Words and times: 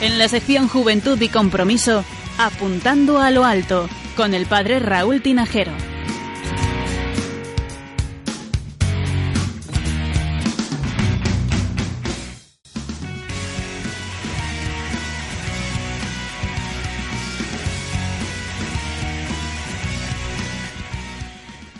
En 0.00 0.16
la 0.16 0.28
sección 0.28 0.68
Juventud 0.68 1.20
y 1.20 1.28
Compromiso, 1.28 2.04
apuntando 2.38 3.20
a 3.20 3.32
lo 3.32 3.44
alto, 3.44 3.88
con 4.16 4.32
el 4.32 4.46
padre 4.46 4.78
Raúl 4.78 5.22
Tinajero. 5.22 5.72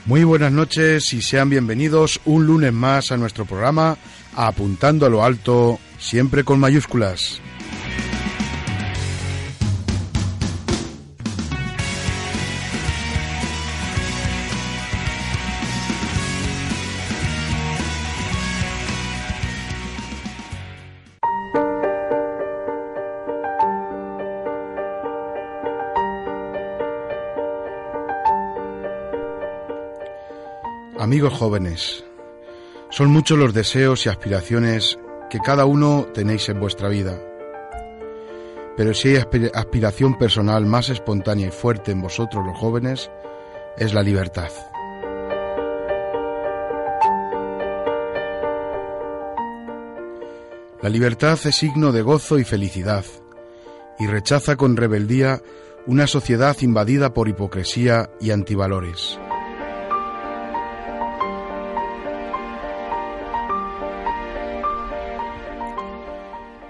Muy 0.07 0.25
buenas 0.25 0.51
noches 0.51 1.13
y 1.13 1.23
sean 1.23 1.51
bienvenidos 1.51 2.19
un 2.25 2.47
lunes 2.47 2.73
más 2.73 3.13
a 3.13 3.17
nuestro 3.17 3.45
programa 3.45 3.97
Apuntando 4.35 5.07
a 5.07 5.09
lo 5.09 5.23
Alto, 5.23 5.79
siempre 5.99 6.45
con 6.45 6.59
mayúsculas. 6.59 7.43
Amigos 31.19 31.37
jóvenes, 31.37 32.05
son 32.91 33.11
muchos 33.11 33.37
los 33.37 33.53
deseos 33.53 34.07
y 34.07 34.09
aspiraciones 34.09 35.01
que 35.29 35.41
cada 35.41 35.65
uno 35.65 36.07
tenéis 36.15 36.49
en 36.49 36.61
vuestra 36.61 36.89
vida. 36.89 37.21
Pero 38.77 38.95
si 38.95 39.09
hay 39.09 39.25
aspiración 39.53 40.17
personal 40.17 40.65
más 40.65 40.91
espontánea 40.91 41.49
y 41.49 41.51
fuerte 41.51 41.91
en 41.91 42.03
vosotros 42.03 42.47
los 42.47 42.57
jóvenes, 42.57 43.11
es 43.77 43.95
la 43.95 44.05
libertad. 44.05 44.53
La 50.81 50.89
libertad 50.89 51.37
es 51.47 51.57
signo 51.57 51.91
de 51.91 52.03
gozo 52.03 52.39
y 52.39 52.45
felicidad, 52.45 53.05
y 53.99 54.07
rechaza 54.07 54.55
con 54.55 54.77
rebeldía 54.77 55.43
una 55.85 56.07
sociedad 56.07 56.57
invadida 56.61 57.13
por 57.13 57.29
hipocresía 57.29 58.09
y 58.21 58.31
antivalores. 58.31 59.19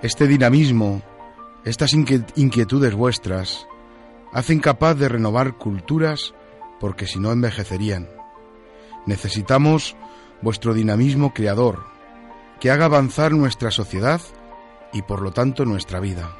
Este 0.00 0.28
dinamismo, 0.28 1.02
estas 1.64 1.92
inquietudes 1.92 2.94
vuestras, 2.94 3.66
hacen 4.32 4.60
capaz 4.60 4.94
de 4.94 5.08
renovar 5.08 5.56
culturas 5.56 6.34
porque 6.78 7.08
si 7.08 7.18
no 7.18 7.32
envejecerían. 7.32 8.08
Necesitamos 9.06 9.96
vuestro 10.40 10.72
dinamismo 10.72 11.34
creador, 11.34 11.84
que 12.60 12.70
haga 12.70 12.84
avanzar 12.84 13.32
nuestra 13.32 13.72
sociedad 13.72 14.20
y 14.92 15.02
por 15.02 15.20
lo 15.20 15.32
tanto 15.32 15.64
nuestra 15.64 15.98
vida. 15.98 16.32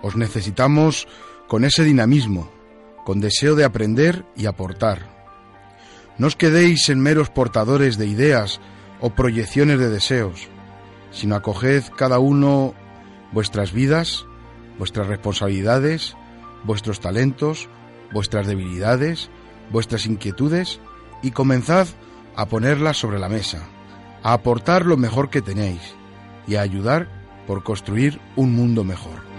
Os 0.00 0.16
necesitamos 0.16 1.06
con 1.46 1.66
ese 1.66 1.84
dinamismo, 1.84 2.50
con 3.04 3.20
deseo 3.20 3.54
de 3.54 3.64
aprender 3.64 4.24
y 4.34 4.46
aportar 4.46 5.19
no 6.20 6.26
os 6.26 6.36
quedéis 6.36 6.92
en 6.92 7.00
meros 7.00 7.32
portadores 7.32 7.96
de 7.96 8.04
ideas 8.04 8.60
o 9.00 9.16
proyecciones 9.16 9.80
de 9.80 9.88
deseos, 9.88 10.52
sino 11.10 11.32
acoged 11.34 11.82
cada 11.96 12.18
uno 12.18 12.74
vuestras 13.32 13.72
vidas, 13.72 14.26
vuestras 14.76 15.06
responsabilidades, 15.06 16.14
vuestros 16.62 17.00
talentos, 17.00 17.70
vuestras 18.12 18.46
debilidades, 18.46 19.30
vuestras 19.72 20.04
inquietudes 20.04 20.78
y 21.22 21.30
comenzad 21.30 21.88
a 22.36 22.44
ponerlas 22.44 22.98
sobre 22.98 23.18
la 23.18 23.30
mesa, 23.30 23.64
a 24.22 24.34
aportar 24.34 24.84
lo 24.84 24.98
mejor 24.98 25.30
que 25.30 25.40
tenéis 25.40 25.96
y 26.46 26.56
a 26.56 26.60
ayudar 26.60 27.08
por 27.46 27.62
construir 27.62 28.20
un 28.36 28.54
mundo 28.54 28.84
mejor. 28.84 29.29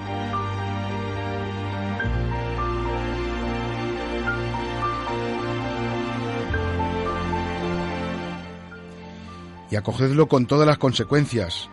Y 9.72 9.78
acogedlo 9.78 10.28
con 10.28 10.46
todas 10.46 10.68
las 10.68 10.78
consecuencias, 10.78 11.70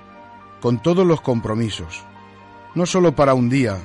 con 0.62 0.80
todos 0.80 1.04
los 1.06 1.20
compromisos, 1.20 2.04
no 2.74 2.86
solo 2.86 3.14
para 3.14 3.34
un 3.34 3.50
día 3.50 3.76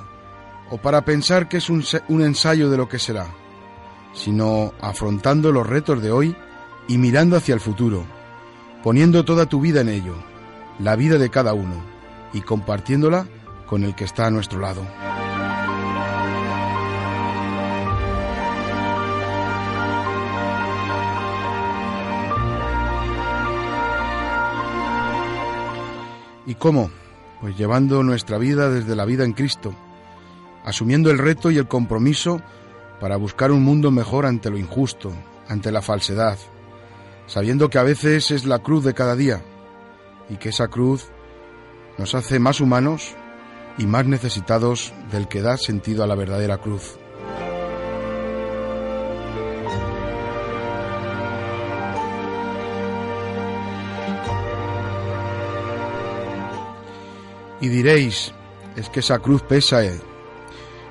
o 0.69 0.77
para 0.77 1.03
pensar 1.03 1.49
que 1.49 1.57
es 1.57 1.69
un, 1.69 1.83
ensayo 2.21 2.69
de 2.69 2.77
lo 2.77 2.87
que 2.87 2.99
será, 2.99 3.27
sino 4.13 4.71
afrontando 4.79 5.51
los 5.51 5.67
retos 5.67 6.01
de 6.01 6.11
hoy 6.11 6.35
y 6.87 6.97
mirando 6.97 7.35
hacia 7.35 7.55
el 7.55 7.59
futuro, 7.59 8.05
poniendo 8.83 9.25
toda 9.25 9.47
tu 9.47 9.59
vida 9.59 9.81
en 9.81 9.89
ello, 9.89 10.15
la 10.79 10.95
vida 10.95 11.17
de 11.17 11.29
cada 11.29 11.53
uno, 11.53 11.83
y 12.33 12.41
compartiéndola 12.41 13.27
con 13.65 13.83
el 13.83 13.95
que 13.95 14.05
está 14.05 14.27
a 14.27 14.31
nuestro 14.31 14.59
lado. 14.59 14.83
¿Y 26.45 26.55
cómo? 26.55 26.89
Pues 27.41 27.57
llevando 27.57 28.03
nuestra 28.03 28.37
vida 28.37 28.69
desde 28.69 28.95
la 28.95 29.05
vida 29.05 29.23
en 29.23 29.33
Cristo, 29.33 29.73
asumiendo 30.65 31.11
el 31.11 31.17
reto 31.17 31.51
y 31.51 31.57
el 31.57 31.67
compromiso 31.67 32.41
para 32.99 33.17
buscar 33.17 33.51
un 33.51 33.63
mundo 33.63 33.91
mejor 33.91 34.25
ante 34.25 34.49
lo 34.49 34.57
injusto, 34.57 35.13
ante 35.47 35.71
la 35.71 35.81
falsedad, 35.81 36.37
sabiendo 37.27 37.69
que 37.69 37.79
a 37.79 37.83
veces 37.83 38.31
es 38.31 38.45
la 38.45 38.59
cruz 38.59 38.83
de 38.83 38.93
cada 38.93 39.15
día 39.15 39.41
y 40.29 40.37
que 40.37 40.49
esa 40.49 40.67
cruz 40.67 41.07
nos 41.97 42.15
hace 42.15 42.39
más 42.39 42.59
humanos 42.61 43.15
y 43.77 43.85
más 43.85 44.05
necesitados 44.05 44.93
del 45.11 45.27
que 45.27 45.41
da 45.41 45.57
sentido 45.57 46.03
a 46.03 46.07
la 46.07 46.15
verdadera 46.15 46.57
cruz. 46.57 46.97
Y 57.63 57.69
diréis, 57.69 58.33
es 58.75 58.89
que 58.89 58.99
esa 58.99 59.19
cruz 59.19 59.41
pesa, 59.41 59.85
eh". 59.85 59.97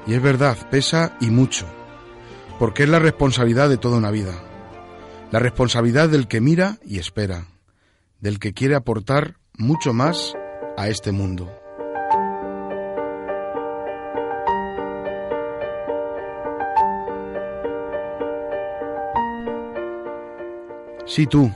y 0.06 0.14
es 0.14 0.22
verdad, 0.22 0.56
pesa 0.70 1.18
y 1.20 1.26
mucho, 1.26 1.66
porque 2.58 2.84
es 2.84 2.88
la 2.88 2.98
responsabilidad 2.98 3.68
de 3.68 3.76
toda 3.76 3.98
una 3.98 4.10
vida, 4.10 4.32
la 5.30 5.38
responsabilidad 5.38 6.08
del 6.08 6.28
que 6.28 6.40
mira 6.40 6.78
y 6.82 6.98
espera, 6.98 7.46
del 8.20 8.38
que 8.38 8.54
quiere 8.54 8.74
aportar 8.74 9.36
mucho 9.58 9.92
más 9.92 10.32
a 10.78 10.88
este 10.88 11.12
mundo. 11.12 11.52
Sí 21.04 21.26
tú, 21.26 21.52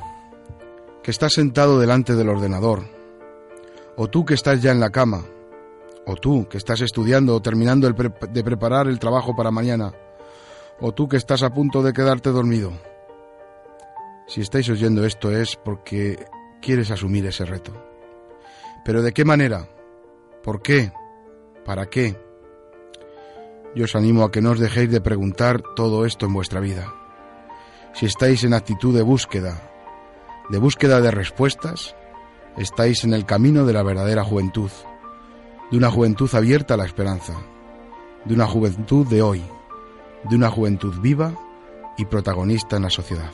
que 1.03 1.11
estás 1.11 1.33
sentado 1.33 1.81
delante 1.81 2.15
del 2.17 2.29
ordenador, 2.29 2.96
o 3.97 4.09
tú 4.09 4.25
que 4.25 4.35
estás 4.35 4.63
ya 4.63 4.71
en 4.71 4.81
la 4.81 4.91
cama, 4.91 5.25
o 6.07 6.17
tú 6.17 6.47
que 6.49 6.59
estás 6.59 6.81
estudiando 6.81 7.35
o 7.35 7.43
terminando 7.43 7.91
de 7.91 8.45
preparar 8.45 8.87
el 8.87 8.99
trabajo 8.99 9.35
para 9.35 9.51
mañana, 9.51 9.93
o 10.81 10.93
tú 10.93 11.09
que 11.09 11.17
estás 11.17 11.43
a 11.43 11.51
punto 11.51 11.83
de 11.83 11.93
quedarte 11.93 12.31
dormido. 12.31 12.73
Si 14.27 14.41
estáis 14.41 14.69
oyendo 14.69 15.05
esto 15.05 15.31
es 15.31 15.57
porque 15.57 16.27
quieres 16.61 16.91
asumir 16.91 17.27
ese 17.27 17.45
reto. 17.45 17.73
Pero 18.85 19.03
¿de 19.03 19.13
qué 19.13 19.25
manera? 19.25 19.69
¿Por 20.43 20.63
qué? 20.63 20.93
¿Para 21.65 21.87
qué? 21.87 22.17
Yo 23.75 23.85
os 23.85 23.97
animo 23.97 24.25
a 24.25 24.31
que 24.31 24.41
no 24.41 24.53
os 24.53 24.61
dejéis 24.61 24.91
de 24.91 25.01
preguntar 25.01 25.63
todo 25.75 26.07
esto 26.07 26.27
en 26.27 26.35
vuestra 26.35 26.61
vida. 26.61 26.93
Si 27.95 28.07
estáis 28.07 28.45
en 28.45 28.55
actitud 28.55 28.95
de 28.95 29.03
búsqueda, 29.03 29.61
de 30.51 30.59
búsqueda 30.59 31.01
de 31.01 31.11
respuestas, 31.11 31.97
estáis 32.57 33.05
en 33.05 33.13
el 33.13 33.25
camino 33.25 33.65
de 33.65 33.73
la 33.73 33.83
verdadera 33.83 34.25
juventud, 34.25 34.71
de 35.71 35.77
una 35.77 35.91
juventud 35.91 36.33
abierta 36.35 36.75
a 36.75 36.77
la 36.77 36.87
esperanza, 36.87 37.35
de 38.25 38.35
una 38.35 38.47
juventud 38.47 39.07
de 39.07 39.23
hoy, 39.23 39.43
de 40.25 40.37
una 40.37 40.51
juventud 40.51 40.95
viva 41.01 41.35
y 41.97 42.05
protagonista 42.05 42.77
en 42.77 42.83
la 42.83 42.91
sociedad. 42.91 43.33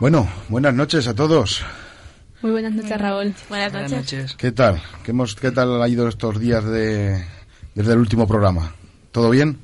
Bueno, 0.00 0.26
buenas 0.48 0.72
noches 0.72 1.06
a 1.08 1.14
todos. 1.14 1.62
Muy 2.40 2.52
buenas 2.52 2.72
noches, 2.72 2.98
Raúl. 2.98 3.34
Buenas 3.50 3.92
noches. 3.92 4.34
¿Qué 4.34 4.50
tal? 4.50 4.80
¿Qué, 5.04 5.10
hemos, 5.10 5.34
qué 5.34 5.50
tal 5.50 5.82
ha 5.82 5.86
ido 5.88 6.08
estos 6.08 6.40
días 6.40 6.64
de, 6.64 7.22
desde 7.74 7.92
el 7.92 7.98
último 7.98 8.26
programa? 8.26 8.74
¿Todo 9.12 9.28
bien? 9.28 9.58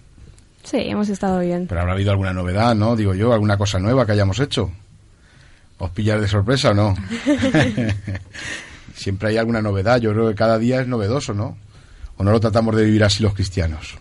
Sí, 0.62 0.76
hemos 0.76 1.08
estado 1.08 1.40
bien. 1.40 1.66
Pero 1.66 1.80
habrá 1.80 1.94
habido 1.94 2.10
alguna 2.10 2.34
novedad, 2.34 2.74
¿no? 2.74 2.96
Digo 2.96 3.14
yo, 3.14 3.32
alguna 3.32 3.56
cosa 3.56 3.78
nueva 3.78 4.04
que 4.04 4.12
hayamos 4.12 4.38
hecho. 4.38 4.70
¿Os 5.78 5.90
pillar 5.92 6.20
de 6.20 6.28
sorpresa 6.28 6.72
o 6.72 6.74
no? 6.74 6.94
Siempre 8.94 9.30
hay 9.30 9.38
alguna 9.38 9.62
novedad. 9.62 10.02
Yo 10.02 10.12
creo 10.12 10.28
que 10.28 10.34
cada 10.34 10.58
día 10.58 10.82
es 10.82 10.86
novedoso, 10.86 11.32
¿no? 11.32 11.56
¿O 12.18 12.24
no 12.24 12.30
lo 12.30 12.40
tratamos 12.40 12.76
de 12.76 12.84
vivir 12.84 13.04
así 13.04 13.22
los 13.22 13.32
cristianos? 13.32 13.96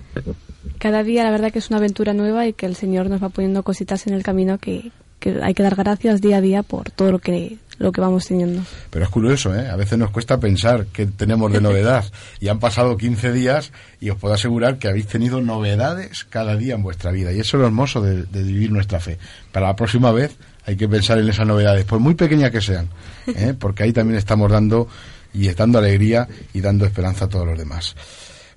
Cada 0.79 1.01
día 1.03 1.23
la 1.23 1.31
verdad 1.31 1.53
que 1.53 1.59
es 1.59 1.69
una 1.69 1.77
aventura 1.77 2.13
nueva 2.13 2.45
y 2.45 2.51
que 2.51 2.65
el 2.65 2.75
Señor 2.75 3.09
nos 3.09 3.23
va 3.23 3.29
poniendo 3.29 3.63
cositas 3.63 4.05
en 4.07 4.13
el 4.13 4.23
camino 4.23 4.57
que, 4.57 4.91
que 5.25 5.41
hay 5.41 5.55
que 5.55 5.63
dar 5.63 5.75
gracias 5.75 6.21
día 6.21 6.37
a 6.37 6.41
día 6.41 6.61
por 6.61 6.91
todo 6.91 7.13
lo 7.13 7.19
que 7.19 7.57
lo 7.77 7.91
que 7.91 7.99
vamos 7.99 8.27
teniendo. 8.27 8.61
Pero 8.89 9.03
es 9.03 9.11
curioso, 9.11 9.53
¿eh? 9.53 9.67
A 9.67 9.75
veces 9.75 9.97
nos 9.97 10.11
cuesta 10.11 10.39
pensar 10.39 10.85
que 10.85 11.07
tenemos 11.07 11.51
de 11.51 11.59
novedad. 11.59 12.05
y 12.39 12.47
han 12.47 12.59
pasado 12.59 12.95
15 12.95 13.33
días 13.33 13.71
y 13.99 14.11
os 14.11 14.17
puedo 14.17 14.33
asegurar 14.33 14.77
que 14.77 14.87
habéis 14.87 15.07
tenido 15.07 15.41
novedades 15.41 16.25
cada 16.25 16.55
día 16.55 16.75
en 16.75 16.83
vuestra 16.83 17.11
vida. 17.11 17.33
Y 17.33 17.39
eso 17.39 17.57
es 17.57 17.61
lo 17.61 17.65
hermoso 17.65 18.01
de, 18.01 18.23
de 18.23 18.43
vivir 18.43 18.71
nuestra 18.71 18.99
fe. 18.99 19.17
Para 19.51 19.67
la 19.67 19.75
próxima 19.75 20.11
vez 20.11 20.37
hay 20.65 20.77
que 20.77 20.87
pensar 20.87 21.17
en 21.17 21.27
esas 21.27 21.47
novedades, 21.47 21.85
por 21.85 21.99
muy 21.99 22.13
pequeñas 22.13 22.51
que 22.51 22.61
sean, 22.61 22.87
¿eh? 23.27 23.53
porque 23.59 23.83
ahí 23.83 23.91
también 23.91 24.17
estamos 24.17 24.49
dando 24.51 24.87
y 25.33 25.49
dando 25.49 25.79
alegría 25.79 26.27
y 26.53 26.61
dando 26.61 26.85
esperanza 26.85 27.25
a 27.25 27.29
todos 27.29 27.47
los 27.47 27.57
demás. 27.57 27.95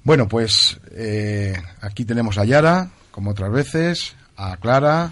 Bueno, 0.05 0.29
pues 0.29 0.79
eh, 0.93 1.61
aquí 1.81 2.05
tenemos 2.05 2.39
a 2.39 2.45
Yara, 2.45 2.91
como 3.11 3.31
otras 3.31 3.51
veces, 3.51 4.15
a 4.37 4.57
Clara, 4.59 5.11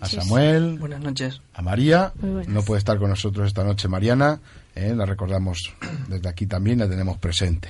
a 0.00 0.06
Samuel, 0.06 0.78
Buenas 0.78 1.00
noches. 1.00 1.40
a 1.54 1.62
María. 1.62 2.12
No 2.48 2.62
puede 2.62 2.78
estar 2.78 2.98
con 2.98 3.10
nosotros 3.10 3.46
esta 3.46 3.64
noche 3.64 3.88
Mariana, 3.88 4.40
¿eh? 4.74 4.94
la 4.94 5.06
recordamos 5.06 5.74
desde 6.08 6.28
aquí 6.28 6.46
también, 6.46 6.78
la 6.78 6.88
tenemos 6.88 7.18
presente. 7.18 7.68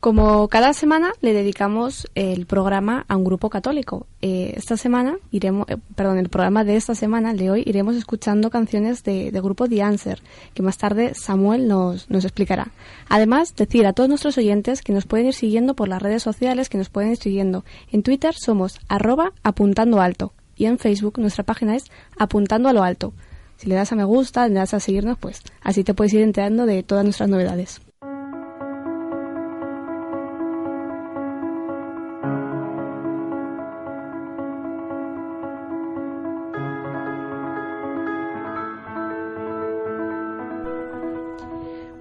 Como 0.00 0.48
cada 0.48 0.72
semana 0.72 1.12
le 1.20 1.34
dedicamos 1.34 2.08
el 2.14 2.46
programa 2.46 3.04
a 3.06 3.18
un 3.18 3.24
grupo 3.24 3.50
católico. 3.50 4.06
Eh, 4.22 4.54
esta 4.56 4.78
semana 4.78 5.18
iremos, 5.30 5.68
eh, 5.68 5.76
perdón, 5.94 6.16
el 6.16 6.30
programa 6.30 6.64
de 6.64 6.76
esta 6.76 6.94
semana, 6.94 7.32
el 7.32 7.36
de 7.36 7.50
hoy, 7.50 7.62
iremos 7.66 7.96
escuchando 7.96 8.48
canciones 8.48 9.04
de, 9.04 9.30
grupo 9.30 9.68
The 9.68 9.82
Answer, 9.82 10.22
que 10.54 10.62
más 10.62 10.78
tarde 10.78 11.12
Samuel 11.14 11.68
nos, 11.68 12.08
nos 12.08 12.24
explicará. 12.24 12.68
Además, 13.10 13.54
decir 13.54 13.86
a 13.86 13.92
todos 13.92 14.08
nuestros 14.08 14.38
oyentes 14.38 14.80
que 14.80 14.94
nos 14.94 15.04
pueden 15.04 15.26
ir 15.26 15.34
siguiendo 15.34 15.74
por 15.74 15.88
las 15.88 16.00
redes 16.00 16.22
sociales, 16.22 16.70
que 16.70 16.78
nos 16.78 16.88
pueden 16.88 17.10
ir 17.10 17.18
siguiendo. 17.18 17.66
En 17.92 18.02
Twitter 18.02 18.34
somos 18.34 18.80
arroba 18.88 19.34
apuntando 19.42 20.00
alto 20.00 20.32
y 20.60 20.66
en 20.66 20.78
Facebook 20.78 21.18
nuestra 21.18 21.42
página 21.42 21.74
es 21.74 21.84
apuntando 22.18 22.68
a 22.68 22.74
lo 22.74 22.82
alto. 22.82 23.14
Si 23.56 23.66
le 23.66 23.76
das 23.76 23.92
a 23.92 23.96
me 23.96 24.04
gusta, 24.04 24.46
le 24.46 24.56
das 24.56 24.74
a 24.74 24.80
seguirnos, 24.80 25.16
pues 25.16 25.40
así 25.62 25.84
te 25.84 25.94
puedes 25.94 26.12
ir 26.12 26.20
enterando 26.20 26.66
de 26.66 26.82
todas 26.82 27.02
nuestras 27.02 27.30
novedades. 27.30 27.80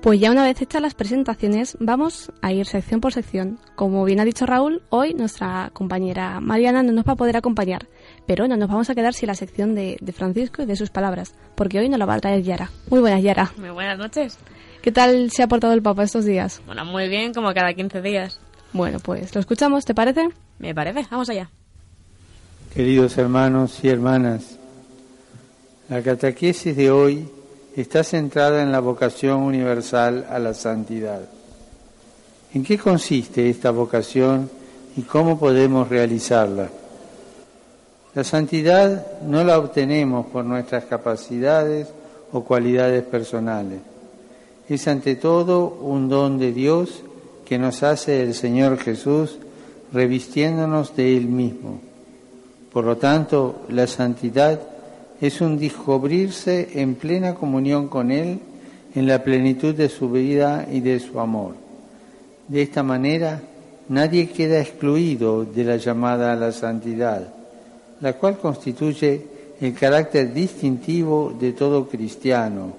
Pues 0.01 0.17
ya 0.21 0.31
una 0.31 0.45
vez 0.45 0.61
hechas 0.61 0.81
las 0.81 0.93
presentaciones, 0.93 1.75
vamos 1.81 2.31
a 2.41 2.53
ir 2.53 2.65
sección 2.65 3.01
por 3.01 3.11
sección. 3.11 3.59
Como 3.75 4.05
bien 4.05 4.21
ha 4.21 4.23
dicho 4.23 4.45
Raúl, 4.45 4.81
hoy 4.87 5.13
nuestra 5.13 5.71
compañera 5.73 6.39
Mariana 6.39 6.83
no 6.83 6.93
nos 6.93 7.05
va 7.05 7.13
a 7.13 7.15
poder 7.17 7.35
acompañar, 7.35 7.85
pero 8.25 8.47
no 8.47 8.55
nos 8.55 8.69
vamos 8.69 8.89
a 8.89 8.95
quedar 8.95 9.13
sin 9.13 9.27
la 9.27 9.35
sección 9.35 9.75
de, 9.75 9.97
de 9.99 10.11
Francisco 10.13 10.61
y 10.61 10.65
de 10.65 10.77
sus 10.77 10.89
palabras, 10.89 11.35
porque 11.55 11.79
hoy 11.79 11.89
nos 11.89 11.99
la 11.99 12.05
va 12.05 12.13
a 12.13 12.19
traer 12.21 12.43
Yara. 12.43 12.71
Muy 12.89 13.01
buenas, 13.01 13.21
Yara. 13.21 13.51
Muy 13.57 13.71
buenas 13.71 13.97
noches. 13.97 14.37
¿Qué 14.81 14.93
tal 14.93 15.31
se 15.31 15.43
ha 15.43 15.47
portado 15.47 15.73
el 15.73 15.81
Papa 15.81 16.03
estos 16.03 16.23
días? 16.23 16.61
Bueno, 16.65 16.85
muy 16.85 17.09
bien, 17.09 17.33
como 17.33 17.53
cada 17.53 17.73
15 17.73 18.01
días. 18.01 18.39
Bueno, 18.71 18.99
pues 18.99 19.35
lo 19.35 19.41
escuchamos, 19.41 19.83
¿te 19.83 19.93
parece? 19.93 20.29
Me 20.59 20.73
parece, 20.73 21.07
vamos 21.11 21.29
allá. 21.29 21.49
Queridos 22.73 23.17
hermanos 23.17 23.83
y 23.83 23.89
hermanas, 23.89 24.57
la 25.89 26.01
catequesis 26.01 26.77
de 26.77 26.89
hoy 26.89 27.27
está 27.75 28.03
centrada 28.03 28.61
en 28.61 28.71
la 28.71 28.79
vocación 28.79 29.41
universal 29.41 30.25
a 30.29 30.39
la 30.39 30.53
santidad. 30.53 31.21
¿En 32.53 32.63
qué 32.63 32.77
consiste 32.77 33.49
esta 33.49 33.71
vocación 33.71 34.49
y 34.97 35.03
cómo 35.03 35.37
podemos 35.37 35.87
realizarla? 35.87 36.69
La 38.15 38.23
santidad 38.23 39.21
no 39.21 39.43
la 39.43 39.59
obtenemos 39.59 40.25
por 40.27 40.43
nuestras 40.43 40.85
capacidades 40.85 41.87
o 42.31 42.43
cualidades 42.43 43.03
personales. 43.03 43.79
Es 44.67 44.87
ante 44.87 45.15
todo 45.15 45.67
un 45.67 46.09
don 46.09 46.39
de 46.39 46.51
Dios 46.51 47.03
que 47.45 47.57
nos 47.57 47.83
hace 47.83 48.23
el 48.23 48.33
Señor 48.33 48.77
Jesús 48.77 49.37
revistiéndonos 49.93 50.95
de 50.95 51.17
Él 51.17 51.27
mismo. 51.27 51.81
Por 52.71 52.85
lo 52.85 52.97
tanto, 52.97 53.63
la 53.69 53.87
santidad 53.87 54.59
es 55.21 55.41
un 55.41 55.57
descubrirse 55.57 56.69
en 56.81 56.95
plena 56.95 57.35
comunión 57.35 57.87
con 57.87 58.11
Él 58.11 58.39
en 58.95 59.07
la 59.07 59.23
plenitud 59.23 59.75
de 59.75 59.89
su 59.89 60.09
vida 60.09 60.67
y 60.71 60.79
de 60.79 60.99
su 60.99 61.19
amor. 61.19 61.55
De 62.47 62.61
esta 62.61 62.83
manera, 62.83 63.41
nadie 63.89 64.29
queda 64.29 64.59
excluido 64.59 65.45
de 65.45 65.63
la 65.63 65.77
llamada 65.77 66.31
a 66.31 66.35
la 66.35 66.51
santidad, 66.51 67.33
la 68.01 68.13
cual 68.13 68.37
constituye 68.37 69.21
el 69.61 69.73
carácter 69.73 70.33
distintivo 70.33 71.35
de 71.39 71.51
todo 71.51 71.87
cristiano, 71.87 72.73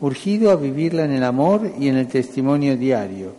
urgido 0.00 0.50
a 0.50 0.56
vivirla 0.56 1.04
en 1.04 1.12
el 1.12 1.24
amor 1.24 1.70
y 1.78 1.88
en 1.88 1.96
el 1.96 2.08
testimonio 2.08 2.76
diario, 2.76 3.32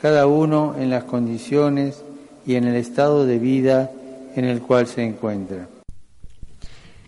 cada 0.00 0.26
uno 0.26 0.74
en 0.78 0.90
las 0.90 1.04
condiciones 1.04 2.02
y 2.46 2.54
en 2.54 2.64
el 2.64 2.76
estado 2.76 3.26
de 3.26 3.38
vida 3.38 3.90
en 4.34 4.44
el 4.44 4.62
cual 4.62 4.86
se 4.86 5.02
encuentra. 5.02 5.68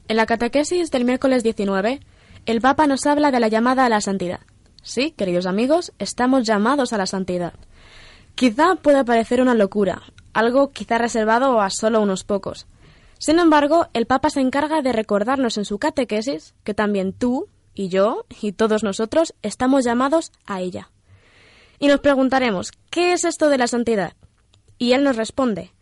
En 0.07 0.17
la 0.17 0.27
catequesis 0.27 0.91
del 0.91 1.07
miércoles 1.07 1.43
19, 1.43 2.01
el 2.45 2.61
Papa 2.61 2.87
nos 2.87 3.07
habla 3.07 3.31
de 3.31 3.41
la 3.41 3.49
llamada 3.49 3.87
a 3.87 3.89
la 3.89 4.03
santidad. 4.03 4.41
Sí, 4.83 5.13
queridos 5.13 5.47
amigos, 5.47 5.93
estamos 5.99 6.45
llamados 6.45 6.93
a 6.93 6.99
la 6.99 7.07
santidad. 7.07 7.55
Quizá 8.35 8.75
pueda 8.75 9.05
parecer 9.05 9.41
una 9.41 9.55
locura, 9.55 10.03
algo 10.35 10.73
quizá 10.73 10.99
reservado 10.99 11.59
a 11.63 11.71
solo 11.71 12.03
unos 12.03 12.23
pocos. 12.23 12.67
Sin 13.19 13.39
embargo, 13.39 13.87
el 13.95 14.05
Papa 14.05 14.29
se 14.29 14.41
encarga 14.41 14.83
de 14.83 14.93
recordarnos 14.93 15.57
en 15.57 15.65
su 15.65 15.79
catequesis 15.79 16.55
que 16.65 16.75
también 16.75 17.15
tú 17.15 17.49
y 17.73 17.89
yo 17.89 18.27
y 18.43 18.53
todos 18.53 18.83
nosotros 18.83 19.35
estamos 19.41 19.87
llamados 19.87 20.33
a 20.45 20.61
ella. 20.61 20.91
Y 21.79 21.89
nos 21.89 22.01
preguntaremos, 22.01 22.73
¿qué 22.91 23.15
es 23.15 23.25
esto 23.25 23.49
de 23.49 23.57
la 23.57 23.69
santidad? 23.69 24.13
Y 24.77 24.93
él 24.93 25.03
nos 25.03 25.17
responde, 25.17 25.73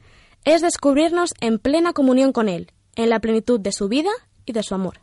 es 0.44 0.62
descubrirnos 0.62 1.34
en 1.40 1.58
plena 1.58 1.92
comunión 1.92 2.32
con 2.32 2.48
Él, 2.48 2.72
en 2.96 3.10
la 3.10 3.20
plenitud 3.20 3.60
de 3.60 3.72
su 3.72 3.88
vida 3.88 4.10
y 4.44 4.52
de 4.52 4.62
su 4.62 4.74
amor. 4.74 5.00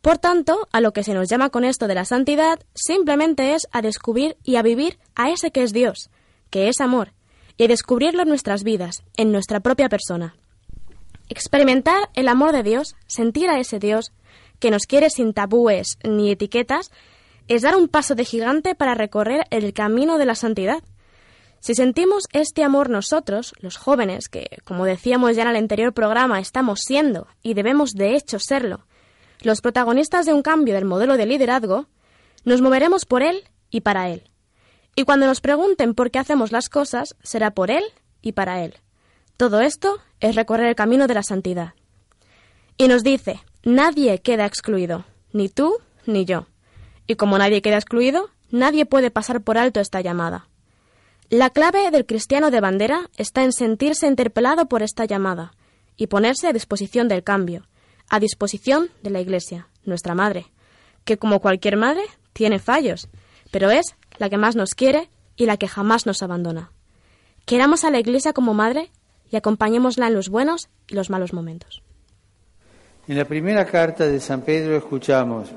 Por 0.00 0.18
tanto, 0.18 0.68
a 0.72 0.80
lo 0.80 0.92
que 0.92 1.04
se 1.04 1.14
nos 1.14 1.28
llama 1.28 1.50
con 1.50 1.64
esto 1.64 1.86
de 1.86 1.94
la 1.94 2.04
santidad, 2.04 2.58
simplemente 2.74 3.54
es 3.54 3.68
a 3.70 3.82
descubrir 3.82 4.36
y 4.42 4.56
a 4.56 4.62
vivir 4.62 4.98
a 5.14 5.30
ese 5.30 5.52
que 5.52 5.62
es 5.62 5.72
Dios, 5.72 6.10
que 6.50 6.68
es 6.68 6.80
amor, 6.80 7.12
y 7.56 7.64
a 7.64 7.68
descubrirlo 7.68 8.22
en 8.22 8.28
nuestras 8.28 8.64
vidas, 8.64 9.04
en 9.16 9.30
nuestra 9.30 9.60
propia 9.60 9.88
persona. 9.88 10.34
Experimentar 11.28 12.10
el 12.14 12.26
amor 12.26 12.52
de 12.52 12.64
Dios, 12.64 12.96
sentir 13.06 13.48
a 13.48 13.60
ese 13.60 13.78
Dios, 13.78 14.12
que 14.58 14.70
nos 14.70 14.86
quiere 14.86 15.08
sin 15.08 15.34
tabúes 15.34 15.98
ni 16.02 16.32
etiquetas, 16.32 16.90
es 17.48 17.62
dar 17.62 17.76
un 17.76 17.88
paso 17.88 18.14
de 18.14 18.24
gigante 18.24 18.74
para 18.74 18.94
recorrer 18.94 19.44
el 19.50 19.72
camino 19.72 20.18
de 20.18 20.26
la 20.26 20.34
santidad. 20.34 20.82
Si 21.62 21.76
sentimos 21.76 22.24
este 22.32 22.64
amor 22.64 22.90
nosotros, 22.90 23.54
los 23.60 23.76
jóvenes, 23.76 24.28
que, 24.28 24.58
como 24.64 24.84
decíamos 24.84 25.36
ya 25.36 25.42
en 25.42 25.48
el 25.50 25.54
anterior 25.54 25.94
programa, 25.94 26.40
estamos 26.40 26.80
siendo 26.80 27.28
y 27.40 27.54
debemos 27.54 27.92
de 27.92 28.16
hecho 28.16 28.40
serlo, 28.40 28.84
los 29.42 29.60
protagonistas 29.60 30.26
de 30.26 30.34
un 30.34 30.42
cambio 30.42 30.74
del 30.74 30.86
modelo 30.86 31.16
de 31.16 31.24
liderazgo, 31.24 31.86
nos 32.44 32.60
moveremos 32.60 33.06
por 33.06 33.22
él 33.22 33.44
y 33.70 33.82
para 33.82 34.08
él. 34.08 34.28
Y 34.96 35.04
cuando 35.04 35.26
nos 35.26 35.40
pregunten 35.40 35.94
por 35.94 36.10
qué 36.10 36.18
hacemos 36.18 36.50
las 36.50 36.68
cosas, 36.68 37.14
será 37.22 37.52
por 37.52 37.70
él 37.70 37.84
y 38.22 38.32
para 38.32 38.64
él. 38.64 38.74
Todo 39.36 39.60
esto 39.60 40.00
es 40.18 40.34
recorrer 40.34 40.66
el 40.66 40.74
camino 40.74 41.06
de 41.06 41.14
la 41.14 41.22
santidad. 41.22 41.74
Y 42.76 42.88
nos 42.88 43.04
dice, 43.04 43.38
nadie 43.62 44.18
queda 44.18 44.46
excluido, 44.46 45.04
ni 45.32 45.48
tú 45.48 45.78
ni 46.06 46.24
yo. 46.24 46.48
Y 47.06 47.14
como 47.14 47.38
nadie 47.38 47.62
queda 47.62 47.76
excluido, 47.76 48.30
nadie 48.50 48.84
puede 48.84 49.12
pasar 49.12 49.42
por 49.42 49.58
alto 49.58 49.78
esta 49.78 50.00
llamada. 50.00 50.48
La 51.32 51.48
clave 51.48 51.90
del 51.90 52.04
cristiano 52.04 52.50
de 52.50 52.60
bandera 52.60 53.08
está 53.16 53.42
en 53.42 53.52
sentirse 53.52 54.06
interpelado 54.06 54.66
por 54.66 54.82
esta 54.82 55.06
llamada 55.06 55.54
y 55.96 56.08
ponerse 56.08 56.46
a 56.46 56.52
disposición 56.52 57.08
del 57.08 57.24
cambio, 57.24 57.66
a 58.10 58.20
disposición 58.20 58.90
de 59.02 59.08
la 59.08 59.22
Iglesia, 59.22 59.66
nuestra 59.86 60.14
madre, 60.14 60.52
que 61.06 61.16
como 61.16 61.40
cualquier 61.40 61.78
madre 61.78 62.02
tiene 62.34 62.58
fallos, 62.58 63.08
pero 63.50 63.70
es 63.70 63.96
la 64.18 64.28
que 64.28 64.36
más 64.36 64.56
nos 64.56 64.74
quiere 64.74 65.08
y 65.34 65.46
la 65.46 65.56
que 65.56 65.68
jamás 65.68 66.04
nos 66.04 66.22
abandona. 66.22 66.70
Queramos 67.46 67.84
a 67.84 67.90
la 67.90 67.98
Iglesia 67.98 68.34
como 68.34 68.52
madre 68.52 68.90
y 69.30 69.36
acompañémosla 69.36 70.08
en 70.08 70.14
los 70.14 70.28
buenos 70.28 70.68
y 70.86 70.96
los 70.96 71.08
malos 71.08 71.32
momentos. 71.32 71.82
En 73.08 73.16
la 73.16 73.24
primera 73.24 73.64
carta 73.64 74.04
de 74.04 74.20
San 74.20 74.42
Pedro 74.42 74.76
escuchamos 74.76 75.48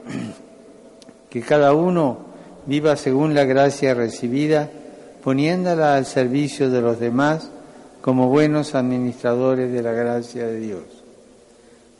que 1.29 1.41
cada 1.41 1.73
uno 1.73 2.27
viva 2.65 2.95
según 2.95 3.35
la 3.35 3.43
gracia 3.43 3.93
recibida, 3.93 4.69
poniéndola 5.25 5.95
al 5.95 6.05
servicio 6.05 6.69
de 6.69 6.81
los 6.81 6.99
demás 6.99 7.49
como 8.01 8.29
buenos 8.29 8.75
administradores 8.75 9.73
de 9.73 9.81
la 9.81 9.91
gracia 9.91 10.45
de 10.45 10.59
Dios. 10.59 10.83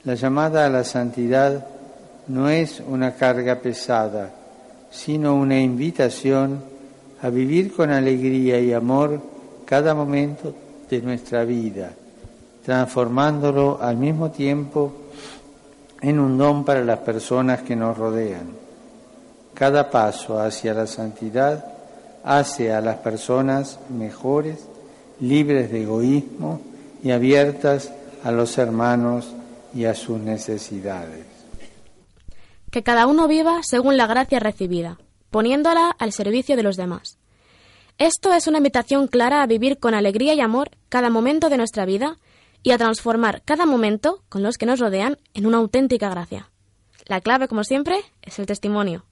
La 0.04 0.14
llamada 0.14 0.64
a 0.64 0.70
la 0.70 0.84
santidad 0.84 1.66
no 2.28 2.50
es 2.50 2.84
una 2.88 3.16
carga 3.16 3.56
pesada, 3.56 4.30
sino 4.92 5.34
una 5.34 5.60
invitación 5.60 6.62
a 7.20 7.30
vivir 7.32 7.74
con 7.74 7.90
alegría 7.90 8.60
y 8.60 8.74
amor 8.74 9.20
cada 9.66 9.96
momento 9.96 10.54
de 10.88 11.02
nuestra 11.02 11.46
vida, 11.46 11.94
transformándolo 12.64 13.80
al 13.82 13.98
mismo 13.98 14.30
tiempo 14.30 14.94
en 16.00 16.20
un 16.20 16.38
don 16.38 16.64
para 16.64 16.86
las 16.86 17.00
personas 17.00 17.64
que 17.64 17.76
nos 17.76 17.98
rodean. 17.98 18.50
Cada 19.56 19.90
paso 19.90 20.40
hacia 20.40 20.76
la 20.76 20.86
santidad 20.86 21.75
hace 22.26 22.74
a 22.74 22.82
las 22.82 22.98
personas 22.98 23.80
mejores, 23.90 24.68
libres 25.20 25.72
de 25.72 25.84
egoísmo 25.84 26.60
y 27.04 27.12
abiertas 27.12 27.92
a 28.24 28.32
los 28.32 28.58
hermanos 28.58 29.32
y 29.74 29.86
a 29.86 29.94
sus 29.94 30.20
necesidades. 30.20 31.26
Que 32.72 32.84
cada 32.84 33.06
uno 33.08 33.28
viva 33.28 33.62
según 33.62 33.96
la 33.96 34.08
gracia 34.08 34.40
recibida, 34.40 34.98
poniéndola 35.30 35.92
al 35.98 36.12
servicio 36.12 36.58
de 36.58 36.64
los 36.64 36.76
demás. 36.76 37.20
Esto 38.00 38.34
es 38.34 38.48
una 38.48 38.58
invitación 38.58 39.08
clara 39.08 39.42
a 39.42 39.48
vivir 39.48 39.78
con 39.78 39.94
alegría 39.94 40.34
y 40.34 40.42
amor 40.42 40.72
cada 40.90 41.10
momento 41.10 41.50
de 41.50 41.58
nuestra 41.58 41.86
vida 41.86 42.18
y 42.64 42.72
a 42.72 42.78
transformar 42.78 43.44
cada 43.46 43.66
momento 43.68 44.24
con 44.28 44.42
los 44.42 44.58
que 44.58 44.66
nos 44.66 44.80
rodean 44.80 45.18
en 45.36 45.46
una 45.46 45.58
auténtica 45.58 46.10
gracia. 46.10 46.50
La 47.06 47.22
clave, 47.22 47.48
como 47.48 47.64
siempre, 47.64 48.00
es 48.24 48.40
el 48.40 48.48
testimonio. 48.48 49.06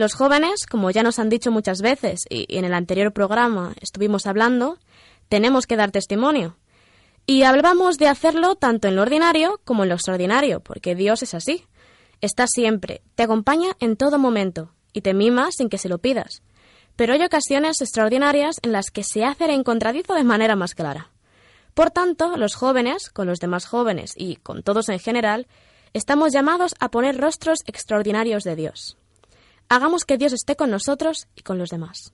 Los 0.00 0.14
jóvenes, 0.14 0.64
como 0.64 0.90
ya 0.90 1.02
nos 1.02 1.18
han 1.18 1.28
dicho 1.28 1.50
muchas 1.50 1.82
veces 1.82 2.20
y 2.30 2.56
en 2.56 2.64
el 2.64 2.72
anterior 2.72 3.12
programa 3.12 3.74
estuvimos 3.82 4.24
hablando, 4.24 4.78
tenemos 5.28 5.66
que 5.66 5.76
dar 5.76 5.90
testimonio. 5.90 6.56
Y 7.26 7.42
hablamos 7.42 7.98
de 7.98 8.08
hacerlo 8.08 8.54
tanto 8.54 8.88
en 8.88 8.96
lo 8.96 9.02
ordinario 9.02 9.60
como 9.66 9.82
en 9.82 9.90
lo 9.90 9.96
extraordinario, 9.96 10.60
porque 10.60 10.94
Dios 10.94 11.22
es 11.22 11.34
así. 11.34 11.66
Está 12.22 12.46
siempre, 12.46 13.02
te 13.14 13.24
acompaña 13.24 13.76
en 13.78 13.96
todo 13.96 14.18
momento 14.18 14.72
y 14.94 15.02
te 15.02 15.12
mima 15.12 15.52
sin 15.52 15.68
que 15.68 15.76
se 15.76 15.90
lo 15.90 15.98
pidas 15.98 16.40
pero 16.96 17.12
hay 17.14 17.22
ocasiones 17.22 17.80
extraordinarias 17.80 18.56
en 18.62 18.72
las 18.72 18.90
que 18.90 19.04
se 19.04 19.24
hace 19.24 19.44
el 19.44 19.52
encontradizo 19.52 20.14
de 20.14 20.24
manera 20.24 20.54
más 20.54 20.74
clara. 20.74 21.10
Por 21.72 21.90
tanto, 21.90 22.36
los 22.36 22.54
jóvenes, 22.54 23.08
con 23.08 23.26
los 23.26 23.38
demás 23.38 23.64
jóvenes 23.66 24.12
y 24.16 24.36
con 24.36 24.62
todos 24.62 24.90
en 24.90 24.98
general, 24.98 25.46
estamos 25.94 26.32
llamados 26.32 26.74
a 26.78 26.90
poner 26.90 27.16
rostros 27.16 27.60
extraordinarios 27.66 28.44
de 28.44 28.56
Dios. 28.56 28.98
Hagamos 29.72 30.04
que 30.04 30.18
Dios 30.18 30.32
esté 30.32 30.56
con 30.56 30.68
nosotros 30.68 31.28
y 31.36 31.42
con 31.42 31.56
los 31.56 31.68
demás. 31.70 32.12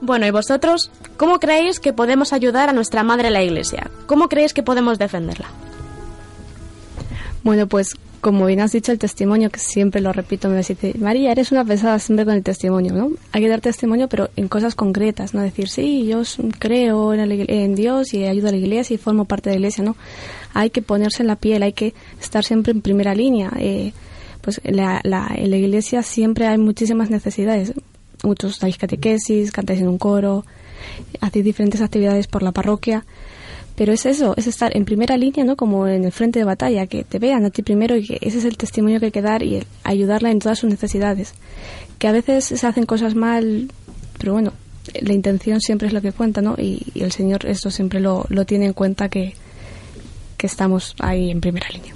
Bueno, 0.00 0.24
¿y 0.24 0.30
vosotros 0.30 0.92
cómo 1.16 1.40
creéis 1.40 1.80
que 1.80 1.92
podemos 1.92 2.32
ayudar 2.32 2.68
a 2.68 2.72
nuestra 2.72 3.02
madre 3.02 3.30
la 3.30 3.42
Iglesia? 3.42 3.90
¿Cómo 4.06 4.28
creéis 4.28 4.54
que 4.54 4.62
podemos 4.62 5.00
defenderla? 5.00 5.48
Bueno, 7.42 7.66
pues 7.66 7.96
como 8.20 8.46
bien 8.46 8.60
has 8.60 8.72
dicho, 8.72 8.92
el 8.92 8.98
testimonio, 8.98 9.50
que 9.50 9.58
siempre 9.58 10.00
lo 10.00 10.12
repito, 10.12 10.48
me 10.48 10.56
dice, 10.58 10.76
María, 10.98 11.32
eres 11.32 11.52
una 11.52 11.64
pesada 11.64 11.98
siempre 11.98 12.24
con 12.24 12.34
el 12.34 12.42
testimonio, 12.42 12.92
¿no? 12.92 13.10
Hay 13.32 13.42
que 13.42 13.48
dar 13.48 13.60
testimonio, 13.60 14.08
pero 14.08 14.30
en 14.36 14.48
cosas 14.48 14.74
concretas, 14.74 15.34
¿no? 15.34 15.42
Decir, 15.42 15.68
sí, 15.68 16.06
yo 16.06 16.22
creo 16.58 17.14
en, 17.14 17.74
Dios 17.74 18.14
y 18.14 18.24
ayudo 18.24 18.48
a 18.48 18.50
la 18.52 18.56
iglesia 18.58 18.94
y 18.94 18.98
formo 18.98 19.24
parte 19.24 19.50
de 19.50 19.56
la 19.56 19.60
iglesia, 19.60 19.84
¿no? 19.84 19.96
Hay 20.54 20.70
que 20.70 20.82
ponerse 20.82 21.22
en 21.22 21.28
la 21.28 21.36
piel, 21.36 21.62
hay 21.62 21.72
que 21.72 21.94
estar 22.20 22.44
siempre 22.44 22.72
en 22.72 22.80
primera 22.80 23.14
línea. 23.14 23.52
Eh, 23.58 23.92
pues 24.40 24.60
la, 24.64 25.00
la, 25.02 25.32
en 25.34 25.50
la 25.50 25.56
iglesia 25.56 26.02
siempre 26.02 26.46
hay 26.46 26.58
muchísimas 26.58 27.10
necesidades 27.10 27.72
muchos 28.22 28.58
dais 28.58 28.78
catequesis, 28.78 29.52
cantáis 29.52 29.80
en 29.80 29.88
un 29.88 29.98
coro, 29.98 30.44
hacéis 31.20 31.44
diferentes 31.44 31.80
actividades 31.80 32.26
por 32.26 32.42
la 32.42 32.52
parroquia, 32.52 33.04
pero 33.76 33.92
es 33.92 34.06
eso, 34.06 34.34
es 34.36 34.46
estar 34.46 34.74
en 34.76 34.84
primera 34.84 35.16
línea, 35.16 35.44
¿no? 35.44 35.54
Como 35.54 35.86
en 35.86 36.04
el 36.04 36.12
frente 36.12 36.38
de 36.38 36.44
batalla, 36.44 36.86
que 36.86 37.04
te 37.04 37.18
vean 37.18 37.44
a 37.44 37.50
ti 37.50 37.62
primero 37.62 37.94
y 37.96 38.06
que 38.06 38.18
ese 38.20 38.38
es 38.38 38.44
el 38.44 38.56
testimonio 38.56 38.98
que 38.98 39.06
hay 39.06 39.12
que 39.12 39.22
dar 39.22 39.42
y 39.42 39.62
ayudarla 39.84 40.30
en 40.30 40.38
todas 40.38 40.58
sus 40.58 40.70
necesidades. 40.70 41.34
Que 41.98 42.08
a 42.08 42.12
veces 42.12 42.44
se 42.44 42.66
hacen 42.66 42.86
cosas 42.86 43.14
mal, 43.14 43.70
pero 44.18 44.32
bueno, 44.32 44.52
la 45.00 45.12
intención 45.12 45.60
siempre 45.60 45.88
es 45.88 45.94
lo 45.94 46.00
que 46.00 46.12
cuenta, 46.12 46.40
¿no? 46.40 46.54
Y, 46.56 46.82
el 46.94 47.12
Señor 47.12 47.44
esto 47.46 47.70
siempre 47.70 48.00
lo, 48.00 48.24
lo 48.30 48.46
tiene 48.46 48.64
en 48.66 48.72
cuenta 48.72 49.10
que, 49.10 49.34
que 50.38 50.46
estamos 50.46 50.94
ahí 50.98 51.30
en 51.30 51.42
primera 51.42 51.68
línea. 51.68 51.94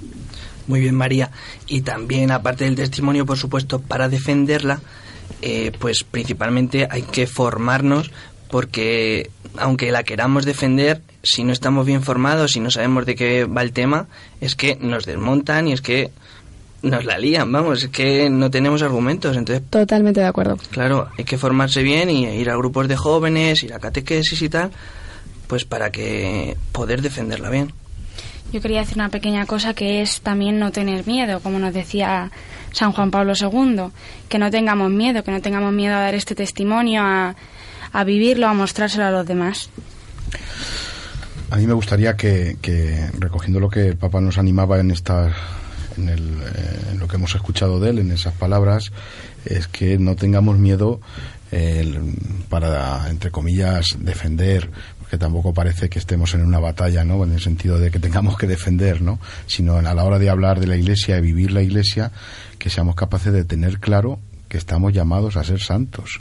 Muy 0.67 0.81
bien, 0.81 0.95
María. 0.95 1.31
Y 1.67 1.81
también, 1.81 2.29
aparte 2.29 2.65
del 2.65 2.75
testimonio, 2.75 3.25
por 3.25 3.37
supuesto, 3.37 3.81
para 3.81 4.07
defenderla, 4.07 4.81
eh, 5.41 5.71
pues 5.79 6.03
principalmente 6.03 6.87
hay 6.89 7.01
que 7.01 7.25
formarnos 7.25 8.11
porque 8.49 9.31
aunque 9.57 9.91
la 9.91 10.03
queramos 10.03 10.45
defender, 10.45 11.01
si 11.23 11.43
no 11.43 11.53
estamos 11.53 11.85
bien 11.85 12.03
formados, 12.03 12.53
si 12.53 12.59
no 12.59 12.71
sabemos 12.71 13.05
de 13.05 13.15
qué 13.15 13.45
va 13.45 13.61
el 13.61 13.73
tema, 13.73 14.07
es 14.39 14.55
que 14.55 14.77
nos 14.79 15.05
desmontan 15.05 15.67
y 15.67 15.73
es 15.73 15.81
que 15.81 16.11
nos 16.81 17.05
la 17.05 17.17
lían, 17.17 17.51
vamos, 17.51 17.83
es 17.83 17.89
que 17.89 18.29
no 18.29 18.49
tenemos 18.49 18.81
argumentos. 18.81 19.37
Entonces, 19.37 19.63
Totalmente 19.69 20.19
de 20.19 20.25
acuerdo. 20.25 20.57
Claro, 20.71 21.09
hay 21.17 21.23
que 21.23 21.37
formarse 21.37 21.83
bien 21.83 22.09
y 22.09 22.25
ir 22.25 22.49
a 22.49 22.55
grupos 22.55 22.87
de 22.87 22.95
jóvenes, 22.95 23.63
ir 23.63 23.73
a 23.73 23.79
catequesis 23.79 24.41
y 24.41 24.49
tal, 24.49 24.71
pues 25.47 25.65
para 25.65 25.91
que 25.91 26.57
poder 26.71 27.01
defenderla 27.01 27.49
bien. 27.49 27.73
Yo 28.51 28.59
quería 28.61 28.79
decir 28.79 28.97
una 28.97 29.09
pequeña 29.09 29.45
cosa 29.45 29.73
que 29.73 30.01
es 30.01 30.21
también 30.21 30.59
no 30.59 30.71
tener 30.71 31.07
miedo, 31.07 31.39
como 31.39 31.57
nos 31.57 31.73
decía 31.73 32.31
San 32.73 32.91
Juan 32.91 33.11
Pablo 33.11 33.33
II, 33.39 33.91
que 34.27 34.39
no 34.39 34.51
tengamos 34.51 34.91
miedo, 34.91 35.23
que 35.23 35.31
no 35.31 35.41
tengamos 35.41 35.71
miedo 35.71 35.95
a 35.95 36.01
dar 36.01 36.15
este 36.15 36.35
testimonio, 36.35 37.01
a, 37.01 37.35
a 37.93 38.03
vivirlo, 38.03 38.47
a 38.47 38.53
mostrárselo 38.53 39.05
a 39.05 39.11
los 39.11 39.25
demás. 39.25 39.69
A 41.51 41.57
mí 41.57 41.67
me 41.67 41.73
gustaría 41.73 42.15
que, 42.15 42.55
recogiendo 43.19 43.59
lo 43.59 43.69
que 43.69 43.89
el 43.89 43.97
Papa 43.97 44.21
nos 44.21 44.37
animaba 44.37 44.79
en 44.79 44.89
esta, 44.89 45.35
en, 45.97 46.07
el, 46.07 46.41
eh, 46.41 46.95
lo 46.97 47.09
que 47.09 47.17
hemos 47.17 47.35
escuchado 47.35 47.81
de 47.81 47.89
él, 47.89 47.99
en 47.99 48.11
esas 48.11 48.33
palabras, 48.33 48.93
es 49.43 49.67
que 49.67 49.97
no 49.97 50.15
tengamos 50.15 50.57
miedo 50.57 51.01
para, 52.47 53.09
entre 53.09 53.31
comillas, 53.31 53.97
defender, 53.99 54.69
porque 54.99 55.17
tampoco 55.17 55.53
parece 55.53 55.89
que 55.89 55.99
estemos 55.99 56.33
en 56.35 56.45
una 56.45 56.59
batalla, 56.59 57.03
¿no? 57.03 57.21
En 57.25 57.33
el 57.33 57.41
sentido 57.41 57.77
de 57.77 57.91
que 57.91 57.99
tengamos 57.99 58.37
que 58.37 58.47
defender, 58.47 59.01
¿no? 59.01 59.19
Sino 59.45 59.75
a 59.75 59.81
la 59.81 60.03
hora 60.05 60.19
de 60.19 60.29
hablar 60.29 60.61
de 60.61 60.67
la 60.67 60.77
Iglesia, 60.77 61.15
de 61.15 61.21
vivir 61.21 61.51
la 61.51 61.61
Iglesia, 61.61 62.13
que 62.59 62.69
seamos 62.69 62.95
capaces 62.95 63.33
de 63.33 63.43
tener 63.43 63.81
claro 63.81 64.19
que 64.51 64.57
estamos 64.57 64.91
llamados 64.91 65.37
a 65.37 65.45
ser 65.45 65.61
santos. 65.61 66.19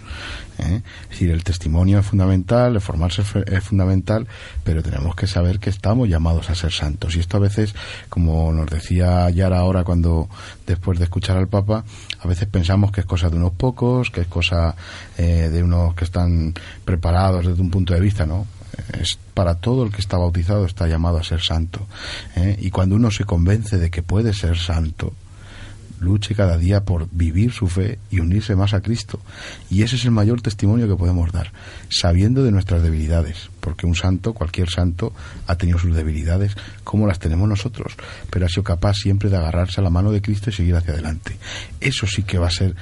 ¿eh? 0.60 0.82
Es 1.02 1.10
decir, 1.10 1.32
el 1.32 1.42
testimonio 1.42 1.99
es 1.99 2.06
fundamental, 2.06 2.76
el 2.76 2.80
formarse 2.80 3.22
es 3.46 3.64
fundamental, 3.64 4.28
pero 4.62 4.84
tenemos 4.84 5.16
que 5.16 5.26
saber 5.26 5.58
que 5.58 5.68
estamos 5.68 6.08
llamados 6.08 6.49
a 6.49 6.54
ser 6.54 6.70
santos. 6.70 7.16
Y 7.16 7.18
esto 7.18 7.38
a 7.38 7.40
veces, 7.40 7.75
como 8.08 8.52
nos 8.52 8.70
decía 8.70 9.28
Yara 9.30 9.58
ahora 9.58 9.82
cuando, 9.82 10.28
después 10.64 11.00
de 11.00 11.06
escuchar 11.06 11.38
al 11.38 11.49
Papa, 11.49 11.84
a 12.20 12.28
veces 12.28 12.46
pensamos 12.46 12.92
que 12.92 13.00
es 13.00 13.06
cosa 13.06 13.30
de 13.30 13.37
unos 13.37 13.54
pocos, 13.54 14.12
que 14.12 14.20
es 14.20 14.28
cosa 14.28 14.76
eh, 15.18 15.49
de 15.50 15.64
unos 15.64 15.96
que 15.96 16.04
están 16.04 16.54
preparados 16.84 17.44
desde 17.44 17.60
un 17.60 17.70
punto 17.70 17.94
de 17.94 18.00
vista, 18.00 18.26
¿no? 18.26 18.46
es 18.92 19.18
para 19.34 19.56
todo 19.56 19.82
el 19.82 19.90
que 19.90 20.00
está 20.00 20.16
bautizado 20.16 20.64
está 20.64 20.87
llamado 20.87 21.18
a 21.18 21.25
ser 21.25 21.40
santo. 21.40 21.84
¿eh? 22.37 22.56
Y 22.60 22.70
cuando 22.70 22.94
uno 22.94 23.10
se 23.10 23.25
convence 23.25 23.76
de 23.76 23.90
que 23.90 24.04
puede 24.04 24.32
ser 24.34 24.56
santo, 24.56 25.14
luche 26.00 26.35
cada 26.35 26.59
día 26.59 26.85
por 26.85 27.09
vivir 27.12 27.52
su 27.52 27.69
fe 27.69 27.99
y 28.11 28.21
unirse 28.21 28.57
más 28.57 28.75
a 28.75 28.80
Cristo. 28.80 29.21
Y 29.71 29.83
ese 29.83 29.97
es 29.97 30.04
el 30.04 30.11
mayor 30.11 30.40
testimonio 30.42 30.88
que 30.88 30.97
podemos 30.97 31.30
dar, 31.30 31.52
sabiendo 31.88 32.42
de 32.42 32.50
nuestras 32.50 32.83
debilidades, 32.83 33.50
porque 33.61 33.87
un 33.87 33.95
santo, 33.95 34.33
cualquier 34.33 34.69
santo, 34.69 35.12
ha 35.47 35.57
tenido 35.57 35.78
sus 35.78 35.95
debilidades 35.95 36.57
como 36.85 37.07
las 37.07 37.19
tenemos 37.19 37.49
nosotros, 37.49 37.95
pero 38.30 38.47
ha 38.47 38.49
sido 38.49 38.64
capaz 38.64 38.95
siempre 38.95 39.30
de 39.30 39.37
agarrarse 39.37 39.80
a 39.80 39.85
la 39.85 39.90
mano 39.90 40.11
de 40.11 40.23
Cristo 40.23 40.50
y 40.50 40.54
seguir 40.54 40.75
hacia 40.75 40.95
adelante. 40.95 41.37
Eso 41.80 42.07
sí 42.07 42.23
que 42.23 42.38
va 42.38 42.49
a 42.49 42.50
ser 42.50 42.75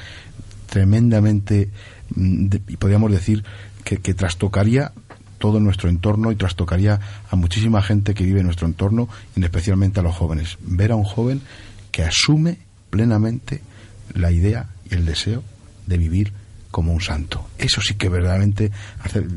tremendamente, 0.67 1.71
mm, 2.15 2.49
podríamos 2.79 3.11
decir, 3.11 3.45
que, 3.85 3.99
que 3.99 4.15
trastocaría 4.15 4.93
todo 5.39 5.61
nuestro 5.61 5.89
entorno 5.89 6.31
y 6.33 6.37
trastocaría 6.37 7.01
a 7.31 7.37
muchísima 7.37 7.81
gente 7.81 8.13
que 8.13 8.25
vive 8.25 8.41
en 8.41 8.47
nuestro 8.47 8.67
entorno 8.67 9.09
y 9.37 9.43
especialmente 9.43 10.01
a 10.01 10.03
los 10.03 10.15
jóvenes. 10.15 10.59
Ver 10.61 10.93
a 10.93 10.97
un 10.97 11.05
joven 11.05 11.41
que 11.91 12.03
asume 12.03 12.59
plenamente 12.91 13.63
la 14.15 14.31
idea 14.31 14.69
y 14.91 14.95
el 14.95 15.05
deseo 15.05 15.43
de 15.87 15.99
vivir 15.99 16.33
como 16.71 16.93
un 16.93 17.01
santo. 17.01 17.47
Eso 17.59 17.81
sí 17.81 17.95
que 17.95 18.09
verdaderamente 18.09 18.71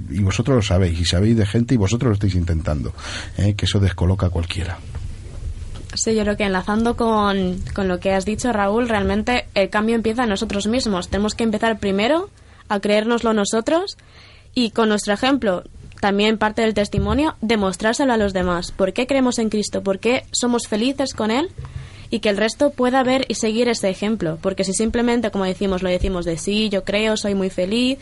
y 0.09 0.19
vosotros 0.19 0.55
lo 0.55 0.61
sabéis, 0.61 0.99
y 0.99 1.05
sabéis 1.05 1.37
de 1.37 1.45
gente 1.45 1.73
y 1.73 1.77
vosotros 1.77 2.09
lo 2.09 2.13
estáis 2.13 2.35
intentando, 2.35 2.93
¿eh? 3.37 3.55
que 3.55 3.65
eso 3.65 3.79
descoloca 3.79 4.27
a 4.27 4.29
cualquiera. 4.29 4.79
Sí, 5.93 6.15
yo 6.15 6.23
creo 6.23 6.37
que 6.37 6.45
enlazando 6.45 6.95
con, 6.95 7.59
con 7.73 7.87
lo 7.87 7.99
que 7.99 8.13
has 8.13 8.25
dicho, 8.25 8.53
Raúl, 8.53 8.87
realmente 8.87 9.47
el 9.55 9.69
cambio 9.69 9.95
empieza 9.95 10.23
en 10.23 10.29
nosotros 10.29 10.67
mismos. 10.67 11.09
Tenemos 11.09 11.35
que 11.35 11.43
empezar 11.43 11.79
primero 11.79 12.29
a 12.69 12.79
creérnoslo 12.79 13.33
nosotros 13.33 13.97
y 14.53 14.71
con 14.71 14.87
nuestro 14.87 15.13
ejemplo, 15.13 15.63
también 15.99 16.37
parte 16.37 16.61
del 16.61 16.73
testimonio, 16.73 17.35
demostrárselo 17.41 18.13
a 18.13 18.17
los 18.17 18.33
demás. 18.33 18.71
¿Por 18.71 18.93
qué 18.93 19.05
creemos 19.05 19.37
en 19.39 19.49
Cristo? 19.49 19.83
¿Por 19.83 19.99
qué 19.99 20.25
somos 20.31 20.67
felices 20.67 21.13
con 21.13 21.29
Él? 21.29 21.49
Y 22.11 22.19
que 22.19 22.29
el 22.29 22.37
resto 22.37 22.69
pueda 22.69 23.01
ver 23.03 23.25
y 23.29 23.35
seguir 23.35 23.69
ese 23.69 23.89
ejemplo. 23.89 24.37
Porque 24.41 24.65
si 24.65 24.73
simplemente, 24.73 25.31
como 25.31 25.45
decimos, 25.45 25.81
lo 25.81 25.89
decimos 25.89 26.25
de 26.25 26.37
sí, 26.37 26.69
yo 26.69 26.83
creo, 26.83 27.17
soy 27.17 27.33
muy 27.33 27.49
feliz, 27.49 27.97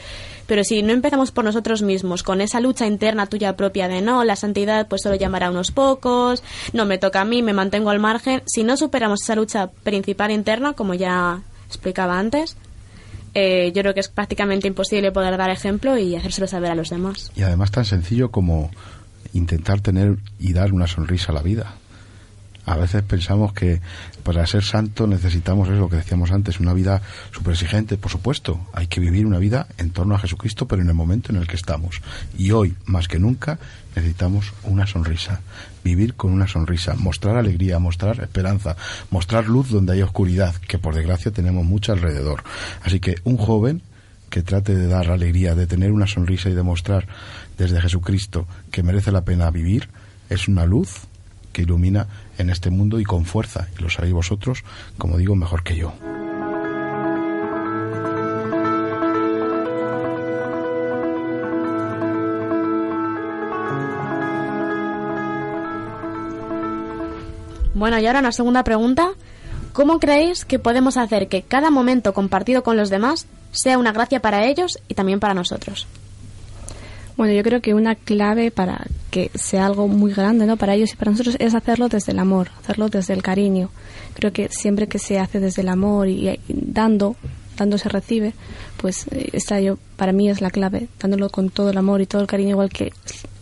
pero 0.47 0.63
si 0.63 0.81
no 0.81 0.91
empezamos 0.91 1.31
por 1.31 1.45
nosotros 1.45 1.83
mismos, 1.83 2.23
con 2.23 2.41
esa 2.41 2.59
lucha 2.59 2.87
interna 2.87 3.27
tuya 3.27 3.55
propia 3.55 3.87
de 3.87 4.01
no, 4.01 4.23
la 4.23 4.35
santidad 4.35 4.87
pues 4.87 5.03
solo 5.03 5.15
llamará 5.15 5.47
a 5.47 5.51
unos 5.51 5.71
pocos, 5.71 6.43
no 6.73 6.85
me 6.85 6.97
toca 6.97 7.21
a 7.21 7.25
mí, 7.25 7.43
me 7.43 7.53
mantengo 7.53 7.91
al 7.91 7.99
margen, 7.99 8.41
si 8.47 8.63
no 8.63 8.75
superamos 8.75 9.21
esa 9.21 9.35
lucha 9.35 9.67
principal 9.83 10.31
interna, 10.31 10.73
como 10.73 10.95
ya 10.95 11.41
explicaba 11.67 12.17
antes, 12.17 12.57
eh, 13.35 13.71
yo 13.75 13.83
creo 13.83 13.93
que 13.93 13.99
es 13.99 14.07
prácticamente 14.07 14.67
imposible 14.67 15.11
poder 15.11 15.37
dar 15.37 15.51
ejemplo 15.51 15.97
y 15.99 16.15
hacérselo 16.15 16.47
saber 16.47 16.71
a 16.71 16.75
los 16.75 16.89
demás. 16.89 17.31
Y 17.35 17.43
además 17.43 17.69
tan 17.69 17.85
sencillo 17.85 18.31
como 18.31 18.71
intentar 19.33 19.81
tener 19.81 20.17
y 20.39 20.53
dar 20.53 20.73
una 20.73 20.87
sonrisa 20.87 21.31
a 21.31 21.35
la 21.35 21.43
vida. 21.43 21.75
A 22.69 22.77
veces 22.77 23.01
pensamos 23.01 23.51
que 23.51 23.81
para 24.21 24.45
ser 24.45 24.63
santo 24.63 25.07
necesitamos 25.07 25.67
eso 25.69 25.89
que 25.89 25.95
decíamos 25.95 26.29
antes, 26.29 26.59
una 26.59 26.71
vida 26.71 27.01
súper 27.31 27.53
exigente. 27.53 27.97
Por 27.97 28.11
supuesto, 28.11 28.59
hay 28.73 28.85
que 28.85 28.99
vivir 28.99 29.25
una 29.25 29.39
vida 29.39 29.65
en 29.79 29.89
torno 29.89 30.13
a 30.13 30.19
Jesucristo, 30.19 30.67
pero 30.67 30.83
en 30.83 30.87
el 30.87 30.93
momento 30.93 31.31
en 31.31 31.39
el 31.39 31.47
que 31.47 31.55
estamos. 31.55 31.99
Y 32.37 32.51
hoy, 32.51 32.75
más 32.85 33.07
que 33.07 33.17
nunca, 33.17 33.57
necesitamos 33.95 34.53
una 34.61 34.85
sonrisa. 34.85 35.41
Vivir 35.83 36.13
con 36.13 36.31
una 36.31 36.47
sonrisa, 36.47 36.93
mostrar 36.93 37.37
alegría, 37.37 37.79
mostrar 37.79 38.21
esperanza, 38.21 38.77
mostrar 39.09 39.47
luz 39.47 39.71
donde 39.71 39.93
hay 39.93 40.03
oscuridad, 40.03 40.53
que 40.67 40.77
por 40.77 40.93
desgracia 40.93 41.31
tenemos 41.31 41.65
mucho 41.65 41.91
alrededor. 41.91 42.43
Así 42.83 42.99
que 42.99 43.15
un 43.23 43.37
joven 43.37 43.81
que 44.29 44.43
trate 44.43 44.75
de 44.75 44.85
dar 44.85 45.09
alegría, 45.09 45.55
de 45.55 45.65
tener 45.65 45.91
una 45.91 46.05
sonrisa 46.05 46.51
y 46.51 46.53
demostrar 46.53 47.07
desde 47.57 47.81
Jesucristo 47.81 48.45
que 48.69 48.83
merece 48.83 49.11
la 49.11 49.25
pena 49.25 49.49
vivir, 49.49 49.89
es 50.29 50.47
una 50.47 50.67
luz 50.67 51.08
que 51.59 51.63
ilumina 51.63 52.07
en 52.37 52.49
este 52.49 52.69
mundo 52.69 53.01
y 53.01 53.03
con 53.03 53.25
fuerza. 53.25 53.67
Y 53.77 53.81
lo 53.81 53.89
sabéis 53.89 54.13
vosotros, 54.13 54.63
como 54.97 55.17
digo, 55.17 55.35
mejor 55.35 55.61
que 55.61 55.75
yo. 55.75 55.93
Bueno, 67.73 67.99
y 67.99 68.07
ahora 68.07 68.19
una 68.19 68.31
segunda 68.31 68.63
pregunta. 68.63 69.09
¿Cómo 69.73 69.99
creéis 69.99 70.45
que 70.45 70.59
podemos 70.59 70.95
hacer 70.95 71.27
que 71.27 71.41
cada 71.41 71.71
momento 71.71 72.13
compartido 72.13 72.63
con 72.63 72.77
los 72.77 72.89
demás 72.89 73.27
sea 73.51 73.77
una 73.77 73.91
gracia 73.91 74.21
para 74.21 74.45
ellos 74.45 74.79
y 74.87 74.93
también 74.93 75.19
para 75.19 75.33
nosotros? 75.33 75.87
Bueno, 77.17 77.33
yo 77.33 77.43
creo 77.43 77.61
que 77.61 77.73
una 77.73 77.95
clave 77.95 78.49
para 78.49 78.85
que 79.09 79.31
sea 79.35 79.65
algo 79.65 79.87
muy 79.87 80.13
grande, 80.13 80.45
¿no? 80.45 80.57
Para 80.57 80.75
ellos 80.75 80.93
y 80.93 80.95
para 80.95 81.11
nosotros 81.11 81.35
es 81.39 81.55
hacerlo 81.55 81.89
desde 81.89 82.11
el 82.11 82.19
amor, 82.19 82.49
hacerlo 82.61 82.89
desde 82.89 83.13
el 83.13 83.23
cariño. 83.23 83.69
Creo 84.13 84.31
que 84.31 84.49
siempre 84.49 84.87
que 84.87 84.99
se 84.99 85.19
hace 85.19 85.39
desde 85.39 85.61
el 85.61 85.69
amor 85.69 86.07
y, 86.07 86.39
dando, 86.47 87.15
dando 87.57 87.77
se 87.77 87.89
recibe, 87.89 88.33
pues 88.77 89.07
eh, 89.11 89.29
esta 89.33 89.59
yo 89.59 89.77
para 89.97 90.11
mí 90.11 90.29
es 90.29 90.41
la 90.41 90.51
clave, 90.51 90.87
dándolo 90.99 91.29
con 91.29 91.49
todo 91.49 91.69
el 91.69 91.77
amor 91.77 92.01
y 92.01 92.05
todo 92.05 92.21
el 92.21 92.27
cariño 92.27 92.51
igual 92.51 92.69
que 92.69 92.93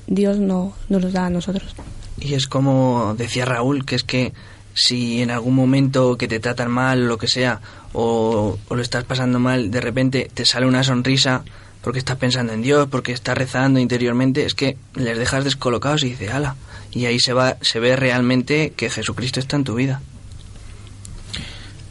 Dios 0.07 0.37
no, 0.37 0.73
nos 0.89 1.01
los 1.01 1.13
da 1.13 1.25
a 1.25 1.29
nosotros. 1.29 1.75
Y 2.19 2.33
es 2.33 2.47
como 2.47 3.13
decía 3.17 3.45
Raúl, 3.45 3.85
que 3.85 3.95
es 3.95 4.03
que 4.03 4.33
si 4.73 5.21
en 5.21 5.31
algún 5.31 5.55
momento 5.55 6.17
que 6.17 6.27
te 6.27 6.39
tratan 6.39 6.71
mal 6.71 7.07
lo 7.07 7.17
que 7.17 7.27
sea, 7.27 7.61
o 7.93 8.57
lo 8.69 8.81
estás 8.81 9.03
pasando 9.03 9.39
mal, 9.39 9.71
de 9.71 9.81
repente 9.81 10.29
te 10.33 10.45
sale 10.45 10.67
una 10.67 10.83
sonrisa, 10.83 11.43
porque 11.81 11.99
estás 11.99 12.17
pensando 12.17 12.53
en 12.53 12.61
Dios, 12.61 12.87
porque 12.89 13.11
estás 13.11 13.37
rezando 13.37 13.79
interiormente, 13.79 14.45
es 14.45 14.53
que 14.53 14.77
les 14.95 15.17
dejas 15.17 15.43
descolocados 15.43 16.03
y 16.03 16.09
dices, 16.09 16.31
ala. 16.31 16.55
Y 16.91 17.05
ahí 17.05 17.19
se, 17.19 17.33
va, 17.33 17.57
se 17.61 17.79
ve 17.79 17.95
realmente 17.95 18.73
que 18.75 18.89
Jesucristo 18.89 19.39
está 19.39 19.55
en 19.55 19.63
tu 19.63 19.75
vida. 19.75 20.01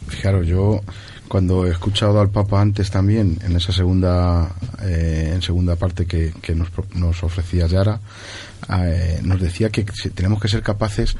Fijaros, 0.07 0.47
yo 0.47 0.81
cuando 1.27 1.65
he 1.65 1.71
escuchado 1.71 2.19
al 2.19 2.29
Papa 2.29 2.61
antes 2.61 2.89
también, 2.89 3.39
en 3.43 3.55
esa 3.55 3.71
segunda, 3.71 4.49
eh, 4.81 5.31
en 5.33 5.41
segunda 5.41 5.75
parte 5.75 6.05
que, 6.05 6.33
que 6.41 6.55
nos, 6.55 6.69
nos 6.93 7.23
ofrecía 7.23 7.67
Yara, 7.67 7.99
eh, 8.81 9.19
nos 9.23 9.39
decía 9.39 9.69
que 9.69 9.85
tenemos 10.13 10.41
que 10.41 10.47
ser 10.47 10.61
capaces 10.61 11.15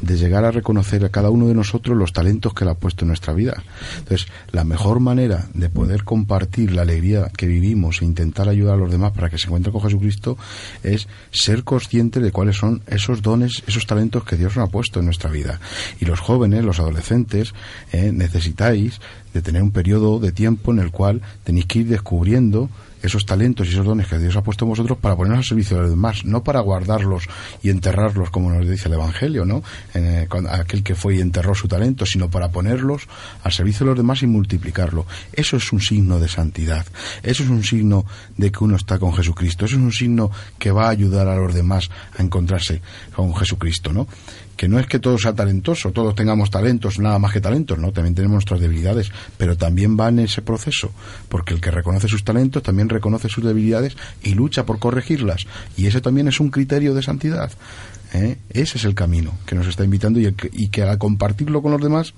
de 0.00 0.16
llegar 0.16 0.44
a 0.44 0.50
reconocer 0.50 1.04
a 1.04 1.08
cada 1.08 1.30
uno 1.30 1.46
de 1.46 1.54
nosotros 1.54 1.96
los 1.96 2.12
talentos 2.12 2.54
que 2.54 2.64
Él 2.64 2.70
ha 2.70 2.74
puesto 2.74 3.04
en 3.04 3.08
nuestra 3.08 3.32
vida. 3.32 3.62
Entonces, 3.98 4.28
la 4.52 4.64
mejor 4.64 5.00
manera 5.00 5.48
de 5.54 5.68
poder 5.68 6.04
compartir 6.04 6.72
la 6.72 6.82
alegría 6.82 7.30
que 7.36 7.46
vivimos 7.46 8.00
e 8.00 8.04
intentar 8.04 8.48
ayudar 8.48 8.74
a 8.74 8.78
los 8.78 8.90
demás 8.90 9.12
para 9.12 9.30
que 9.30 9.38
se 9.38 9.46
encuentren 9.46 9.72
con 9.72 9.82
Jesucristo 9.82 10.36
es 10.82 11.08
ser 11.30 11.64
conscientes 11.64 12.22
de 12.22 12.32
cuáles 12.32 12.56
son 12.56 12.82
esos 12.86 13.22
dones, 13.22 13.62
esos 13.66 13.86
talentos 13.86 14.24
que 14.24 14.36
Dios 14.36 14.56
nos 14.56 14.68
ha 14.68 14.72
puesto 14.72 15.00
en 15.00 15.06
nuestra 15.06 15.30
vida. 15.30 15.60
Y 16.00 16.04
los 16.04 16.20
jóvenes, 16.20 16.64
los 16.64 16.80
adolescentes, 16.80 17.54
eh, 17.92 18.12
necesitáis 18.12 19.00
de 19.32 19.42
tener 19.42 19.62
un 19.62 19.70
periodo 19.70 20.18
de 20.18 20.32
tiempo 20.32 20.72
en 20.72 20.78
el 20.78 20.90
cual 20.90 21.22
tenéis 21.44 21.66
que 21.66 21.80
ir 21.80 21.88
descubriendo 21.88 22.68
esos 23.02 23.24
talentos 23.26 23.66
y 23.66 23.70
esos 23.70 23.86
dones 23.86 24.06
que 24.06 24.18
Dios 24.18 24.36
ha 24.36 24.42
puesto 24.42 24.64
en 24.64 24.70
vosotros 24.70 24.98
para 24.98 25.16
ponerlos 25.16 25.38
al 25.38 25.44
servicio 25.44 25.76
de 25.76 25.82
los 25.82 25.90
demás, 25.90 26.24
no 26.24 26.42
para 26.42 26.60
guardarlos 26.60 27.24
y 27.62 27.70
enterrarlos 27.70 28.30
como 28.30 28.50
nos 28.50 28.68
dice 28.68 28.88
el 28.88 28.94
Evangelio, 28.94 29.44
¿no? 29.44 29.62
Eh, 29.94 30.26
aquel 30.50 30.82
que 30.82 30.94
fue 30.94 31.16
y 31.16 31.20
enterró 31.20 31.54
su 31.54 31.68
talento, 31.68 32.06
sino 32.06 32.30
para 32.30 32.50
ponerlos 32.50 33.08
al 33.42 33.52
servicio 33.52 33.84
de 33.84 33.90
los 33.90 33.98
demás 33.98 34.22
y 34.22 34.26
multiplicarlo. 34.26 35.06
Eso 35.32 35.56
es 35.56 35.72
un 35.72 35.80
signo 35.80 36.18
de 36.18 36.28
santidad. 36.28 36.86
Eso 37.22 37.42
es 37.42 37.48
un 37.48 37.62
signo 37.62 38.04
de 38.36 38.50
que 38.50 38.64
uno 38.64 38.76
está 38.76 38.98
con 38.98 39.14
Jesucristo. 39.14 39.64
Eso 39.64 39.76
es 39.76 39.82
un 39.82 39.92
signo 39.92 40.30
que 40.58 40.72
va 40.72 40.86
a 40.86 40.90
ayudar 40.90 41.28
a 41.28 41.36
los 41.36 41.54
demás 41.54 41.90
a 42.16 42.22
encontrarse 42.22 42.82
con 43.14 43.34
Jesucristo, 43.34 43.92
¿no? 43.92 44.08
Que 44.58 44.68
no 44.68 44.80
es 44.80 44.88
que 44.88 44.98
todo 44.98 45.16
sea 45.18 45.32
talentoso, 45.32 45.92
todos 45.92 46.16
tengamos 46.16 46.50
talentos, 46.50 46.98
nada 46.98 47.20
más 47.20 47.32
que 47.32 47.40
talentos, 47.40 47.78
¿no? 47.78 47.92
También 47.92 48.16
tenemos 48.16 48.34
nuestras 48.34 48.60
debilidades, 48.60 49.12
pero 49.36 49.56
también 49.56 49.96
va 49.98 50.08
en 50.08 50.18
ese 50.18 50.42
proceso, 50.42 50.90
porque 51.28 51.54
el 51.54 51.60
que 51.60 51.70
reconoce 51.70 52.08
sus 52.08 52.24
talentos 52.24 52.64
también 52.64 52.88
reconoce 52.88 53.28
sus 53.28 53.44
debilidades 53.44 53.96
y 54.20 54.34
lucha 54.34 54.66
por 54.66 54.80
corregirlas, 54.80 55.46
y 55.76 55.86
ese 55.86 56.00
también 56.00 56.26
es 56.26 56.40
un 56.40 56.50
criterio 56.50 56.92
de 56.92 57.02
santidad. 57.02 57.52
¿eh? 58.12 58.36
Ese 58.50 58.78
es 58.78 58.84
el 58.84 58.96
camino 58.96 59.32
que 59.46 59.54
nos 59.54 59.68
está 59.68 59.84
invitando 59.84 60.18
y, 60.18 60.34
y 60.52 60.68
que 60.68 60.82
al 60.82 60.98
compartirlo 60.98 61.62
con 61.62 61.70
los 61.70 61.80
demás, 61.80 62.14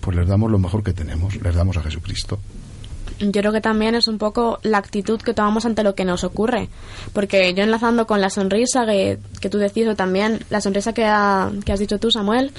pues 0.00 0.16
les 0.16 0.26
damos 0.26 0.50
lo 0.50 0.58
mejor 0.58 0.82
que 0.82 0.94
tenemos, 0.94 1.36
les 1.42 1.54
damos 1.54 1.76
a 1.76 1.82
Jesucristo 1.82 2.40
yo 3.30 3.40
creo 3.40 3.52
que 3.52 3.60
también 3.60 3.94
es 3.94 4.08
un 4.08 4.18
poco 4.18 4.58
la 4.62 4.78
actitud 4.78 5.20
que 5.20 5.34
tomamos 5.34 5.64
ante 5.64 5.84
lo 5.84 5.94
que 5.94 6.04
nos 6.04 6.24
ocurre. 6.24 6.68
Porque 7.12 7.54
yo 7.54 7.62
enlazando 7.62 8.06
con 8.06 8.20
la 8.20 8.30
sonrisa 8.30 8.84
que, 8.84 9.18
que 9.40 9.48
tú 9.48 9.58
decís, 9.58 9.86
o 9.86 9.94
también 9.94 10.40
la 10.50 10.60
sonrisa 10.60 10.92
que, 10.92 11.02
que 11.64 11.72
has 11.72 11.80
dicho 11.80 11.98
tú, 11.98 12.10
Samuel, 12.10 12.50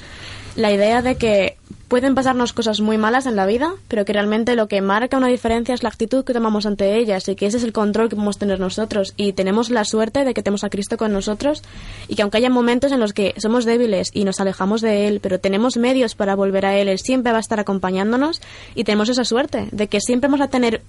la 0.56 0.72
idea 0.72 1.02
de 1.02 1.16
que 1.16 1.56
pueden 1.94 2.16
pasarnos 2.16 2.52
cosas 2.52 2.80
muy 2.80 2.98
malas 2.98 3.24
en 3.24 3.36
la 3.36 3.46
vida, 3.46 3.72
pero 3.86 4.04
que 4.04 4.12
realmente 4.12 4.56
lo 4.56 4.66
que 4.66 4.80
marca 4.80 5.16
una 5.16 5.28
diferencia 5.28 5.76
es 5.76 5.84
la 5.84 5.90
actitud 5.90 6.24
que 6.24 6.32
tomamos 6.32 6.66
ante 6.66 6.96
ellas 6.96 7.28
y 7.28 7.36
que 7.36 7.46
ese 7.46 7.58
es 7.58 7.62
el 7.62 7.72
control 7.72 8.08
que 8.08 8.16
podemos 8.16 8.36
tener 8.36 8.58
nosotros. 8.58 9.14
Y 9.16 9.32
tenemos 9.32 9.70
la 9.70 9.84
suerte 9.84 10.24
de 10.24 10.34
que 10.34 10.42
tenemos 10.42 10.64
a 10.64 10.70
Cristo 10.70 10.96
con 10.96 11.12
nosotros 11.12 11.62
y 12.08 12.16
que 12.16 12.22
aunque 12.22 12.38
haya 12.38 12.50
momentos 12.50 12.90
en 12.90 12.98
los 12.98 13.12
que 13.12 13.32
somos 13.36 13.64
débiles 13.64 14.10
y 14.12 14.24
nos 14.24 14.40
alejamos 14.40 14.80
de 14.80 15.06
Él, 15.06 15.20
pero 15.20 15.38
tenemos 15.38 15.76
medios 15.76 16.16
para 16.16 16.34
volver 16.34 16.66
a 16.66 16.76
Él, 16.76 16.88
Él 16.88 16.98
siempre 16.98 17.30
va 17.30 17.38
a 17.38 17.40
estar 17.40 17.60
acompañándonos 17.60 18.42
y 18.74 18.82
tenemos 18.82 19.08
esa 19.08 19.24
suerte 19.24 19.68
de 19.70 19.86
que 19.86 20.00
siempre 20.00 20.26
vamos 20.26 20.44
a 20.44 20.48
tener 20.48 20.82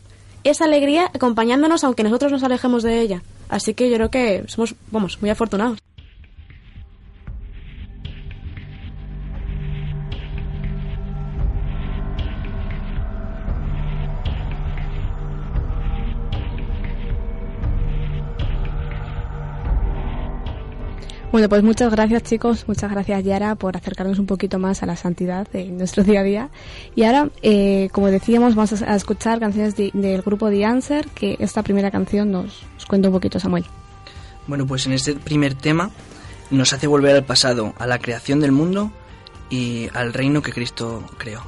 esa 0.44 0.66
alegría 0.66 1.12
acompañándonos 1.14 1.84
aunque 1.84 2.02
nosotros 2.02 2.32
nos 2.32 2.42
alejemos 2.42 2.82
de 2.82 3.00
ella. 3.00 3.22
Así 3.48 3.76
que 3.76 3.92
yo 3.92 3.98
creo 3.98 4.10
que 4.10 4.44
somos, 4.48 4.76
muy 5.22 5.30
afortunados. 5.30 5.78
Bueno, 21.36 21.50
pues 21.50 21.64
muchas 21.64 21.92
gracias 21.92 22.24
chicos, 22.24 22.64
muchas 22.66 22.90
gracias 22.90 23.22
Yara 23.26 23.56
por 23.56 23.76
acercarnos 23.76 24.20
un 24.20 24.26
poquito 24.26 24.58
más 24.58 24.84
a 24.84 24.86
la 24.86 24.96
santidad 24.96 25.46
de 25.52 25.66
nuestro 25.66 26.02
día 26.02 26.22
a 26.22 26.24
día. 26.24 26.50
Y 26.96 27.04
ahora, 27.04 27.30
eh, 27.42 27.90
como 27.92 28.08
decíamos, 28.08 28.56
vamos 28.56 28.82
a, 28.82 28.96
escuchar 28.96 29.42
canciones 29.42 29.76
del 29.76 30.22
grupo 30.22 30.50
The 30.50 30.64
Answer, 30.64 31.10
que 31.10 31.36
esta 31.42 31.62
primera 31.62 31.92
canción 31.92 32.32
nos, 32.32 32.64
nos 32.76 32.86
cuenta 32.86 33.10
un 33.10 33.16
poquito 33.16 33.38
Samuel. 33.38 33.66
Bueno, 34.48 34.66
pues 34.66 34.86
en 34.86 34.94
este 34.94 35.14
primer 35.16 35.56
tema 35.56 35.92
nos 36.52 36.72
hace 36.72 36.88
volver 36.88 37.18
al 37.18 37.26
pasado, 37.26 37.74
a 37.80 37.86
la 37.86 38.00
creación 38.00 38.40
del 38.40 38.54
mundo 38.54 38.94
y 39.50 39.90
al 39.94 40.14
reino 40.14 40.42
que 40.42 40.54
Cristo 40.54 41.04
creó. 41.18 41.44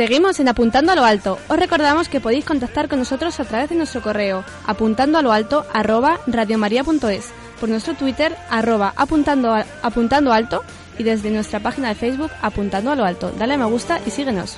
Seguimos 0.00 0.40
en 0.40 0.48
Apuntando 0.48 0.92
a 0.92 0.94
lo 0.94 1.04
Alto. 1.04 1.38
Os 1.48 1.58
recordamos 1.58 2.08
que 2.08 2.22
podéis 2.22 2.46
contactar 2.46 2.88
con 2.88 3.00
nosotros 3.00 3.38
a 3.38 3.44
través 3.44 3.68
de 3.68 3.76
nuestro 3.76 4.00
correo 4.00 4.44
apuntando 4.66 5.18
a 5.18 5.22
lo 5.22 5.30
alto 5.30 5.66
arroba 5.74 6.20
por 7.60 7.68
nuestro 7.68 7.92
Twitter 7.92 8.34
arroba 8.48 8.94
apuntando, 8.96 9.54
apuntando 9.82 10.32
alto 10.32 10.64
y 10.98 11.02
desde 11.02 11.30
nuestra 11.30 11.60
página 11.60 11.88
de 11.88 11.96
Facebook 11.96 12.30
apuntando 12.40 12.90
a 12.92 12.96
lo 12.96 13.04
alto. 13.04 13.30
Dale 13.38 13.52
a 13.52 13.58
me 13.58 13.66
gusta 13.66 14.00
y 14.06 14.10
síguenos. 14.10 14.56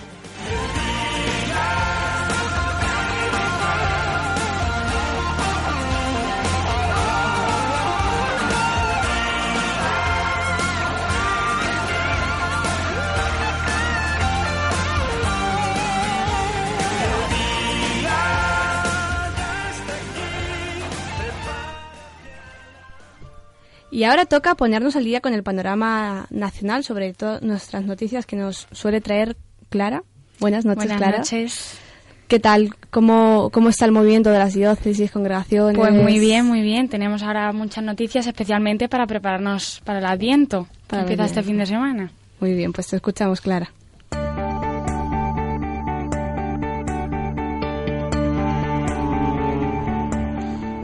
Y 23.92 24.05
ahora 24.05 24.24
toca 24.24 24.55
ponernos 24.55 24.96
al 24.96 25.05
día 25.05 25.20
con 25.20 25.35
el 25.35 25.42
panorama 25.42 26.26
nacional, 26.31 26.83
sobre 26.83 27.12
todo 27.12 27.40
nuestras 27.42 27.85
noticias 27.85 28.24
que 28.24 28.37
nos 28.37 28.66
suele 28.72 29.02
traer 29.02 29.37
Clara. 29.68 30.02
Buenas 30.40 30.64
noches, 30.64 30.85
Buenas 30.85 30.96
Clara. 30.96 31.18
noches. 31.18 31.78
¿Qué 32.26 32.40
tal? 32.40 32.74
¿Cómo, 32.88 33.50
¿Cómo 33.52 33.68
está 33.68 33.85
el 33.85 33.92
movimiento 33.92 34.31
de 34.31 34.38
las 34.38 34.55
diócesis, 34.55 35.11
congregaciones? 35.11 35.76
Pues 35.76 35.92
muy 35.92 36.18
bien, 36.18 36.46
muy 36.46 36.62
bien. 36.62 36.88
Tenemos 36.88 37.22
ahora 37.22 37.52
muchas 37.52 37.85
noticias, 37.85 38.26
especialmente 38.26 38.88
para 38.88 39.07
prepararnos 39.07 39.83
para 39.85 39.98
el 39.98 40.07
Adviento, 40.07 40.64
que 40.64 40.87
Para 40.87 41.02
el 41.02 41.09
empieza 41.11 41.26
este 41.26 41.42
fin 41.42 41.59
de 41.59 41.66
semana. 41.66 42.12
Muy 42.40 42.55
bien, 42.55 42.72
pues 42.72 42.87
te 42.87 42.96
escuchamos, 42.96 43.42
Clara. 43.42 43.70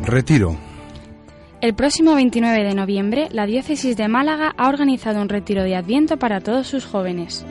Retiro. 0.05 0.68
El 1.61 1.75
próximo 1.75 2.15
29 2.15 2.63
de 2.63 2.75
noviembre, 2.77 3.29
la 3.33 3.45
Diócesis 3.45 3.97
de 3.97 4.07
Málaga 4.07 4.55
ha 4.57 4.69
organizado 4.69 5.21
un 5.21 5.29
retiro 5.29 5.65
de 5.65 5.75
Adviento 5.75 6.17
para 6.17 6.41
todos 6.41 6.69
sus 6.69 6.85
jóvenes. 6.85 7.45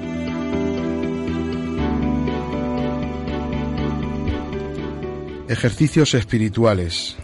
Ejercicios 5.50 6.14
espirituales. 6.14 7.18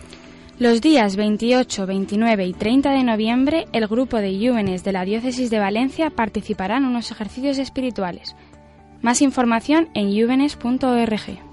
Los 0.59 0.81
días 0.81 1.15
28, 1.15 1.85
29 1.85 2.47
y 2.47 2.53
30 2.53 2.91
de 2.91 3.03
noviembre, 3.05 3.65
el 3.71 3.87
grupo 3.87 4.17
de 4.17 4.37
jóvenes 4.37 4.83
de 4.83 4.91
la 4.91 5.05
Diócesis 5.05 5.49
de 5.49 5.59
Valencia 5.59 6.09
participará 6.09 6.77
en 6.77 6.85
unos 6.85 7.11
ejercicios 7.11 7.59
espirituales. 7.59 8.35
Más 9.01 9.21
información 9.21 9.87
en 9.93 10.09
juvenes.org. 10.11 11.52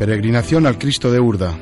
Peregrinación 0.00 0.66
al 0.66 0.78
Cristo 0.78 1.12
de 1.12 1.20
Urda. 1.20 1.58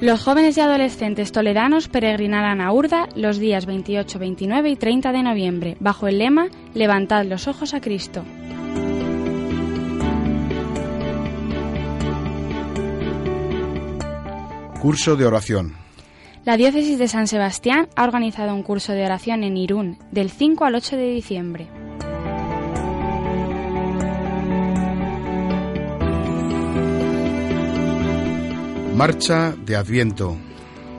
Los 0.00 0.22
jóvenes 0.22 0.56
y 0.56 0.62
adolescentes 0.62 1.30
toledanos 1.30 1.88
peregrinarán 1.88 2.62
a 2.62 2.72
Urda 2.72 3.06
los 3.16 3.36
días 3.36 3.66
28, 3.66 4.18
29 4.18 4.70
y 4.70 4.76
30 4.76 5.12
de 5.12 5.22
noviembre, 5.22 5.76
bajo 5.78 6.08
el 6.08 6.16
lema 6.16 6.48
Levantad 6.72 7.26
los 7.26 7.48
ojos 7.48 7.74
a 7.74 7.82
Cristo. 7.82 8.24
Curso 14.80 15.16
de 15.16 15.26
oración. 15.26 15.74
La 16.46 16.56
diócesis 16.56 16.98
de 16.98 17.08
San 17.08 17.26
Sebastián 17.26 17.88
ha 17.94 18.04
organizado 18.04 18.54
un 18.54 18.62
curso 18.62 18.94
de 18.94 19.04
oración 19.04 19.44
en 19.44 19.58
Irún 19.58 19.98
del 20.10 20.30
5 20.30 20.64
al 20.64 20.76
8 20.76 20.96
de 20.96 21.10
diciembre. 21.10 21.68
Marcha 29.00 29.54
de 29.56 29.76
Adviento. 29.76 30.36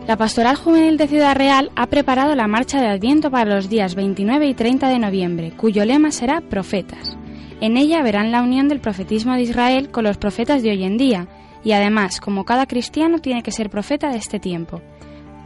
La 0.08 0.18
Pastoral 0.18 0.56
Juvenil 0.56 0.98
de 0.98 1.08
Ciudad 1.08 1.36
Real 1.36 1.72
ha 1.76 1.86
preparado 1.86 2.34
la 2.34 2.48
marcha 2.48 2.82
de 2.82 2.88
Adviento 2.88 3.30
para 3.30 3.54
los 3.54 3.70
días 3.70 3.94
29 3.94 4.48
y 4.48 4.56
30 4.56 4.90
de 4.90 4.98
noviembre, 4.98 5.52
cuyo 5.56 5.86
lema 5.86 6.10
será 6.10 6.42
Profetas. 6.42 7.16
En 7.60 7.78
ella 7.78 8.02
verán 8.02 8.32
la 8.32 8.42
unión 8.42 8.70
del 8.70 8.80
profetismo 8.80 9.36
de 9.36 9.44
Israel 9.44 9.92
con 9.92 10.04
los 10.04 10.18
profetas 10.18 10.64
de 10.64 10.72
hoy 10.72 10.84
en 10.84 10.98
día, 10.98 11.28
y 11.64 11.74
además, 11.74 12.20
como 12.20 12.44
cada 12.44 12.66
cristiano 12.66 13.20
tiene 13.20 13.44
que 13.44 13.52
ser 13.52 13.70
profeta 13.70 14.10
de 14.10 14.18
este 14.18 14.40
tiempo. 14.40 14.82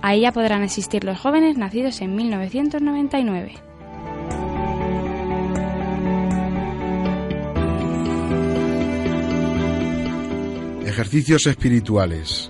A 0.01 0.13
ella 0.13 0.31
podrán 0.31 0.63
asistir 0.63 1.03
los 1.03 1.19
jóvenes 1.19 1.57
nacidos 1.57 1.99
en 1.99 2.15
1999. 2.15 3.51
Ejercicios 10.95 11.45
espirituales. 11.45 12.49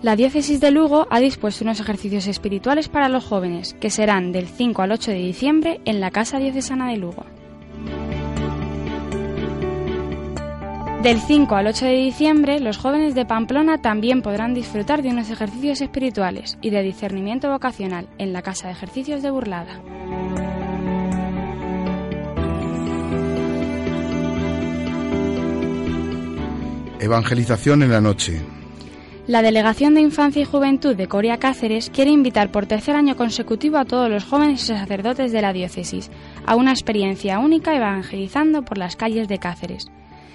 La 0.00 0.16
diócesis 0.16 0.62
de 0.62 0.70
Lugo 0.70 1.06
ha 1.10 1.20
dispuesto 1.20 1.62
unos 1.62 1.78
ejercicios 1.78 2.26
espirituales 2.26 2.88
para 2.88 3.10
los 3.10 3.22
jóvenes, 3.22 3.76
que 3.78 3.90
serán 3.90 4.32
del 4.32 4.48
5 4.48 4.80
al 4.80 4.92
8 4.92 5.10
de 5.10 5.18
diciembre 5.18 5.80
en 5.84 6.00
la 6.00 6.10
Casa 6.10 6.38
Diocesana 6.38 6.90
de 6.90 6.96
Lugo. 6.96 7.26
Del 11.02 11.20
5 11.20 11.54
al 11.54 11.66
8 11.66 11.84
de 11.84 11.96
diciembre, 11.96 12.60
los 12.60 12.78
jóvenes 12.78 13.14
de 13.14 13.26
Pamplona 13.26 13.82
también 13.82 14.22
podrán 14.22 14.54
disfrutar 14.54 15.02
de 15.02 15.10
unos 15.10 15.28
ejercicios 15.28 15.82
espirituales 15.82 16.56
y 16.62 16.70
de 16.70 16.82
discernimiento 16.82 17.50
vocacional 17.50 18.08
en 18.16 18.32
la 18.32 18.40
Casa 18.40 18.68
de 18.68 18.72
Ejercicios 18.72 19.20
de 19.20 19.30
Burlada. 19.30 19.82
Evangelización 27.00 27.82
en 27.82 27.90
la 27.90 28.00
noche. 28.00 28.40
La 29.26 29.42
Delegación 29.42 29.94
de 29.94 30.00
Infancia 30.00 30.40
y 30.40 30.44
Juventud 30.46 30.96
de 30.96 31.08
Coria 31.08 31.38
Cáceres 31.38 31.90
quiere 31.90 32.10
invitar 32.10 32.50
por 32.50 32.66
tercer 32.66 32.96
año 32.96 33.16
consecutivo 33.16 33.76
a 33.76 33.84
todos 33.84 34.08
los 34.08 34.24
jóvenes 34.24 34.62
y 34.62 34.66
sacerdotes 34.66 35.30
de 35.30 35.42
la 35.42 35.52
diócesis 35.52 36.10
a 36.46 36.56
una 36.56 36.70
experiencia 36.70 37.38
única 37.38 37.76
evangelizando 37.76 38.62
por 38.62 38.78
las 38.78 38.96
calles 38.96 39.28
de 39.28 39.38
Cáceres. 39.38 39.88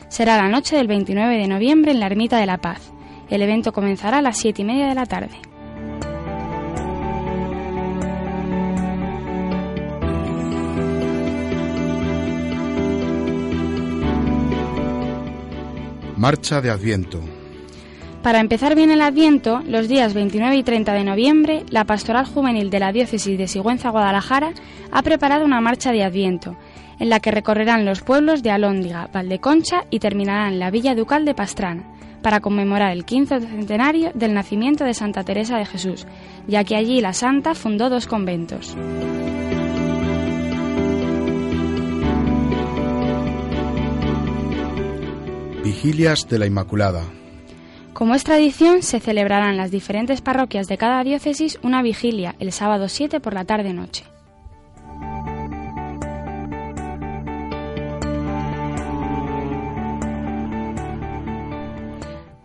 Será 0.08 0.38
la 0.38 0.50
noche 0.50 0.76
del 0.76 0.88
29 0.88 1.38
de 1.38 1.48
noviembre 1.48 1.92
en 1.92 2.00
la 2.00 2.06
Ermita 2.06 2.38
de 2.38 2.46
la 2.46 2.58
Paz. 2.58 2.92
El 3.30 3.42
evento 3.42 3.72
comenzará 3.72 4.20
a 4.20 4.22
las 4.22 4.38
siete 4.38 4.62
y 4.62 4.66
media 4.66 4.88
de 4.88 4.96
la 4.96 5.06
tarde. 5.06 5.51
Marcha 16.22 16.62
de 16.62 16.70
Adviento. 16.70 17.20
Para 18.22 18.42
empezar 18.42 18.76
bien 18.76 18.92
el 18.92 19.02
Adviento, 19.02 19.64
los 19.66 19.88
días 19.88 20.14
29 20.14 20.56
y 20.56 20.62
30 20.62 20.94
de 20.94 21.04
noviembre, 21.04 21.64
la 21.72 21.86
Pastoral 21.86 22.28
Juvenil 22.28 22.70
de 22.70 22.78
la 22.78 22.92
Diócesis 22.92 23.40
de 23.40 23.48
Sigüenza 23.48 23.90
Guadalajara 23.90 24.54
ha 24.92 25.02
preparado 25.02 25.44
una 25.46 25.62
marcha 25.62 25.92
de 25.92 26.04
Adviento, 26.04 26.56
en 27.00 27.10
la 27.10 27.20
que 27.22 27.32
recorrerán 27.32 27.86
los 27.86 28.02
pueblos 28.02 28.44
de 28.44 28.52
Alóndiga, 28.52 29.10
Valdeconcha 29.12 29.86
y 29.90 29.98
terminarán 29.98 30.54
en 30.54 30.60
la 30.60 30.70
Villa 30.70 30.94
Ducal 30.94 31.26
de 31.26 31.34
Pastrana, 31.34 31.86
para 32.22 32.40
conmemorar 32.40 32.92
el 32.92 33.04
15 33.04 33.40
centenario 33.40 34.12
del 34.14 34.36
nacimiento 34.36 34.84
de 34.84 34.94
Santa 34.94 35.24
Teresa 35.24 35.58
de 35.58 35.66
Jesús, 35.66 36.06
ya 36.46 36.64
que 36.64 36.76
allí 36.76 37.02
la 37.02 37.14
santa 37.14 37.56
fundó 37.56 37.90
dos 37.90 38.06
conventos. 38.06 38.78
Vigilias 45.72 46.28
de 46.28 46.38
la 46.38 46.46
Inmaculada. 46.46 47.02
Como 47.94 48.14
es 48.14 48.26
tradición, 48.26 48.84
se 48.84 49.00
celebrarán 49.00 49.52
en 49.52 49.58
las 49.58 49.72
diferentes 49.72 50.20
parroquias 50.20 50.68
de 50.68 50.78
cada 50.78 51.02
diócesis 51.02 51.60
una 51.64 51.82
vigilia 51.82 52.36
el 52.40 52.52
sábado 52.52 52.90
7 52.90 53.22
por 53.22 53.34
la 53.34 53.46
tarde-noche. 53.46 54.04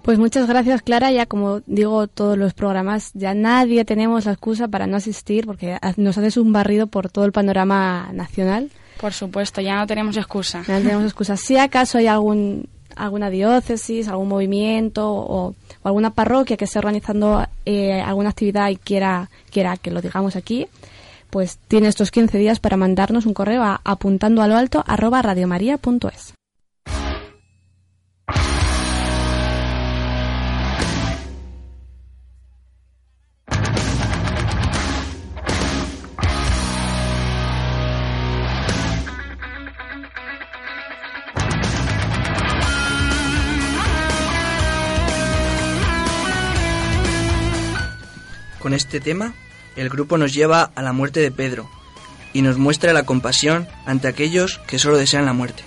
Pues 0.02 0.20
muchas 0.20 0.46
gracias, 0.46 0.82
Clara. 0.82 1.10
Ya 1.10 1.26
como 1.26 1.62
digo, 1.66 2.06
todos 2.06 2.38
los 2.38 2.54
programas, 2.54 3.10
ya 3.14 3.34
nadie 3.34 3.84
tenemos 3.84 4.26
la 4.26 4.32
excusa 4.34 4.68
para 4.68 4.86
no 4.86 4.96
asistir 4.96 5.46
porque 5.46 5.80
nos 5.96 6.16
haces 6.16 6.36
un 6.36 6.52
barrido 6.52 6.86
por 6.86 7.10
todo 7.10 7.24
el 7.24 7.32
panorama 7.32 8.08
nacional. 8.12 8.70
Por 9.00 9.12
supuesto, 9.12 9.60
ya 9.60 9.74
no 9.74 9.86
tenemos 9.88 10.16
excusa. 10.16 10.62
Ya 10.68 10.74
no 10.74 10.84
tenemos 10.84 11.04
excusa. 11.06 11.36
Si 11.36 11.58
acaso 11.58 11.98
hay 11.98 12.06
algún 12.06 12.68
alguna 12.96 13.30
diócesis, 13.30 14.08
algún 14.08 14.28
movimiento 14.28 15.08
o, 15.08 15.54
alguna 15.84 16.10
parroquia 16.10 16.56
que 16.56 16.64
esté 16.64 16.78
organizando 16.78 17.46
eh, 17.64 18.00
alguna 18.00 18.30
actividad 18.30 18.68
y 18.70 18.76
quiera, 18.76 19.30
quiera 19.50 19.76
que 19.76 19.90
lo 19.90 20.00
digamos 20.00 20.34
aquí, 20.36 20.66
pues 21.30 21.58
tiene 21.68 21.88
estos 21.88 22.10
15 22.10 22.38
días 22.38 22.60
para 22.60 22.76
mandarnos 22.76 23.26
un 23.26 23.34
correo 23.34 23.62
a 23.62 23.80
apuntando 23.84 24.42
a 24.42 24.48
lo 24.48 24.56
alto 24.56 24.82
arroba 24.86 25.22
radiomaria.es. 25.22 26.35
este 48.76 49.00
tema, 49.00 49.34
el 49.76 49.88
grupo 49.88 50.18
nos 50.18 50.32
lleva 50.32 50.70
a 50.74 50.82
la 50.82 50.92
muerte 50.92 51.20
de 51.20 51.30
Pedro 51.30 51.68
y 52.32 52.42
nos 52.42 52.58
muestra 52.58 52.92
la 52.92 53.04
compasión 53.04 53.66
ante 53.86 54.08
aquellos 54.08 54.60
que 54.66 54.78
solo 54.78 54.98
desean 54.98 55.26
la 55.26 55.32
muerte. 55.32 55.64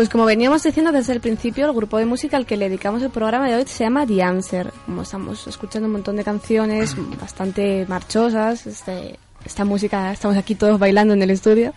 Pues 0.00 0.08
como 0.08 0.24
veníamos 0.24 0.62
diciendo 0.62 0.92
desde 0.92 1.12
el 1.12 1.20
principio, 1.20 1.66
el 1.66 1.74
grupo 1.74 1.98
de 1.98 2.06
música 2.06 2.38
al 2.38 2.46
que 2.46 2.56
le 2.56 2.70
dedicamos 2.70 3.02
el 3.02 3.10
programa 3.10 3.50
de 3.50 3.56
hoy 3.56 3.64
se 3.66 3.84
llama 3.84 4.06
The 4.06 4.22
Answer. 4.22 4.72
Como 4.86 5.02
estamos 5.02 5.46
escuchando 5.46 5.88
un 5.88 5.92
montón 5.92 6.16
de 6.16 6.24
canciones 6.24 6.96
bastante 7.20 7.84
marchosas, 7.86 8.66
este, 8.66 9.18
esta 9.44 9.66
música, 9.66 10.10
estamos 10.10 10.38
aquí 10.38 10.54
todos 10.54 10.78
bailando 10.78 11.12
en 11.12 11.20
el 11.20 11.28
estudio. 11.28 11.74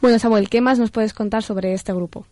Bueno, 0.00 0.20
Samuel, 0.20 0.48
¿qué 0.48 0.60
más 0.60 0.78
nos 0.78 0.92
puedes 0.92 1.12
contar 1.12 1.42
sobre 1.42 1.74
este 1.74 1.92
grupo? 1.92 2.28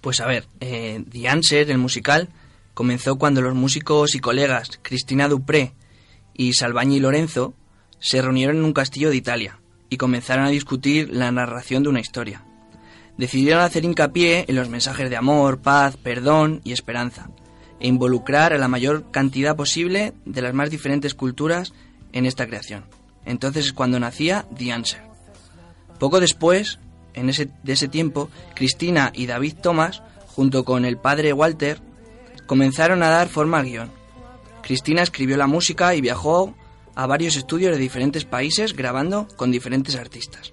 Pues 0.00 0.18
a 0.18 0.26
ver, 0.26 0.48
eh, 0.58 1.04
The 1.08 1.28
Answer, 1.28 1.70
el 1.70 1.78
musical, 1.78 2.28
comenzó 2.74 3.18
cuando 3.18 3.42
los 3.42 3.54
músicos 3.54 4.16
y 4.16 4.18
colegas 4.18 4.80
Cristina 4.82 5.28
Dupré 5.28 5.72
y 6.34 6.54
Salvañi 6.54 6.98
Lorenzo 6.98 7.54
se 8.00 8.20
reunieron 8.20 8.56
en 8.56 8.64
un 8.64 8.72
castillo 8.72 9.08
de 9.08 9.18
Italia 9.18 9.60
y 9.88 9.98
comenzaron 9.98 10.46
a 10.46 10.50
discutir 10.50 11.10
la 11.12 11.30
narración 11.30 11.84
de 11.84 11.90
una 11.90 12.00
historia 12.00 12.42
decidieron 13.18 13.62
hacer 13.62 13.84
hincapié 13.84 14.44
en 14.48 14.56
los 14.56 14.68
mensajes 14.68 15.10
de 15.10 15.16
amor, 15.16 15.58
paz, 15.58 15.96
perdón 15.96 16.60
y 16.64 16.72
esperanza, 16.72 17.30
e 17.80 17.88
involucrar 17.88 18.52
a 18.52 18.58
la 18.58 18.68
mayor 18.68 19.10
cantidad 19.10 19.56
posible 19.56 20.12
de 20.24 20.42
las 20.42 20.54
más 20.54 20.70
diferentes 20.70 21.14
culturas 21.14 21.72
en 22.12 22.26
esta 22.26 22.46
creación. 22.46 22.84
Entonces 23.24 23.66
es 23.66 23.72
cuando 23.72 23.98
nacía 23.98 24.46
The 24.56 24.72
Answer. 24.72 25.02
Poco 25.98 26.20
después, 26.20 26.78
en 27.14 27.28
ese, 27.28 27.48
de 27.62 27.72
ese 27.72 27.88
tiempo, 27.88 28.30
Cristina 28.54 29.12
y 29.14 29.26
David 29.26 29.54
Thomas, 29.62 30.02
junto 30.28 30.64
con 30.64 30.84
el 30.84 30.98
padre 30.98 31.32
Walter, 31.32 31.80
comenzaron 32.46 33.02
a 33.02 33.10
dar 33.10 33.28
forma 33.28 33.58
al 33.58 33.66
guion. 33.66 33.90
Cristina 34.62 35.02
escribió 35.02 35.36
la 35.36 35.46
música 35.46 35.94
y 35.94 36.00
viajó 36.00 36.54
a 36.94 37.06
varios 37.06 37.36
estudios 37.36 37.72
de 37.72 37.78
diferentes 37.78 38.24
países 38.24 38.74
grabando 38.74 39.28
con 39.36 39.50
diferentes 39.50 39.96
artistas. 39.96 40.52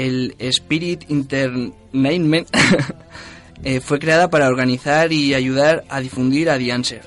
El 0.00 0.34
Spirit 0.38 1.10
Entertainment 1.10 2.48
eh, 3.64 3.80
fue 3.80 3.98
creada 3.98 4.30
para 4.30 4.48
organizar 4.48 5.12
y 5.12 5.34
ayudar 5.34 5.84
a 5.90 6.00
difundir 6.00 6.48
a 6.48 6.56
The 6.56 6.72
Answer. 6.72 7.02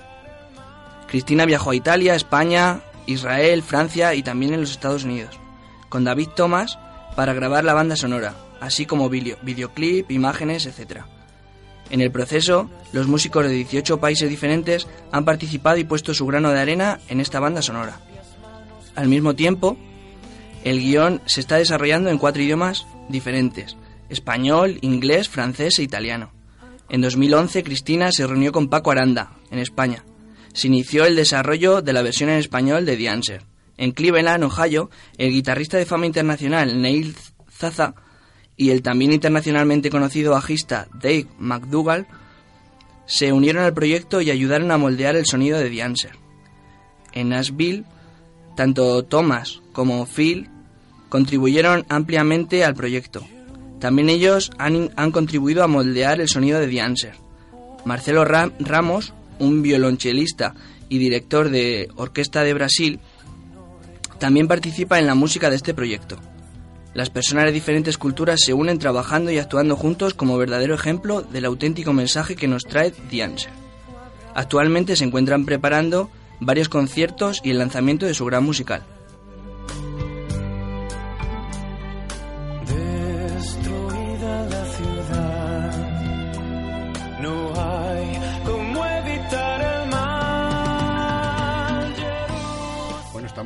Cristina 1.07 1.47
viajó 1.47 1.71
a 1.71 1.75
Italia, 1.75 2.13
España, 2.13 2.81
Israel, 3.07 3.63
Francia 3.63 4.13
y 4.13 4.21
también 4.21 4.53
en 4.53 4.61
los 4.61 4.69
Estados 4.69 5.05
Unidos, 5.05 5.39
con 5.89 6.03
David 6.03 6.29
Thomas 6.35 6.77
para 7.15 7.33
grabar 7.33 7.63
la 7.63 7.73
banda 7.73 7.95
sonora, 7.95 8.35
así 8.61 8.85
como 8.85 9.09
video, 9.09 9.37
videoclip, 9.41 10.11
imágenes, 10.11 10.67
etc. 10.67 11.01
En 11.89 11.99
el 11.99 12.11
proceso, 12.11 12.69
los 12.91 13.07
músicos 13.07 13.43
de 13.45 13.53
18 13.53 13.99
países 13.99 14.29
diferentes 14.29 14.87
han 15.11 15.25
participado 15.25 15.77
y 15.77 15.83
puesto 15.83 16.13
su 16.13 16.27
grano 16.27 16.51
de 16.51 16.59
arena 16.59 16.99
en 17.09 17.21
esta 17.21 17.39
banda 17.39 17.63
sonora. 17.63 17.97
Al 18.95 19.07
mismo 19.07 19.33
tiempo, 19.33 19.77
el 20.63 20.79
guion 20.79 21.21
se 21.25 21.41
está 21.41 21.57
desarrollando 21.57 22.09
en 22.09 22.17
cuatro 22.17 22.41
idiomas 22.41 22.85
diferentes, 23.09 23.75
español, 24.09 24.77
inglés, 24.81 25.27
francés 25.27 25.79
e 25.79 25.83
italiano. 25.83 26.31
En 26.89 27.01
2011, 27.01 27.63
Cristina 27.63 28.11
se 28.11 28.25
reunió 28.27 28.51
con 28.51 28.69
Paco 28.69 28.91
Aranda, 28.91 29.33
en 29.51 29.59
España. 29.59 30.03
Se 30.53 30.67
inició 30.67 31.05
el 31.05 31.15
desarrollo 31.15 31.81
de 31.81 31.93
la 31.93 32.01
versión 32.01 32.29
en 32.29 32.37
español 32.37 32.85
de 32.85 32.97
The. 32.97 33.41
En 33.77 33.91
Cleveland, 33.91 34.43
Ohio, 34.43 34.89
el 35.17 35.31
guitarrista 35.31 35.77
de 35.77 35.85
fama 35.85 36.05
internacional 36.05 36.79
Neil 36.81 37.15
Zaza 37.49 37.95
y 38.55 38.69
el 38.69 38.83
también 38.83 39.11
internacionalmente 39.11 39.89
conocido 39.89 40.31
bajista 40.31 40.87
Dave 40.93 41.27
McDougall 41.39 42.07
se 43.05 43.33
unieron 43.33 43.63
al 43.63 43.73
proyecto 43.73 44.21
y 44.21 44.31
ayudaron 44.31 44.71
a 44.71 44.77
moldear 44.77 45.15
el 45.15 45.25
sonido 45.25 45.57
de 45.57 45.69
The. 45.69 46.11
En 47.13 47.29
Nashville, 47.29 47.83
tanto 48.55 49.03
Thomas 49.03 49.61
como 49.73 50.05
Phil 50.05 50.49
contribuyeron 51.13 51.85
ampliamente 51.89 52.65
al 52.65 52.73
proyecto. 52.73 53.23
También 53.79 54.09
ellos 54.09 54.49
han, 54.57 54.89
han 54.95 55.11
contribuido 55.11 55.63
a 55.63 55.67
moldear 55.67 56.19
el 56.19 56.27
sonido 56.27 56.59
de 56.59 56.67
The 56.67 56.81
Answer. 56.81 57.13
Marcelo 57.85 58.25
Ramos, 58.25 59.13
un 59.37 59.61
violonchelista 59.61 60.55
y 60.89 60.97
director 60.97 61.51
de 61.51 61.87
orquesta 61.97 62.41
de 62.41 62.55
Brasil, 62.55 62.99
también 64.17 64.47
participa 64.47 64.97
en 64.97 65.05
la 65.05 65.13
música 65.13 65.51
de 65.51 65.55
este 65.55 65.75
proyecto. 65.75 66.17
Las 66.95 67.11
personas 67.11 67.45
de 67.45 67.51
diferentes 67.51 67.99
culturas 67.99 68.41
se 68.43 68.55
unen 68.55 68.79
trabajando 68.79 69.29
y 69.29 69.37
actuando 69.37 69.75
juntos 69.75 70.15
como 70.15 70.39
verdadero 70.39 70.73
ejemplo 70.73 71.21
del 71.21 71.45
auténtico 71.45 71.93
mensaje 71.93 72.35
que 72.35 72.47
nos 72.47 72.63
trae 72.63 72.89
The 72.89 73.21
Answer. 73.21 73.51
Actualmente 74.33 74.95
se 74.95 75.03
encuentran 75.03 75.45
preparando 75.45 76.09
varios 76.39 76.69
conciertos 76.69 77.39
y 77.43 77.51
el 77.51 77.59
lanzamiento 77.59 78.07
de 78.07 78.15
su 78.15 78.25
gran 78.25 78.43
musical. 78.43 78.81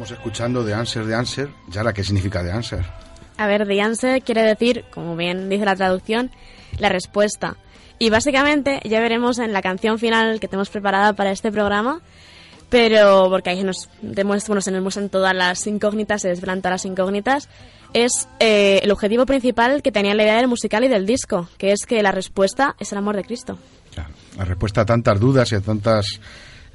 Estamos 0.08 0.20
escuchando 0.20 0.66
The 0.66 0.74
Answer, 0.74 1.06
The 1.06 1.16
Answer. 1.16 1.50
la 1.84 1.94
¿qué 1.94 2.04
significa 2.04 2.42
The 2.42 2.52
Answer? 2.52 2.86
A 3.38 3.46
ver, 3.46 3.68
the 3.68 3.82
answer 3.82 4.22
quiere 4.22 4.42
decir, 4.42 4.86
como 4.90 5.16
bien 5.16 5.50
dice 5.50 5.66
la 5.66 5.76
traducción, 5.76 6.32
la 6.80 6.90
respuesta. 6.90 7.58
Y 8.00 8.10
básicamente 8.10 8.80
ya 8.86 9.00
veremos 9.00 9.38
en 9.38 9.54
la 9.54 9.62
canción 9.62 10.00
final 10.00 10.40
que 10.40 10.48
tenemos 10.48 10.70
preparada 10.70 11.14
para 11.14 11.32
este 11.32 11.52
programa, 11.52 12.02
pero 12.70 13.28
porque 13.30 13.50
ahí 13.50 13.64
nos 13.64 13.90
demuestra, 14.02 14.52
bueno, 14.52 14.62
se 14.62 14.72
nos 14.72 14.82
muestran 14.82 15.10
todas 15.10 15.36
las 15.36 15.68
incógnitas, 15.68 16.22
se 16.22 16.30
desvelan 16.30 16.62
todas 16.62 16.74
las 16.74 16.86
incógnitas, 16.86 17.50
es 17.94 18.28
eh, 18.40 18.80
el 18.84 18.92
objetivo 18.92 19.26
principal 19.26 19.82
que 19.82 19.92
tenía 19.92 20.16
la 20.16 20.24
idea 20.24 20.38
del 20.38 20.48
musical 20.48 20.84
y 20.84 20.88
del 20.88 21.06
disco, 21.06 21.50
que 21.58 21.74
es 21.74 21.86
que 21.86 22.02
la 22.02 22.12
respuesta 22.12 22.76
es 22.80 22.92
el 22.92 22.98
amor 22.98 23.16
de 23.18 23.24
Cristo. 23.24 23.60
Claro, 23.94 24.14
la 24.38 24.46
respuesta 24.46 24.82
a 24.82 24.86
tantas 24.86 25.20
dudas 25.20 25.52
y 25.52 25.56
a 25.56 25.62
tantas 25.62 26.20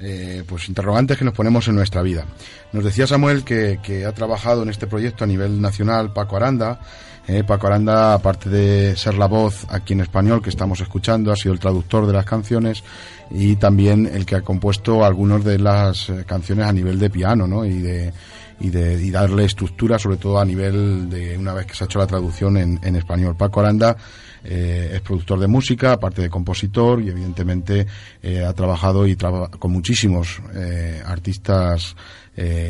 eh, 0.03 0.43
pues 0.45 0.67
interrogantes 0.67 1.17
que 1.17 1.25
nos 1.25 1.33
ponemos 1.33 1.67
en 1.67 1.75
nuestra 1.75 2.01
vida. 2.01 2.25
Nos 2.73 2.83
decía 2.83 3.07
Samuel 3.07 3.43
que, 3.43 4.05
ha 4.05 4.11
trabajado 4.11 4.63
en 4.63 4.69
este 4.69 4.85
proyecto 4.85 5.23
a 5.23 5.27
nivel 5.27 5.61
nacional 5.61 6.11
Paco 6.11 6.35
Aranda. 6.35 6.79
Eh, 7.25 7.43
Paco 7.45 7.67
Aranda, 7.67 8.13
aparte 8.13 8.49
de 8.49 8.97
ser 8.97 9.13
la 9.13 9.27
voz 9.27 9.65
aquí 9.69 9.93
en 9.93 10.01
español 10.01 10.41
que 10.41 10.49
estamos 10.49 10.81
escuchando, 10.81 11.31
ha 11.31 11.37
sido 11.37 11.53
el 11.53 11.59
traductor 11.59 12.05
de 12.05 12.11
las 12.11 12.25
canciones 12.25 12.83
y 13.31 13.55
también 13.55 14.05
el 14.05 14.25
que 14.25 14.35
ha 14.35 14.41
compuesto 14.41 15.05
algunas 15.05 15.43
de 15.45 15.57
las 15.57 16.09
eh, 16.09 16.25
canciones 16.27 16.67
a 16.67 16.73
nivel 16.73 16.99
de 16.99 17.09
piano, 17.09 17.47
¿no? 17.47 17.63
Y 17.63 17.79
de, 17.79 18.13
y 18.59 18.69
de 18.69 19.01
y 19.03 19.11
darle 19.11 19.45
estructura, 19.45 19.99
sobre 19.99 20.17
todo 20.17 20.39
a 20.39 20.45
nivel 20.45 21.09
de 21.09 21.37
una 21.37 21.53
vez 21.53 21.65
que 21.65 21.75
se 21.75 21.83
ha 21.83 21.87
hecho 21.87 21.99
la 21.99 22.07
traducción 22.07 22.57
en, 22.57 22.79
en 22.83 22.95
español. 22.95 23.35
Paco 23.35 23.59
Aranda 23.59 23.97
eh, 24.43 24.91
es 24.95 25.01
productor 25.01 25.39
de 25.39 25.47
música, 25.47 25.93
aparte 25.93 26.21
de 26.21 26.29
compositor 26.29 27.01
y 27.01 27.09
evidentemente 27.09 27.87
eh, 28.21 28.43
ha 28.43 28.53
trabajado 28.53 29.07
y 29.07 29.15
con 29.15 29.71
muchísimos 29.71 30.41
eh, 30.53 31.01
artistas 31.05 31.95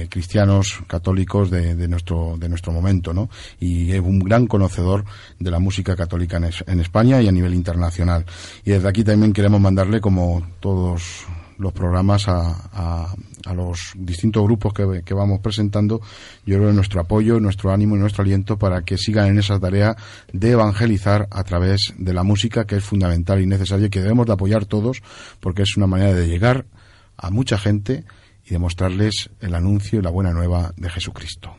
cristianos 0.10 0.82
católicos 0.88 1.50
de, 1.50 1.88
nuestro 1.88 2.36
de 2.38 2.50
nuestro 2.50 2.74
momento, 2.74 3.14
¿no? 3.14 3.30
Y 3.62 3.94
es 3.94 4.02
un 4.02 4.20
gran 4.20 4.46
conocedor 4.46 5.06
de 5.40 5.52
la 5.52 5.60
música 5.60 5.96
católica 5.96 6.38
en 6.68 6.80
España 6.82 7.22
y 7.22 7.30
a 7.30 7.32
nivel 7.32 7.54
internacional. 7.54 8.26
Y 8.66 8.72
desde 8.72 8.90
aquí 8.90 9.06
también 9.06 9.32
queremos 9.32 9.62
mandarle, 9.62 10.02
como 10.02 10.46
todos 10.60 11.26
los 11.58 11.74
programas 11.74 12.28
a, 12.28 13.14
a, 13.46 13.54
los 13.54 13.94
distintos 13.96 14.44
grupos 14.44 14.74
que, 14.74 15.02
que, 15.04 15.14
vamos 15.14 15.40
presentando, 15.40 16.02
yo 16.46 16.58
creo 16.58 16.72
nuestro 16.74 17.02
apoyo, 17.02 17.40
nuestro 17.40 17.72
ánimo 17.72 17.96
y 17.96 18.00
nuestro 18.00 18.24
aliento 18.24 18.58
para 18.58 18.84
que 18.84 18.98
sigan 18.98 19.28
en 19.28 19.40
esa 19.40 19.60
tarea 19.60 19.96
de 20.32 20.52
evangelizar 20.52 21.28
a 21.32 21.44
través 21.44 21.94
de 21.98 22.14
la 22.14 22.24
música, 22.24 22.66
que 22.66 22.78
es 22.78 22.84
fundamental 22.84 23.42
y 23.42 23.46
necesaria 23.46 23.88
y 23.88 23.90
que 23.90 24.02
debemos 24.02 24.26
de 24.26 24.34
apoyar 24.34 24.66
todos, 24.66 25.02
porque 25.40 25.64
es 25.64 25.78
una 25.78 25.88
manera 25.88 26.14
de 26.14 26.28
llegar 26.28 26.66
a 27.18 27.30
mucha 27.30 27.58
gente 27.58 28.06
y 28.46 28.52
demostrarles 28.52 29.30
el 29.40 29.56
anuncio 29.56 30.00
y 30.00 30.02
la 30.02 30.10
buena 30.10 30.32
nueva 30.32 30.74
de 30.76 30.90
Jesucristo. 30.90 31.56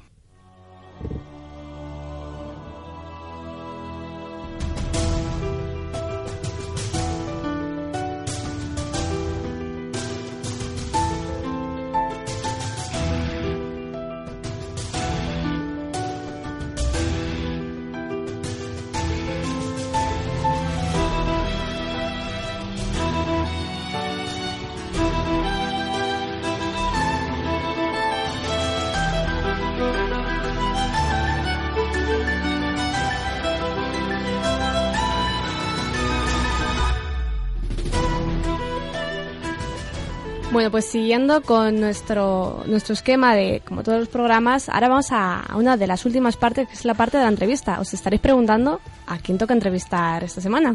Bueno, 40.64 40.72
pues 40.72 40.86
siguiendo 40.86 41.42
con 41.42 41.78
nuestro, 41.78 42.62
nuestro 42.64 42.94
esquema 42.94 43.36
de, 43.36 43.60
como 43.66 43.82
todos 43.82 43.98
los 43.98 44.08
programas, 44.08 44.70
ahora 44.70 44.88
vamos 44.88 45.08
a, 45.10 45.44
una 45.56 45.76
de 45.76 45.86
las 45.86 46.06
últimas 46.06 46.38
partes, 46.38 46.66
que 46.66 46.72
es 46.72 46.86
la 46.86 46.94
parte 46.94 47.18
de 47.18 47.24
la 47.24 47.28
entrevista. 47.28 47.80
Os 47.80 47.92
estaréis 47.92 48.22
preguntando 48.22 48.80
a 49.06 49.18
quién 49.18 49.36
toca 49.36 49.52
entrevistar 49.52 50.24
esta 50.24 50.40
semana. 50.40 50.74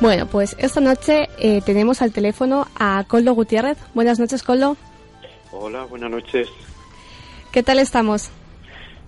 Bueno, 0.00 0.24
pues 0.24 0.56
esta 0.58 0.80
noche 0.80 1.28
eh, 1.38 1.60
tenemos 1.66 2.00
al 2.00 2.12
teléfono 2.12 2.66
a 2.76 3.04
Coldo 3.06 3.34
Gutiérrez. 3.34 3.76
Buenas 3.92 4.18
noches, 4.18 4.42
Coldo. 4.42 4.78
Hola, 5.52 5.84
buenas 5.84 6.10
noches. 6.10 6.48
¿Qué 7.52 7.62
tal 7.62 7.78
estamos? 7.78 8.30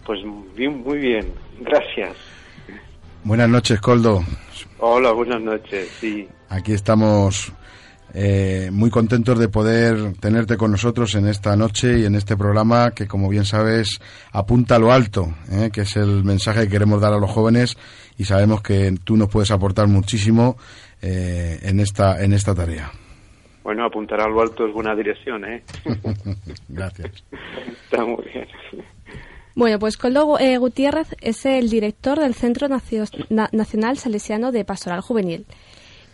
Pues 0.04 0.20
bien, 0.54 0.82
muy 0.82 0.98
bien, 0.98 1.32
gracias. 1.60 2.25
Buenas 3.26 3.48
noches, 3.48 3.80
Coldo. 3.80 4.20
Hola, 4.78 5.10
buenas 5.10 5.42
noches, 5.42 5.88
sí. 6.00 6.28
Aquí 6.48 6.74
estamos 6.74 7.52
eh, 8.14 8.70
muy 8.70 8.88
contentos 8.88 9.36
de 9.40 9.48
poder 9.48 10.12
tenerte 10.20 10.56
con 10.56 10.70
nosotros 10.70 11.12
en 11.16 11.26
esta 11.26 11.56
noche 11.56 11.98
y 11.98 12.04
en 12.04 12.14
este 12.14 12.36
programa 12.36 12.92
que, 12.92 13.08
como 13.08 13.28
bien 13.28 13.44
sabes, 13.44 13.98
apunta 14.30 14.76
a 14.76 14.78
lo 14.78 14.92
alto, 14.92 15.26
eh, 15.50 15.70
que 15.72 15.80
es 15.80 15.96
el 15.96 16.22
mensaje 16.22 16.60
que 16.60 16.68
queremos 16.68 17.00
dar 17.00 17.14
a 17.14 17.18
los 17.18 17.28
jóvenes 17.28 17.76
y 18.16 18.22
sabemos 18.22 18.62
que 18.62 18.94
tú 19.02 19.16
nos 19.16 19.28
puedes 19.28 19.50
aportar 19.50 19.88
muchísimo 19.88 20.56
eh, 21.02 21.58
en, 21.62 21.80
esta, 21.80 22.22
en 22.22 22.32
esta 22.32 22.54
tarea. 22.54 22.92
Bueno, 23.64 23.86
apuntar 23.86 24.20
a 24.20 24.28
lo 24.28 24.40
alto 24.40 24.68
es 24.68 24.72
buena 24.72 24.94
dirección, 24.94 25.44
¿eh? 25.46 25.64
Gracias. 26.68 27.24
Está 27.90 28.04
muy 28.04 28.24
bien. 28.32 28.46
Bueno, 29.56 29.78
pues 29.78 29.96
Coldo 29.96 30.38
eh, 30.38 30.58
Gutiérrez 30.58 31.16
es 31.22 31.46
el 31.46 31.70
director 31.70 32.20
del 32.20 32.34
Centro 32.34 32.68
Nacional 32.68 33.96
Salesiano 33.96 34.52
de 34.52 34.66
Pastoral 34.66 35.00
Juvenil. 35.00 35.46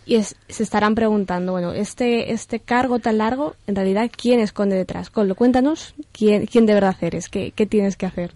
Y 0.05 0.21
se 0.21 0.63
estarán 0.63 0.95
preguntando, 0.95 1.51
bueno, 1.51 1.73
este, 1.73 2.31
este 2.31 2.61
cargo 2.61 2.99
tan 2.99 3.17
largo, 3.17 3.55
en 3.67 3.75
realidad, 3.75 4.09
¿quién 4.15 4.39
esconde 4.39 4.77
detrás? 4.77 5.09
Coldo, 5.09 5.35
cuéntanos 5.35 5.93
quién, 6.13 6.45
quién 6.45 6.65
de 6.65 6.73
verdad 6.73 6.95
eres, 7.01 7.27
qué, 7.27 7.51
qué 7.53 7.65
tienes 7.65 7.97
que 7.97 8.05
hacer. 8.05 8.31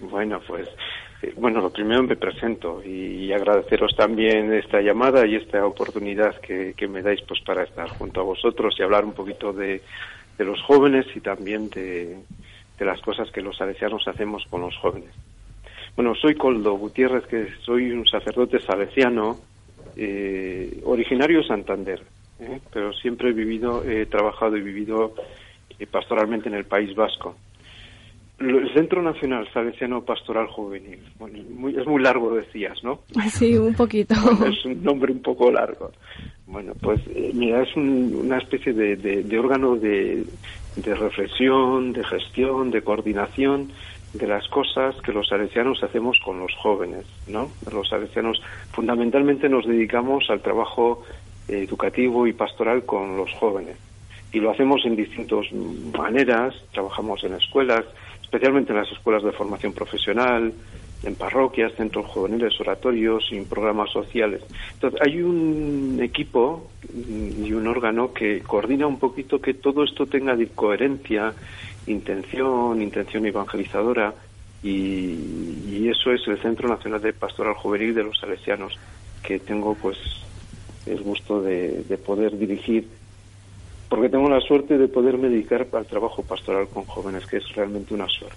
Bueno, 0.00 0.40
pues 0.44 0.68
eh, 1.22 1.32
bueno, 1.36 1.60
lo 1.60 1.70
primero 1.70 2.02
me 2.02 2.16
presento 2.16 2.82
y 2.84 3.32
agradeceros 3.32 3.94
también 3.96 4.52
esta 4.54 4.80
llamada 4.80 5.26
y 5.26 5.36
esta 5.36 5.64
oportunidad 5.64 6.36
que, 6.40 6.74
me 6.88 7.02
dais 7.02 7.20
pues 7.22 7.40
para 7.42 7.62
estar 7.62 7.88
junto 7.90 8.20
a 8.20 8.24
vosotros 8.24 8.74
y 8.78 8.82
hablar 8.82 9.04
un 9.04 9.12
poquito 9.12 9.52
de, 9.52 9.82
los 10.38 10.62
jóvenes 10.62 11.06
y 11.16 11.20
también 11.20 11.68
de, 11.70 12.16
las 12.84 13.00
cosas 13.00 13.30
que 13.30 13.42
los 13.42 13.56
salesianos 13.56 14.06
hacemos 14.06 14.44
con 14.50 14.60
los 14.62 14.76
jóvenes. 14.76 15.10
Bueno, 15.96 16.14
soy 16.14 16.34
Coldo 16.34 16.74
Gutiérrez, 16.74 17.26
que 17.26 17.48
soy 17.64 17.90
un 17.90 18.06
sacerdote 18.06 18.60
salesiano, 18.60 19.38
eh, 19.96 20.80
originario 20.84 21.38
de 21.38 21.48
Santander, 21.48 22.02
¿eh? 22.40 22.60
pero 22.72 22.92
siempre 22.92 23.30
he 23.30 23.32
vivido, 23.32 23.82
he 23.82 24.06
trabajado 24.06 24.56
y 24.56 24.62
vivido 24.62 25.14
pastoralmente 25.90 26.48
en 26.48 26.54
el 26.54 26.64
País 26.64 26.94
Vasco. 26.94 27.36
El 28.38 28.72
Centro 28.72 29.02
Nacional 29.02 29.48
Salesiano 29.52 30.04
Pastoral 30.04 30.46
Juvenil. 30.46 31.00
Bueno, 31.18 31.38
es 31.76 31.86
muy 31.86 32.00
largo, 32.00 32.36
decías, 32.36 32.78
¿no? 32.84 33.00
Sí, 33.30 33.56
un 33.56 33.74
poquito. 33.74 34.14
es 34.46 34.64
un 34.64 34.82
nombre 34.82 35.12
un 35.12 35.20
poco 35.20 35.50
largo. 35.50 35.90
Bueno, 36.46 36.72
pues 36.80 37.00
eh, 37.08 37.32
mira, 37.34 37.62
es 37.62 37.76
una 37.76 38.38
especie 38.38 38.72
de, 38.72 39.38
órgano 39.38 39.76
de, 39.76 40.24
reflexión, 40.76 41.92
de 41.92 42.04
gestión, 42.04 42.70
de 42.70 42.82
coordinación 42.82 43.72
de 44.12 44.26
las 44.26 44.48
cosas 44.48 44.96
que 45.02 45.12
los 45.12 45.28
salesianos 45.28 45.82
hacemos 45.82 46.18
con 46.24 46.40
los 46.40 46.54
jóvenes, 46.54 47.04
¿no? 47.26 47.50
Los 47.70 47.88
salesianos 47.88 48.40
fundamentalmente 48.72 49.48
nos 49.48 49.66
dedicamos 49.66 50.30
al 50.30 50.40
trabajo 50.40 51.04
educativo 51.46 52.26
y 52.26 52.32
pastoral 52.32 52.84
con 52.84 53.16
los 53.16 53.32
jóvenes. 53.34 53.76
Y 54.32 54.40
lo 54.40 54.50
hacemos 54.50 54.84
en 54.84 54.96
distintas 54.96 55.46
maneras, 55.96 56.54
trabajamos 56.72 57.22
en 57.24 57.34
escuelas, 57.34 57.84
especialmente 58.22 58.72
en 58.72 58.78
las 58.78 58.90
escuelas 58.92 59.22
de 59.22 59.32
formación 59.32 59.72
profesional, 59.72 60.52
en 61.02 61.14
parroquias, 61.14 61.72
centros 61.74 62.06
juveniles, 62.06 62.60
oratorios 62.60 63.24
y 63.30 63.40
programas 63.42 63.90
sociales. 63.90 64.42
Entonces, 64.74 65.00
hay 65.04 65.22
un 65.22 65.98
equipo 66.02 66.70
y 66.92 67.52
un 67.52 67.66
órgano 67.66 68.12
que 68.12 68.40
coordina 68.40 68.86
un 68.86 68.98
poquito 68.98 69.40
que 69.40 69.54
todo 69.54 69.84
esto 69.84 70.06
tenga 70.06 70.36
coherencia, 70.54 71.34
intención, 71.86 72.82
intención 72.82 73.26
evangelizadora, 73.26 74.14
y, 74.62 75.88
eso 75.88 76.12
es 76.12 76.26
el 76.28 76.38
Centro 76.42 76.68
Nacional 76.68 77.00
de 77.00 77.12
Pastoral 77.12 77.54
Juvenil 77.54 77.94
de 77.94 78.02
los 78.02 78.18
Salesianos, 78.18 78.78
que 79.22 79.38
tengo 79.38 79.74
pues 79.74 79.96
el 80.84 81.00
gusto 81.02 81.40
de 81.40 81.98
poder 82.04 82.36
dirigir 82.36 82.86
porque 83.88 84.08
tengo 84.08 84.28
la 84.28 84.40
suerte 84.40 84.76
de 84.76 84.88
poderme 84.88 85.28
dedicar 85.28 85.66
al 85.72 85.86
trabajo 85.86 86.22
pastoral 86.22 86.68
con 86.68 86.84
jóvenes, 86.84 87.26
que 87.26 87.38
es 87.38 87.54
realmente 87.54 87.94
una 87.94 88.06
suerte. 88.08 88.36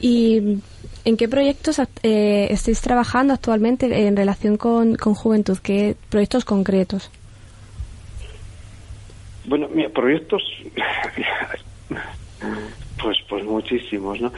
¿Y 0.00 0.60
en 1.04 1.16
qué 1.16 1.28
proyectos 1.28 1.80
eh, 2.02 2.48
estáis 2.50 2.80
trabajando 2.80 3.34
actualmente 3.34 4.06
en 4.06 4.16
relación 4.16 4.56
con, 4.56 4.96
juventud? 4.96 5.58
¿Qué 5.58 5.96
proyectos 6.10 6.44
concretos? 6.44 7.10
Bueno, 9.46 9.68
mira, 9.74 9.88
proyectos, 9.88 10.42
pues, 13.02 13.16
pues 13.28 13.44
muchísimos, 13.44 14.20
¿no? 14.20 14.32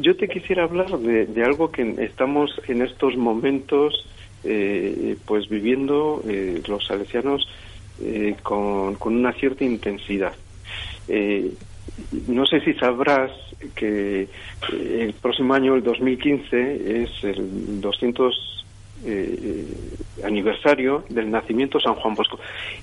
Yo 0.00 0.16
te 0.16 0.28
quisiera 0.28 0.64
hablar 0.64 0.98
de, 0.98 1.44
algo 1.44 1.72
que 1.72 1.94
estamos 2.04 2.50
en 2.68 2.82
estos 2.82 3.16
momentos 3.16 4.06
eh, 4.44 5.16
pues 5.26 5.48
viviendo 5.48 6.22
eh, 6.26 6.62
los 6.66 6.86
salesianos 6.86 7.46
eh, 8.02 8.36
con, 8.42 8.94
con, 8.96 9.16
una 9.16 9.32
cierta 9.32 9.64
intensidad. 9.64 10.32
No 12.28 12.46
sé 12.46 12.60
si 12.60 12.74
sabrás 12.74 13.30
que 13.74 14.28
el 14.72 15.12
próximo 15.14 15.54
año, 15.54 15.74
el 15.74 15.82
2015, 15.82 17.02
es 17.02 17.24
el 17.24 17.80
200 17.80 18.50
eh, 19.02 19.66
aniversario 20.24 21.04
del 21.08 21.30
nacimiento 21.30 21.78
de 21.78 21.84
San 21.84 21.94
Juan 21.94 22.14
Bosco, 22.14 22.38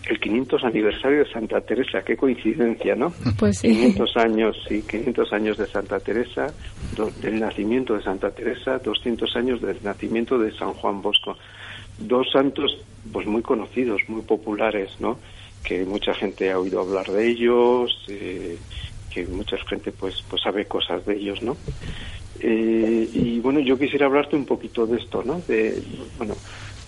el 0.10 0.20
500 0.20 0.64
aniversario 0.64 1.20
de 1.20 1.32
Santa 1.32 1.62
Teresa, 1.62 2.02
qué 2.04 2.18
coincidencia, 2.18 2.96
¿no? 2.96 3.14
Pues 3.38 3.62
500 3.62 4.18
años, 4.18 4.58
sí, 4.68 4.84
500 4.90 5.34
años 5.34 5.58
de 5.58 5.68
Santa 5.68 6.00
Teresa, 6.00 6.48
del 7.22 7.40
nacimiento 7.40 7.96
de 7.96 8.02
Santa 8.02 8.32
Teresa, 8.32 8.80
200 8.80 9.36
años 9.36 9.62
del 9.62 9.78
nacimiento 9.84 10.40
de 10.40 10.52
San 10.58 10.74
Juan 10.74 11.02
Bosco. 11.02 11.38
Dos 12.00 12.32
santos, 12.32 12.78
pues 13.12 13.28
muy 13.28 13.44
conocidos, 13.44 14.02
muy 14.08 14.22
populares, 14.24 14.90
¿no? 15.00 15.20
Que 15.64 15.86
mucha 15.86 16.14
gente 16.16 16.52
ha 16.52 16.58
oído 16.58 16.82
hablar 16.82 17.06
de 17.06 17.28
ellos, 17.28 18.06
eh, 18.08 18.58
que 19.26 19.32
mucha 19.32 19.58
gente, 19.68 19.92
pues, 19.92 20.24
pues 20.30 20.42
sabe 20.42 20.66
cosas 20.66 21.06
de 21.06 21.16
ellos, 21.16 21.42
¿no? 21.42 21.58
Eh, 22.40 23.10
y 23.14 23.40
bueno, 23.40 23.60
yo 23.60 23.78
quisiera 23.78 24.06
hablarte 24.06 24.36
un 24.36 24.46
poquito 24.46 24.86
de 24.86 24.98
esto, 24.98 25.24
¿no? 25.24 25.42
De, 25.48 25.82
bueno, 26.18 26.36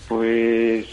pues 0.08 0.86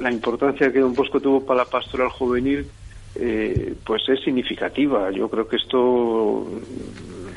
la 0.00 0.10
importancia 0.10 0.72
que 0.72 0.80
Don 0.80 0.94
Bosco 0.94 1.20
tuvo 1.20 1.44
para 1.44 1.64
la 1.64 1.70
pastoral 1.70 2.08
juvenil, 2.10 2.66
eh, 3.14 3.74
pues 3.84 4.02
es 4.08 4.20
significativa. 4.20 5.10
Yo 5.12 5.28
creo 5.28 5.46
que 5.46 5.56
esto 5.56 6.46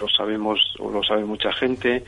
lo 0.02 0.10
sabemos 0.10 0.60
o 0.80 0.90
lo 0.90 1.04
sabe 1.04 1.24
mucha 1.24 1.54
gente. 1.54 2.04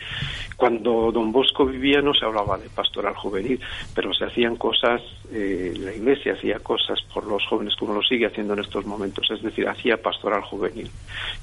Cuando 0.58 1.12
Don 1.12 1.32
Bosco 1.32 1.66
vivía 1.66 2.02
no 2.02 2.14
se 2.14 2.26
hablaba 2.26 2.58
de 2.58 2.70
pastoral 2.70 3.16
juvenil, 3.16 3.60
pero 3.96 4.14
se 4.14 4.26
hacían 4.26 4.56
cosas, 4.56 5.02
eh, 5.32 5.74
la 5.78 5.94
iglesia 5.94 6.34
hacía 6.34 6.60
cosas 6.60 7.00
por 7.14 7.26
los 7.26 7.46
jóvenes 7.46 7.76
como 7.76 7.94
lo 7.94 8.02
sigue 8.02 8.26
haciendo 8.26 8.54
en 8.54 8.60
estos 8.60 8.86
momentos, 8.86 9.30
es 9.32 9.42
decir, 9.42 9.68
hacía 9.68 10.02
pastoral 10.02 10.42
juvenil. 10.42 10.90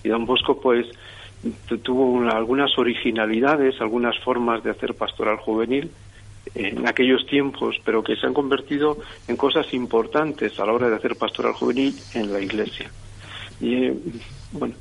Y 0.03 0.09
Don 0.09 0.27
Bosco, 0.27 0.61
pues, 0.61 0.87
tuvo 1.83 2.29
algunas 2.29 2.77
originalidades, 2.79 3.81
algunas 3.81 4.19
formas 4.19 4.63
de 4.63 4.71
hacer 4.71 4.95
pastoral 4.95 5.37
juvenil 5.39 5.91
en 6.55 6.87
aquellos 6.87 7.27
tiempos, 7.27 7.77
pero 7.85 8.03
que 8.03 8.17
se 8.17 8.27
han 8.27 8.35
convertido 8.35 8.99
en 9.29 9.37
cosas 9.37 9.73
importantes 9.73 10.59
a 10.59 10.67
la 10.67 10.73
hora 10.73 10.89
de 10.89 10.97
hacer 10.97 11.17
pastoral 11.17 11.53
juvenil 11.53 11.95
en 12.15 12.33
la 12.33 12.41
iglesia. 12.41 12.91
Y 13.61 13.75
eh, 13.75 13.95
bueno, 14.53 14.75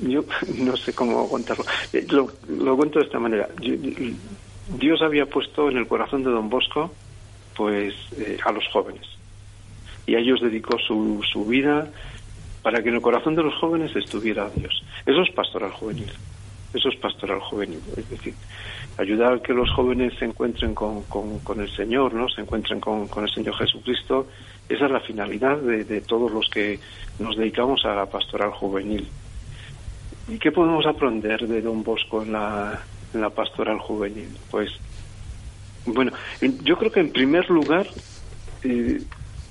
yo 0.00 0.24
no 0.58 0.76
sé 0.76 0.92
cómo 0.92 1.28
contarlo. 1.28 1.64
Eh, 1.92 2.06
lo, 2.10 2.76
cuento 2.76 2.98
de 2.98 3.06
esta 3.06 3.18
manera. 3.18 3.48
Dios 4.78 5.02
había 5.02 5.26
puesto 5.26 5.68
en 5.68 5.76
el 5.76 5.86
corazón 5.86 6.22
de 6.22 6.30
Don 6.30 6.48
Bosco, 6.48 6.92
pues, 7.56 7.94
eh, 8.16 8.38
a 8.44 8.52
los 8.52 8.66
jóvenes. 8.68 9.06
Y 10.06 10.14
a 10.14 10.18
ellos 10.18 10.40
dedicó 10.40 10.78
su, 10.78 11.22
su 11.30 11.44
vida, 11.44 11.90
para 12.62 12.82
que 12.82 12.88
en 12.88 12.96
el 12.96 13.02
corazón 13.02 13.34
de 13.34 13.42
los 13.42 13.54
jóvenes 13.56 13.94
estuviera 13.94 14.48
Dios. 14.54 14.84
Eso 15.04 15.22
es 15.22 15.30
pastoral 15.32 15.70
juvenil. 15.72 16.10
Eso 16.72 16.88
es 16.88 16.96
pastoral 16.96 17.40
juvenil. 17.40 17.80
Es 17.96 18.08
decir, 18.08 18.34
ayudar 18.96 19.34
a 19.34 19.42
que 19.42 19.52
los 19.52 19.70
jóvenes 19.70 20.14
se 20.18 20.24
encuentren 20.24 20.74
con, 20.74 21.02
con, 21.02 21.60
el 21.60 21.70
Señor, 21.70 22.14
¿no? 22.14 22.28
Se 22.28 22.40
encuentren 22.40 22.80
con, 22.80 23.08
con, 23.08 23.24
el 23.24 23.30
Señor 23.30 23.56
Jesucristo. 23.56 24.26
Esa 24.68 24.86
es 24.86 24.90
la 24.90 25.00
finalidad 25.00 25.58
de, 25.58 25.84
de, 25.84 26.00
todos 26.00 26.32
los 26.32 26.48
que 26.48 26.78
nos 27.18 27.36
dedicamos 27.36 27.84
a 27.84 27.94
la 27.94 28.06
pastoral 28.06 28.50
juvenil. 28.52 29.06
¿Y 30.32 30.38
qué 30.38 30.50
podemos 30.50 30.86
aprender 30.86 31.46
de 31.46 31.60
Don 31.60 31.82
Bosco 31.82 32.22
en 32.22 32.32
la, 32.32 32.80
pastoral 33.34 33.78
juvenil? 33.78 34.28
Pues, 34.50 34.70
bueno, 35.84 36.12
yo 36.62 36.78
creo 36.78 36.90
que 36.90 37.00
en 37.00 37.12
primer 37.12 37.50
lugar, 37.50 37.86
eh, 38.64 39.02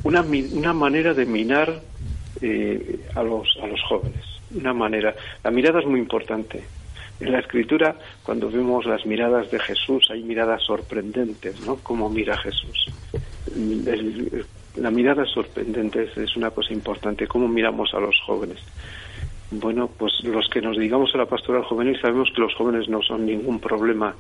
una, 0.04 0.22
una 0.22 0.74
manera 0.74 1.14
de 1.14 1.28
minar 1.28 1.82
eh, 2.42 3.00
a, 3.14 3.22
los, 3.22 3.48
a 3.62 3.68
los 3.68 3.80
jóvenes. 3.84 4.24
Una 4.56 4.74
manera. 4.74 5.14
La 5.44 5.52
mirada 5.52 5.82
es 5.82 5.86
muy 5.86 6.00
importante. 6.00 6.64
En 7.20 7.32
la 7.32 7.40
escritura, 7.40 7.96
cuando 8.24 8.50
vemos 8.50 8.86
las 8.86 9.06
miradas 9.06 9.52
de 9.52 9.60
Jesús, 9.60 10.08
hay 10.10 10.24
miradas 10.24 10.64
sorprendentes, 10.64 11.62
¿no? 11.62 11.76
Como 11.76 12.10
mira 12.10 12.36
Jesús. 12.38 12.88
la 14.78 14.90
mirada 14.90 15.26
sorprendente 15.26 16.10
es, 16.16 16.36
una 16.36 16.50
cosa 16.50 16.74
importante. 16.74 17.28
¿Cómo 17.28 17.48
miramos 17.48 17.94
a 17.94 18.00
los 18.00 18.20
jóvenes? 18.26 18.58
Bueno, 19.52 19.90
pues 19.98 20.14
los 20.24 20.48
que 20.50 20.62
nos 20.62 20.78
digamos 20.78 21.14
a 21.14 21.18
la 21.18 21.26
pastoral 21.26 21.64
juvenil 21.64 22.00
sabemos 22.00 22.32
que 22.34 22.42
los 22.42 22.54
jóvenes 22.56 22.88
no 22.88 23.02
son 23.02 23.26
ningún 23.26 23.60
problema, 23.60 24.16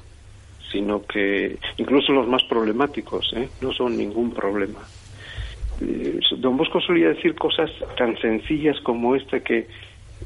sino 0.71 1.01
que 1.03 1.57
incluso 1.77 2.11
los 2.11 2.27
más 2.27 2.43
problemáticos, 2.43 3.31
¿eh? 3.35 3.49
No 3.61 3.71
son 3.71 3.97
ningún 3.97 4.33
problema 4.33 4.79
eh, 5.81 6.19
don 6.37 6.57
Bosco 6.57 6.79
solía 6.79 7.09
decir 7.09 7.35
cosas 7.35 7.71
tan 7.97 8.17
sencillas 8.17 8.79
como 8.81 9.15
esta 9.15 9.39
que, 9.39 9.67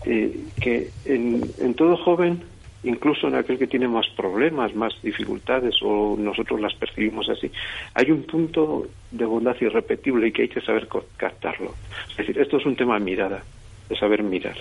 eh, 0.06 0.38
que 0.60 0.90
en, 1.06 1.74
todo 1.76 1.98
joven, 1.98 2.42
incluso 2.84 3.28
en 3.28 3.36
aquel 3.36 3.58
que 3.58 3.68
tiene 3.68 3.88
más 3.88 4.08
problemas, 4.16 4.76
más 4.76 4.94
dificultades, 5.02 5.76
o 5.82 6.16
nosotros 6.20 6.60
las 6.60 6.74
percibimos 6.76 7.30
así, 7.30 7.50
hay 7.94 8.12
un 8.12 8.24
punto 8.24 8.88
de 9.12 9.26
bondad 9.26 9.56
irrepetible 9.60 10.28
y 10.28 10.32
que 10.32 10.44
hay 10.44 10.50
que 10.50 10.62
saber 10.62 10.88
captarlo. 11.18 11.74
Es 12.12 12.18
decir, 12.18 12.38
esto 12.40 12.58
es 12.58 12.66
un 12.66 12.76
tema 12.76 13.00
de 13.00 13.06
mirada, 13.06 13.44
de 13.90 13.96
saber 13.96 14.24
mirar. 14.24 14.58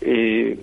Eh, 0.00 0.58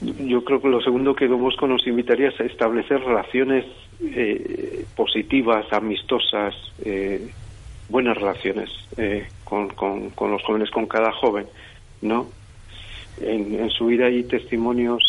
yo 0.00 0.44
creo 0.44 0.60
que 0.60 0.68
lo 0.68 0.80
segundo 0.82 1.14
que 1.14 1.28
Don 1.28 1.40
Bosco 1.40 1.66
nos 1.66 1.86
invitaría 1.86 2.28
es 2.28 2.40
a 2.40 2.44
establecer 2.44 3.00
relaciones 3.00 3.64
eh, 4.02 4.84
positivas, 4.96 5.72
amistosas, 5.72 6.54
eh, 6.84 7.30
buenas 7.88 8.16
relaciones 8.16 8.70
eh, 8.96 9.26
con, 9.44 9.68
con, 9.68 10.30
los 10.30 10.42
jóvenes, 10.42 10.70
con 10.70 10.86
cada 10.86 11.12
joven, 11.12 11.46
¿no? 12.02 12.26
En, 13.20 13.70
su 13.70 13.86
vida 13.86 14.06
hay 14.06 14.24
testimonios 14.24 15.02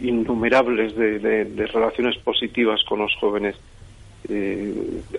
innumerables 0.00 0.94
de, 0.96 1.66
relaciones 1.72 2.16
positivas 2.18 2.82
con 2.84 3.00
los 3.00 3.14
jóvenes. 3.16 3.56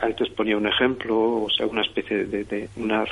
antes 0.02 0.30
ponía 0.30 0.58
un 0.58 0.68
ejemplo, 0.68 1.44
o 1.44 1.50
sea, 1.50 1.68
una 1.68 1.82
especie 1.82 2.26
de, 2.26 2.44
de 2.46 2.70
una 2.78 3.04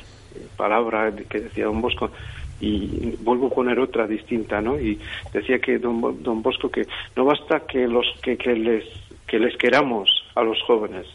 palabra 0.55 1.13
que 1.29 1.41
decía 1.41 1.65
Don 1.65 1.81
Bosco, 1.81 2.11
y 2.59 3.15
vuelvo 3.21 3.47
a 3.47 3.51
poner 3.51 3.79
otra 3.79 4.07
distinta, 4.07 4.61
¿no? 4.61 4.79
Y 4.79 4.99
decía 5.33 5.59
que 5.59 5.77
don, 5.77 6.21
don 6.23 6.41
Bosco 6.41 6.69
que 6.69 6.85
no 7.15 7.25
basta 7.25 7.61
que 7.61 7.87
los 7.87 8.05
que, 8.21 8.37
que 8.37 8.53
les 8.55 8.85
que 9.27 9.39
les 9.39 9.55
queramos 9.57 10.09
a 10.35 10.41
los 10.41 10.61
jóvenes, 10.63 11.05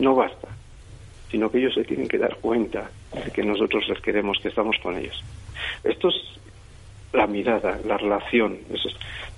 no 0.00 0.14
basta, 0.14 0.48
sino 1.30 1.50
que 1.50 1.58
ellos 1.58 1.74
se 1.74 1.84
tienen 1.84 2.08
que 2.08 2.18
dar 2.18 2.36
cuenta 2.36 2.90
de 3.14 3.30
que 3.30 3.42
nosotros 3.42 3.88
les 3.88 4.00
queremos, 4.00 4.38
que 4.40 4.48
estamos 4.48 4.76
con 4.82 4.96
ellos. 4.96 5.22
Esto 5.84 6.08
es 6.08 6.16
la 7.12 7.26
mirada, 7.26 7.78
la 7.86 7.96
relación, 7.98 8.58
es, 8.72 8.80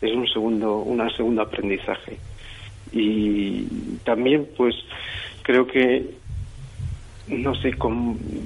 es 0.01 0.15
un 0.15 0.27
segundo, 0.27 0.79
una 0.79 1.15
segundo 1.15 1.43
aprendizaje. 1.43 2.19
Y 2.93 3.65
también, 4.05 4.49
pues, 4.57 4.75
creo 5.43 5.67
que 5.67 6.11
no 7.29 7.55
sé, 7.55 7.73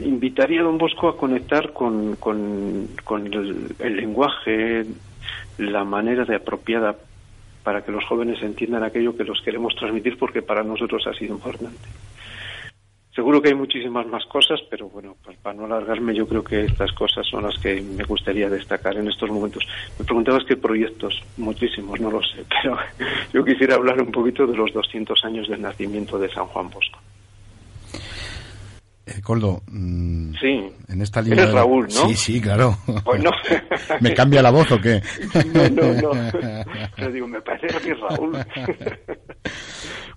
invitaría 0.04 0.60
a 0.60 0.64
don 0.64 0.78
Bosco 0.78 1.08
a 1.08 1.16
conectar 1.16 1.72
con, 1.72 2.16
con, 2.16 2.88
el, 3.32 3.96
lenguaje, 3.96 4.84
la 5.58 5.84
manera 5.84 6.24
de 6.24 6.36
apropiada 6.36 6.96
para 7.62 7.82
que 7.82 7.92
los 7.92 8.04
jóvenes 8.04 8.42
entiendan 8.42 8.84
aquello 8.84 9.16
que 9.16 9.24
los 9.24 9.40
queremos 9.42 9.74
transmitir 9.74 10.18
porque 10.18 10.42
para 10.42 10.62
nosotros 10.62 11.06
ha 11.06 11.14
sido 11.14 11.34
importante. 11.34 11.88
Seguro 13.16 13.40
que 13.40 13.48
hay 13.48 13.54
muchísimas 13.54 14.06
más 14.06 14.26
cosas, 14.26 14.60
pero 14.68 14.90
bueno, 14.90 15.16
pues 15.24 15.38
para 15.38 15.56
no 15.56 15.64
alargarme, 15.64 16.14
yo 16.14 16.28
creo 16.28 16.44
que 16.44 16.66
estas 16.66 16.92
cosas 16.92 17.26
son 17.26 17.44
las 17.44 17.58
que 17.58 17.80
me 17.80 18.04
gustaría 18.04 18.50
destacar 18.50 18.94
en 18.98 19.08
estos 19.08 19.30
momentos. 19.30 19.66
Me 19.98 20.04
preguntabas 20.04 20.44
qué 20.44 20.54
proyectos, 20.54 21.22
muchísimos, 21.38 21.98
no 21.98 22.10
lo 22.10 22.20
sé, 22.22 22.44
pero 22.62 22.76
yo 23.32 23.42
quisiera 23.42 23.76
hablar 23.76 24.02
un 24.02 24.12
poquito 24.12 24.46
de 24.46 24.54
los 24.54 24.70
200 24.70 25.24
años 25.24 25.48
del 25.48 25.62
nacimiento 25.62 26.18
de 26.18 26.28
San 26.28 26.44
Juan 26.44 26.68
Bosco. 26.68 26.98
Eh, 29.06 29.20
Coldo, 29.22 29.62
mm, 29.70 30.32
sí. 30.40 30.68
en 30.88 31.00
esta 31.00 31.22
línea... 31.22 31.44
Eres 31.44 31.54
Raúl, 31.54 31.86
¿no? 31.86 32.08
Sí, 32.08 32.16
sí, 32.16 32.40
claro. 32.40 32.76
Pues 33.04 33.22
no. 33.22 33.30
¿Me 34.00 34.12
cambia 34.12 34.42
la 34.42 34.50
voz 34.50 34.72
o 34.72 34.80
qué? 34.80 35.00
no, 35.54 35.70
no, 35.70 36.12
no. 36.12 36.30
Yo 36.98 37.12
digo, 37.12 37.28
me 37.28 37.40
parece 37.40 37.78
que 37.78 37.92
es 37.92 38.00
Raúl. 38.00 38.36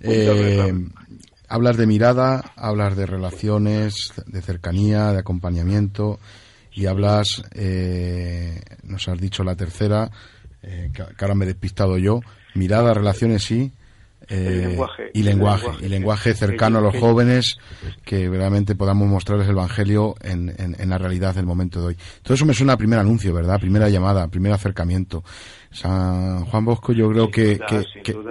eh, 0.02 0.74
hablas 1.50 1.78
de 1.78 1.86
mirada, 1.86 2.54
hablas 2.56 2.98
de 2.98 3.06
relaciones, 3.06 4.14
de 4.26 4.42
cercanía, 4.42 5.12
de 5.12 5.20
acompañamiento 5.20 6.20
y 6.72 6.88
hablas, 6.88 7.44
eh, 7.54 8.60
nos 8.84 9.08
has 9.08 9.20
dicho 9.20 9.44
la 9.44 9.56
tercera, 9.56 10.10
eh, 10.64 10.92
que 10.94 11.04
ahora 11.20 11.36
me 11.36 11.46
he 11.46 11.50
despistado 11.50 11.98
yo, 11.98 12.22
mirada, 12.56 12.94
relaciones 12.94 13.44
sí, 13.44 13.72
eh, 14.30 14.68
lenguaje, 14.68 15.10
y 15.14 15.24
lenguaje, 15.24 15.68
y 15.82 15.90
lenguaje 15.90 16.34
cercano 16.34 16.78
a 16.78 16.82
los 16.82 16.96
jóvenes 16.98 17.58
que 18.06 18.30
realmente 18.30 18.76
podamos 18.76 19.08
mostrarles 19.08 19.48
el 19.48 19.54
Evangelio 19.54 20.16
en, 20.22 20.54
en, 20.58 20.90
la 20.90 20.98
realidad 20.98 21.34
del 21.34 21.46
momento 21.46 21.82
de 21.82 21.88
hoy. 21.88 21.98
Todo 22.22 22.36
eso 22.36 22.46
me 22.46 22.54
suena 22.54 22.74
a 22.74 22.78
primer 22.78 23.00
anuncio, 23.00 23.34
¿verdad? 23.34 23.60
Primera 23.60 23.90
llamada, 23.90 24.28
primer 24.28 24.52
acercamiento. 24.52 25.24
San 25.72 26.46
Juan 26.46 26.66
Bosco 26.66 26.94
yo 26.94 27.10
creo 27.10 27.32
que, 27.32 27.58
yo 27.58 28.22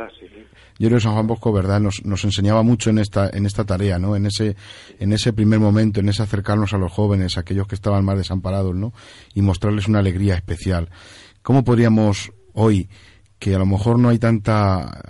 creo 0.78 0.98
que 0.98 1.00
San 1.00 1.14
Juan 1.14 1.26
Bosco, 1.26 1.52
¿verdad? 1.52 1.80
Nos, 1.80 2.04
nos 2.04 2.22
enseñaba 2.24 2.62
mucho 2.62 2.90
en 2.90 2.98
esta, 2.98 3.28
en 3.32 3.46
esta 3.46 3.64
tarea, 3.64 3.98
¿no? 3.98 4.14
En 4.14 4.26
ese, 4.26 4.54
en 5.00 5.12
ese 5.12 5.32
primer 5.32 5.58
momento, 5.58 5.98
en 5.98 6.08
ese 6.08 6.22
acercarnos 6.22 6.72
a 6.74 6.78
los 6.78 6.92
jóvenes, 6.92 7.36
a 7.36 7.40
aquellos 7.40 7.66
que 7.66 7.74
estaban 7.74 8.04
más 8.04 8.16
desamparados, 8.16 8.76
¿no? 8.76 8.92
Y 9.34 9.42
mostrarles 9.42 9.88
una 9.88 9.98
alegría 9.98 10.36
especial. 10.36 10.90
¿Cómo 11.42 11.64
podríamos 11.64 12.30
hoy, 12.52 12.88
que 13.38 13.54
a 13.54 13.58
lo 13.58 13.66
mejor 13.66 13.98
no 13.98 14.08
hay 14.08 14.18
tanta, 14.18 15.00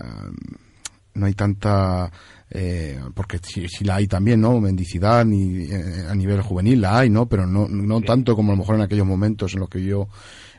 no 1.19 1.27
hay 1.27 1.35
tanta 1.35 2.11
eh, 2.51 2.99
porque 3.15 3.39
si, 3.43 3.85
la 3.85 3.97
hay 3.97 4.07
también, 4.07 4.41
¿no? 4.41 4.59
Mendicidad 4.61 5.25
ni, 5.25 5.65
eh, 5.65 6.07
a 6.09 6.15
nivel 6.15 6.41
juvenil 6.41 6.81
la 6.81 6.99
hay, 6.99 7.11
¿no? 7.11 7.29
Pero 7.29 7.47
no, 7.47 7.69
no 7.69 8.01
tanto 8.01 8.35
como 8.35 8.53
a 8.53 8.55
lo 8.55 8.61
mejor 8.61 8.77
en 8.77 8.83
aquellos 8.83 9.07
momentos 9.07 9.53
en 9.53 9.61
los 9.61 9.69
que 9.69 9.83
yo, 9.83 10.09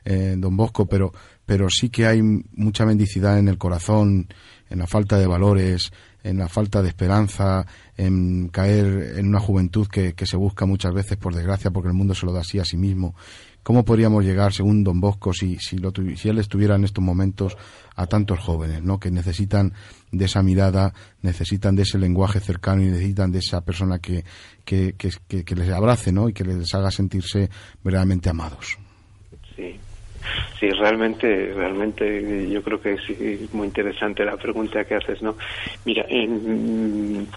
eh, 0.06 0.36
Don 0.38 0.56
Bosco, 0.56 0.86
pero, 0.86 1.12
pero 1.46 1.68
sí 1.70 1.90
que 1.90 2.06
hay 2.06 2.22
mucha 2.22 2.86
mendicidad 2.86 3.40
en 3.40 3.48
el 3.48 3.58
corazón, 3.58 4.28
en 4.70 4.80
la 4.80 4.86
falta 4.86 5.18
de 5.18 5.26
valores, 5.26 5.92
en 6.24 6.38
la 6.38 6.48
falta 6.48 6.84
de 6.84 6.90
esperanza, 6.90 7.66
en 7.98 8.50
caer 8.50 9.16
en 9.18 9.28
una 9.28 9.40
juventud 9.40 9.88
que, 9.88 10.14
que 10.14 10.28
se 10.28 10.38
busca 10.38 10.68
muchas 10.68 10.94
veces, 10.94 11.18
por 11.18 11.34
desgracia, 11.34 11.72
porque 11.72 11.90
el 11.90 11.96
mundo 11.96 12.14
se 12.14 12.26
lo 12.26 12.34
da 12.34 12.42
así 12.42 12.60
a 12.60 12.66
sí 12.66 12.78
mismo 12.78 13.16
¿Cómo 13.70 13.86
podríamos 13.86 14.26
llegar, 14.26 14.52
según 14.52 14.84
Don 14.84 15.00
Bosco, 15.00 15.32
si, 15.32 15.58
si, 15.58 15.78
lo, 15.78 15.94
si 16.16 16.28
él 16.28 16.40
estuviera 16.40 16.74
en 16.74 16.86
estos 16.86 17.04
momentos, 17.04 17.56
a 17.96 18.08
tantos 18.08 18.40
jóvenes, 18.40 18.82
¿no? 18.82 19.00
que 19.00 19.12
necesitan 19.12 19.74
de 20.12 20.26
esa 20.26 20.42
mirada, 20.42 20.92
necesitan 21.22 21.76
de 21.76 21.84
ese 21.84 22.00
lenguaje 22.00 22.40
cercano 22.40 22.82
y 22.82 22.88
necesitan 22.88 23.32
de 23.32 23.38
esa 23.38 23.62
persona 23.62 24.00
que, 24.00 24.26
que, 24.66 24.96
que, 24.98 25.44
que 25.46 25.56
les 25.56 25.70
abrace 25.70 26.12
¿no? 26.12 26.30
y 26.30 26.34
que 26.34 26.46
les 26.46 26.74
haga 26.74 26.90
sentirse 26.90 27.52
verdaderamente 27.84 28.32
amados? 28.32 28.80
Sí, 30.60 30.70
realmente, 30.70 31.54
realmente 31.54 32.50
yo 32.50 32.62
creo 32.62 32.82
que 32.82 32.94
es 32.94 33.54
muy 33.54 33.68
interesante 33.68 34.26
la 34.26 34.36
pregunta 34.36 34.84
que 34.84 34.96
haces, 34.96 35.22
¿no? 35.22 35.38
Mira, 35.86 36.06
en, 36.10 37.28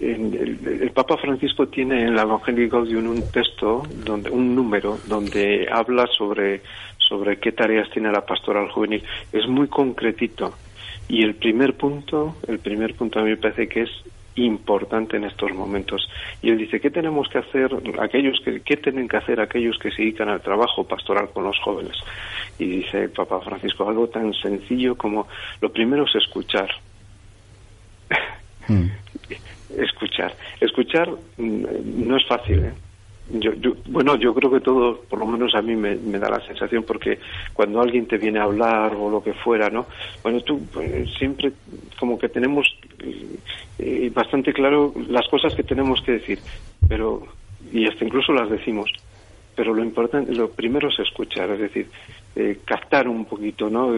el, 0.00 0.90
Papa 0.94 1.16
Francisco 1.16 1.66
tiene 1.66 2.02
en 2.02 2.14
la 2.14 2.22
Evangelii 2.22 2.68
Gaudium 2.68 3.08
un 3.08 3.22
texto, 3.22 3.82
donde, 4.04 4.30
un 4.30 4.54
número, 4.54 4.98
donde 5.06 5.68
habla 5.70 6.06
sobre, 6.06 6.62
sobre 6.98 7.38
qué 7.38 7.52
tareas 7.52 7.90
tiene 7.90 8.12
la 8.12 8.24
pastoral 8.24 8.70
juvenil. 8.70 9.02
Es 9.32 9.48
muy 9.48 9.68
concretito. 9.68 10.54
Y 11.08 11.24
el 11.24 11.34
primer 11.34 11.74
punto, 11.74 12.36
el 12.46 12.60
primer 12.60 12.94
punto 12.94 13.18
a 13.18 13.22
mí 13.22 13.30
me 13.30 13.36
parece 13.36 13.68
que 13.68 13.82
es 13.82 13.90
importante 14.36 15.16
en 15.16 15.24
estos 15.24 15.52
momentos. 15.52 16.08
Y 16.42 16.50
él 16.50 16.58
dice, 16.58 16.80
¿qué 16.80 16.90
tenemos 16.90 17.28
que 17.28 17.38
hacer 17.38 17.70
aquellos 18.00 18.40
que, 18.44 18.60
qué 18.60 18.76
tienen 18.76 19.08
que 19.08 19.16
hacer 19.16 19.40
aquellos 19.40 19.78
que 19.78 19.90
se 19.90 20.02
dedican 20.02 20.28
al 20.28 20.40
trabajo 20.40 20.84
pastoral 20.84 21.30
con 21.30 21.44
los 21.44 21.58
jóvenes? 21.58 21.96
Y 22.58 22.66
dice 22.66 23.04
el 23.04 23.10
Papa 23.10 23.40
Francisco, 23.40 23.88
algo 23.88 24.08
tan 24.08 24.32
sencillo 24.34 24.96
como, 24.96 25.26
lo 25.60 25.72
primero 25.72 26.04
es 26.04 26.14
escuchar. 26.14 26.70
Mm. 28.68 28.86
escuchar. 29.78 30.34
Escuchar 30.60 31.10
mm, 31.36 31.64
no 32.06 32.16
es 32.16 32.26
fácil, 32.26 32.64
¿eh? 32.64 32.72
Yo, 33.32 33.52
bueno, 33.86 34.16
yo 34.16 34.34
creo 34.34 34.50
que 34.50 34.60
todo, 34.60 35.02
por 35.08 35.18
lo 35.20 35.26
menos 35.26 35.54
a 35.54 35.62
mí 35.62 35.76
me, 35.76 35.96
da 35.96 36.28
la 36.30 36.44
sensación, 36.46 36.82
porque 36.82 37.18
cuando 37.52 37.80
alguien 37.80 38.06
te 38.06 38.18
viene 38.18 38.40
a 38.40 38.44
hablar 38.44 38.94
o 38.94 39.08
lo 39.08 39.22
que 39.22 39.34
fuera, 39.34 39.70
¿no? 39.70 39.86
Bueno, 40.22 40.40
tú 40.40 40.66
pues, 40.72 41.08
siempre 41.16 41.52
como 41.98 42.18
que 42.18 42.28
tenemos 42.28 42.66
eh, 43.78 44.10
bastante 44.12 44.52
claro 44.52 44.92
las 45.08 45.28
cosas 45.28 45.54
que 45.54 45.62
tenemos 45.62 46.02
que 46.02 46.12
decir, 46.12 46.40
pero 46.88 47.22
y 47.72 47.86
hasta 47.86 48.04
incluso 48.04 48.32
las 48.32 48.50
decimos. 48.50 48.90
Pero 49.54 49.74
lo 49.74 49.82
importante, 49.82 50.32
lo 50.32 50.50
primero 50.50 50.88
es 50.88 50.98
escuchar, 50.98 51.50
es 51.50 51.60
decir, 51.60 51.90
eh, 52.34 52.60
captar 52.64 53.08
un 53.08 53.24
poquito, 53.26 53.68
¿no? 53.68 53.92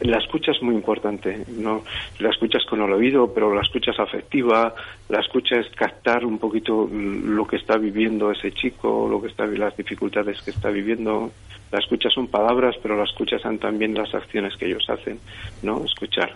La 0.00 0.18
escucha 0.18 0.52
es 0.52 0.62
muy 0.62 0.74
importante, 0.74 1.44
¿no? 1.48 1.84
La 2.18 2.30
escuchas 2.30 2.64
con 2.66 2.82
el 2.82 2.92
oído, 2.92 3.32
pero 3.32 3.54
la 3.54 3.62
escucha 3.62 3.92
es 3.92 3.98
afectiva, 3.98 4.74
la 5.08 5.20
escucha 5.20 5.56
es 5.56 5.68
captar 5.74 6.24
un 6.24 6.38
poquito 6.38 6.88
lo 6.90 7.46
que 7.46 7.56
está 7.56 7.76
viviendo 7.76 8.30
ese 8.30 8.52
chico, 8.52 9.08
lo 9.08 9.20
que 9.20 9.28
está 9.28 9.46
las 9.46 9.76
dificultades 9.76 10.42
que 10.42 10.50
está 10.50 10.70
viviendo. 10.70 11.30
La 11.70 11.78
escucha 11.78 12.08
son 12.10 12.28
palabras, 12.28 12.76
pero 12.82 12.96
la 12.96 13.04
escucha 13.04 13.38
son 13.38 13.58
también 13.58 13.94
las 13.94 14.14
acciones 14.14 14.56
que 14.56 14.66
ellos 14.66 14.88
hacen, 14.88 15.18
¿no? 15.62 15.84
Escuchar. 15.84 16.34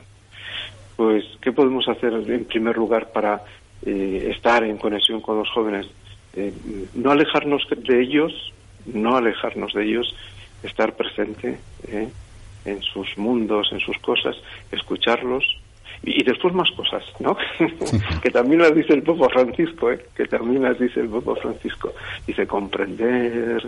Pues, 0.96 1.24
¿qué 1.40 1.52
podemos 1.52 1.86
hacer 1.88 2.12
en 2.12 2.44
primer 2.44 2.76
lugar 2.76 3.12
para 3.12 3.42
eh, 3.84 4.30
estar 4.34 4.64
en 4.64 4.78
conexión 4.78 5.20
con 5.20 5.38
los 5.38 5.48
jóvenes? 5.50 5.86
Eh, 6.34 6.52
no 6.94 7.10
alejarnos 7.10 7.66
de 7.70 8.00
ellos, 8.00 8.52
no 8.86 9.16
alejarnos 9.16 9.72
de 9.74 9.84
ellos, 9.84 10.14
estar 10.62 10.96
presente 10.96 11.58
¿eh? 11.86 12.08
En 12.64 12.82
sus 12.82 13.16
mundos, 13.18 13.68
en 13.72 13.80
sus 13.80 13.98
cosas, 13.98 14.36
escucharlos 14.72 15.44
y, 16.02 16.22
después 16.22 16.54
más 16.54 16.70
cosas, 16.72 17.02
¿no? 17.18 17.36
que 18.22 18.30
también 18.30 18.62
las 18.62 18.74
dice 18.74 18.94
el 18.94 19.02
Papa 19.02 19.28
Francisco, 19.30 19.90
¿eh? 19.90 19.98
que 20.14 20.26
también 20.26 20.62
las 20.62 20.78
dice 20.78 21.00
el 21.00 21.08
Papa 21.08 21.34
Francisco. 21.36 21.92
Dice 22.26 22.46
comprender, 22.46 23.66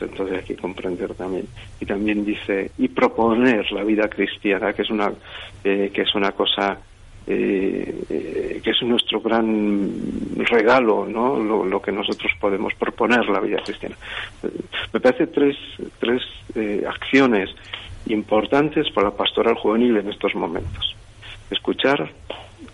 entonces 0.00 0.38
hay 0.38 0.44
que 0.44 0.56
comprender 0.56 1.14
también. 1.14 1.46
Y 1.80 1.86
también 1.86 2.24
dice, 2.24 2.72
y 2.78 2.88
proponer 2.88 3.70
la 3.72 3.84
vida 3.84 4.08
cristiana, 4.08 4.72
que 4.72 4.82
es 4.82 4.90
una, 4.90 5.12
eh, 5.62 5.90
que 5.94 6.02
es 6.02 6.14
una 6.14 6.32
cosa 6.32 6.78
eh, 7.26 8.60
que 8.62 8.70
es 8.70 8.82
nuestro 8.82 9.20
gran 9.20 9.90
regalo, 10.38 11.06
¿no? 11.06 11.38
Lo, 11.38 11.80
que 11.80 11.92
nosotros 11.92 12.32
podemos 12.40 12.74
proponer 12.74 13.24
la 13.28 13.38
vida 13.38 13.58
cristiana. 13.64 13.96
Me 14.92 14.98
parece 15.00 15.28
tres, 15.28 15.56
tres 16.00 16.22
eh, 16.56 16.84
acciones 16.86 17.50
importantes 18.06 18.90
para 18.92 19.08
la 19.08 19.16
pastoral 19.16 19.54
juvenil 19.56 19.96
en 19.96 20.08
estos 20.08 20.34
momentos. 20.34 20.96
escuchar, 21.50 22.10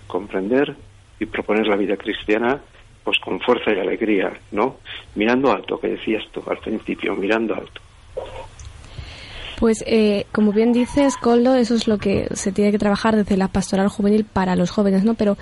comprender 0.06 0.76
y 1.18 1.26
proponer 1.26 1.66
la 1.66 1.76
vida 1.76 1.96
cristiana 1.96 2.60
pues 3.02 3.18
con 3.18 3.40
fuerza 3.40 3.72
y 3.72 3.78
alegría, 3.80 4.32
¿no? 4.52 4.76
Mirando 5.14 5.50
alto, 5.50 5.80
que 5.80 5.88
decías 5.88 6.22
tú 6.30 6.42
al 6.46 6.58
principio, 6.58 7.16
mirando 7.16 7.54
alto. 7.54 7.80
Pues 9.58 9.82
eh, 9.86 10.26
como 10.30 10.52
bien 10.52 10.72
dices, 10.72 11.16
Coldo, 11.16 11.56
eso 11.56 11.74
es 11.74 11.88
lo 11.88 11.98
que 11.98 12.28
se 12.34 12.52
tiene 12.52 12.70
que 12.70 12.78
trabajar 12.78 13.16
desde 13.16 13.36
la 13.36 13.48
pastoral 13.48 13.88
juvenil 13.88 14.24
para 14.24 14.54
los 14.54 14.70
jóvenes, 14.70 15.04
¿no? 15.04 15.14
Pero 15.14 15.36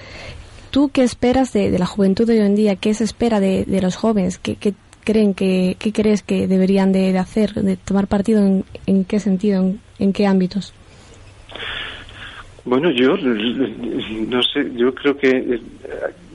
¿tú 0.70 0.90
qué 0.90 1.02
esperas 1.02 1.52
de, 1.52 1.76
la 1.78 1.86
juventud 1.86 2.26
de 2.26 2.40
hoy 2.40 2.46
en 2.46 2.54
día? 2.54 2.76
¿Qué 2.76 2.94
se 2.94 3.04
espera 3.04 3.40
de, 3.40 3.66
los 3.82 3.96
jóvenes? 3.96 4.38
¿Qué, 4.38 4.74
creen 5.06 5.34
que, 5.34 5.76
qué 5.78 5.92
crees 5.92 6.22
que 6.22 6.48
deberían 6.48 6.92
de, 6.92 7.16
hacer, 7.16 7.52
de 7.54 7.76
tomar 7.76 8.08
partido 8.08 8.42
en, 8.86 9.04
qué 9.04 9.20
sentido, 9.20 9.72
en 9.98 10.12
qué 10.12 10.26
ámbitos? 10.26 10.74
Bueno, 12.64 12.90
yo 12.90 13.16
no 13.16 14.42
sé, 14.42 14.68
yo 14.74 14.92
creo 14.92 15.16
que 15.16 15.28
eh, 15.28 15.60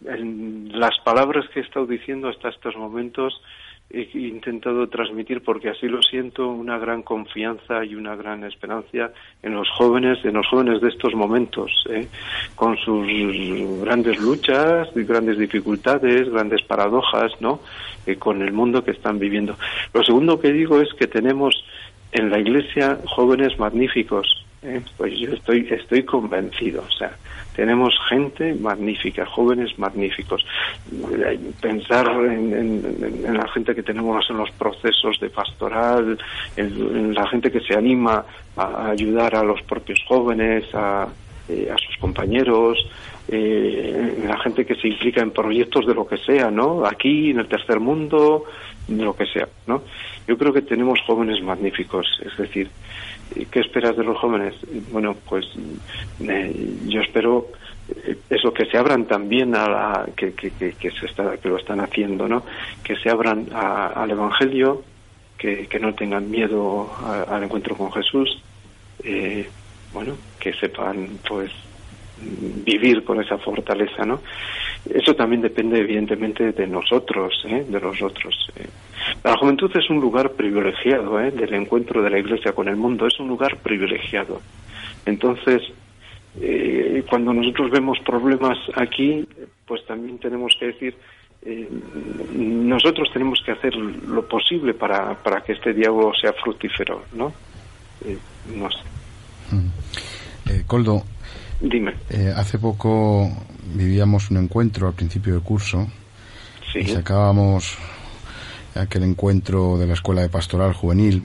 en 0.05 0.71
las 0.73 0.97
palabras 1.03 1.45
que 1.53 1.59
he 1.59 1.63
estado 1.63 1.85
diciendo 1.85 2.29
hasta 2.29 2.49
estos 2.49 2.75
momentos 2.77 3.41
he 3.93 4.17
intentado 4.17 4.87
transmitir, 4.87 5.41
porque 5.41 5.69
así 5.69 5.87
lo 5.87 6.01
siento, 6.01 6.47
una 6.47 6.77
gran 6.77 7.01
confianza 7.03 7.83
y 7.83 7.95
una 7.95 8.15
gran 8.15 8.43
esperanza 8.43 9.11
en 9.43 9.53
los 9.53 9.69
jóvenes, 9.69 10.23
en 10.23 10.33
los 10.33 10.47
jóvenes 10.47 10.81
de 10.81 10.89
estos 10.89 11.13
momentos, 11.13 11.71
¿eh? 11.89 12.07
con 12.55 12.77
sus 12.77 13.07
grandes 13.81 14.19
luchas, 14.19 14.89
grandes 14.95 15.37
dificultades, 15.37 16.29
grandes 16.29 16.61
paradojas, 16.63 17.31
¿no? 17.39 17.59
Eh, 18.05 18.15
con 18.15 18.41
el 18.41 18.51
mundo 18.51 18.83
que 18.83 18.91
están 18.91 19.19
viviendo. 19.19 19.55
Lo 19.93 20.03
segundo 20.03 20.39
que 20.39 20.51
digo 20.51 20.81
es 20.81 20.91
que 20.93 21.07
tenemos 21.07 21.63
en 22.11 22.29
la 22.29 22.39
Iglesia 22.39 22.97
jóvenes 23.05 23.57
magníficos, 23.59 24.45
¿eh? 24.61 24.81
pues 24.97 25.17
yo 25.19 25.31
estoy, 25.33 25.67
estoy 25.69 26.03
convencido. 26.03 26.83
O 26.87 26.91
sea, 26.91 27.11
tenemos 27.55 27.93
gente 28.09 28.53
magnífica, 28.53 29.25
jóvenes 29.25 29.77
magníficos. 29.77 30.45
Pensar 31.61 32.07
en, 32.25 33.33
la 33.33 33.47
gente 33.49 33.75
que 33.75 33.83
tenemos 33.83 34.29
en 34.29 34.37
los 34.37 34.51
procesos 34.51 35.19
de 35.19 35.29
pastoral, 35.29 36.17
en, 36.55 37.13
la 37.13 37.27
gente 37.27 37.51
que 37.51 37.61
se 37.61 37.75
anima 37.75 38.25
a 38.55 38.89
ayudar 38.89 39.35
a 39.35 39.43
los 39.43 39.61
propios 39.63 39.99
jóvenes, 40.07 40.63
a, 40.73 41.07
eh, 41.49 41.69
a 41.71 41.77
sus 41.77 41.97
compañeros, 41.97 42.77
eh, 43.27 44.17
en 44.23 44.27
la 44.27 44.37
gente 44.39 44.65
que 44.65 44.75
se 44.75 44.87
implica 44.87 45.21
en 45.21 45.31
proyectos 45.31 45.85
de 45.85 45.93
lo 45.93 46.07
que 46.07 46.17
sea, 46.17 46.49
¿no? 46.49 46.85
Aquí, 46.85 47.31
en 47.31 47.39
el 47.39 47.47
tercer 47.47 47.79
mundo, 47.79 48.45
de 48.87 49.03
lo 49.03 49.15
que 49.15 49.25
sea, 49.25 49.47
¿no? 49.67 49.83
Yo 50.31 50.37
creo 50.37 50.53
que 50.53 50.61
tenemos 50.61 50.97
jóvenes 51.05 51.43
magníficos, 51.43 52.07
es 52.23 52.37
decir, 52.37 52.69
¿Qué 53.49 53.59
esperas 53.59 53.97
de 53.97 54.03
los 54.05 54.17
jóvenes? 54.17 54.55
Bueno, 54.91 55.15
pues 55.27 55.45
eh, 56.21 56.77
yo 56.87 57.01
espero 57.01 57.47
eh, 57.89 58.17
eso 58.29 58.53
que 58.53 58.65
se 58.65 58.77
abran 58.77 59.05
también 59.05 59.55
a 59.55 59.67
la 59.67 60.09
que, 60.15 60.33
que, 60.33 60.51
que, 60.51 60.91
se 60.91 61.05
está, 61.05 61.37
que 61.37 61.49
lo 61.49 61.57
están 61.57 61.79
haciendo, 61.79 62.29
¿no? 62.29 62.43
Que 62.81 62.95
se 62.97 63.09
abran 63.09 63.47
al 63.53 64.11
Evangelio, 64.11 64.83
que, 65.37 65.67
que 65.67 65.79
no 65.79 65.93
tengan 65.93 66.29
miedo 66.29 66.91
al 67.27 67.43
encuentro 67.43 67.75
con 67.75 67.91
Jesús, 67.91 68.41
eh, 69.03 69.49
bueno, 69.93 70.15
que 70.39 70.53
sepan 70.53 71.19
pues 71.27 71.51
vivir 72.65 73.03
con 73.03 73.21
esa 73.21 73.37
fortaleza, 73.37 74.05
¿no? 74.05 74.21
Eso 74.89 75.15
también 75.15 75.41
depende 75.41 75.79
evidentemente 75.79 76.51
de 76.51 76.67
nosotros, 76.67 77.33
¿eh? 77.47 77.65
de 77.67 77.79
nosotros. 77.79 78.49
¿eh? 78.55 78.67
La 79.23 79.37
juventud 79.37 79.71
es 79.75 79.89
un 79.89 79.99
lugar 79.99 80.31
privilegiado 80.31 81.19
¿eh? 81.19 81.31
del 81.31 81.53
encuentro 81.53 82.01
de 82.01 82.09
la 82.09 82.19
Iglesia 82.19 82.53
con 82.53 82.67
el 82.67 82.75
mundo, 82.75 83.07
es 83.07 83.19
un 83.19 83.27
lugar 83.27 83.57
privilegiado. 83.57 84.41
Entonces, 85.05 85.61
eh, 86.39 87.03
cuando 87.09 87.33
nosotros 87.33 87.71
vemos 87.71 87.99
problemas 87.99 88.57
aquí, 88.75 89.27
pues 89.65 89.85
también 89.85 90.17
tenemos 90.19 90.55
que 90.59 90.67
decir, 90.67 90.95
nosotros 92.35 93.09
tenemos 93.11 93.41
que 93.43 93.51
hacer 93.51 93.75
lo 93.75 94.27
posible 94.27 94.75
para, 94.75 95.15
para 95.23 95.41
que 95.41 95.53
este 95.53 95.73
diálogo 95.73 96.13
sea 96.13 96.33
fructífero, 96.33 97.03
¿no? 97.13 97.33
no 98.55 98.69
sé. 98.69 99.55
Mm. 99.55 100.67
Coldo, 100.67 101.03
Dime. 101.61 101.93
hace 102.35 102.57
poco 102.57 103.29
vivíamos 103.75 104.31
un 104.31 104.37
encuentro 104.37 104.87
al 104.87 104.93
principio 104.93 105.33
del 105.33 105.43
curso 105.43 105.87
y 106.73 106.87
sacábamos 106.87 107.77
aquel 108.75 109.03
encuentro 109.03 109.77
de 109.77 109.87
la 109.87 109.93
Escuela 109.93 110.21
de 110.21 110.29
Pastoral 110.29 110.73
Juvenil 110.73 111.23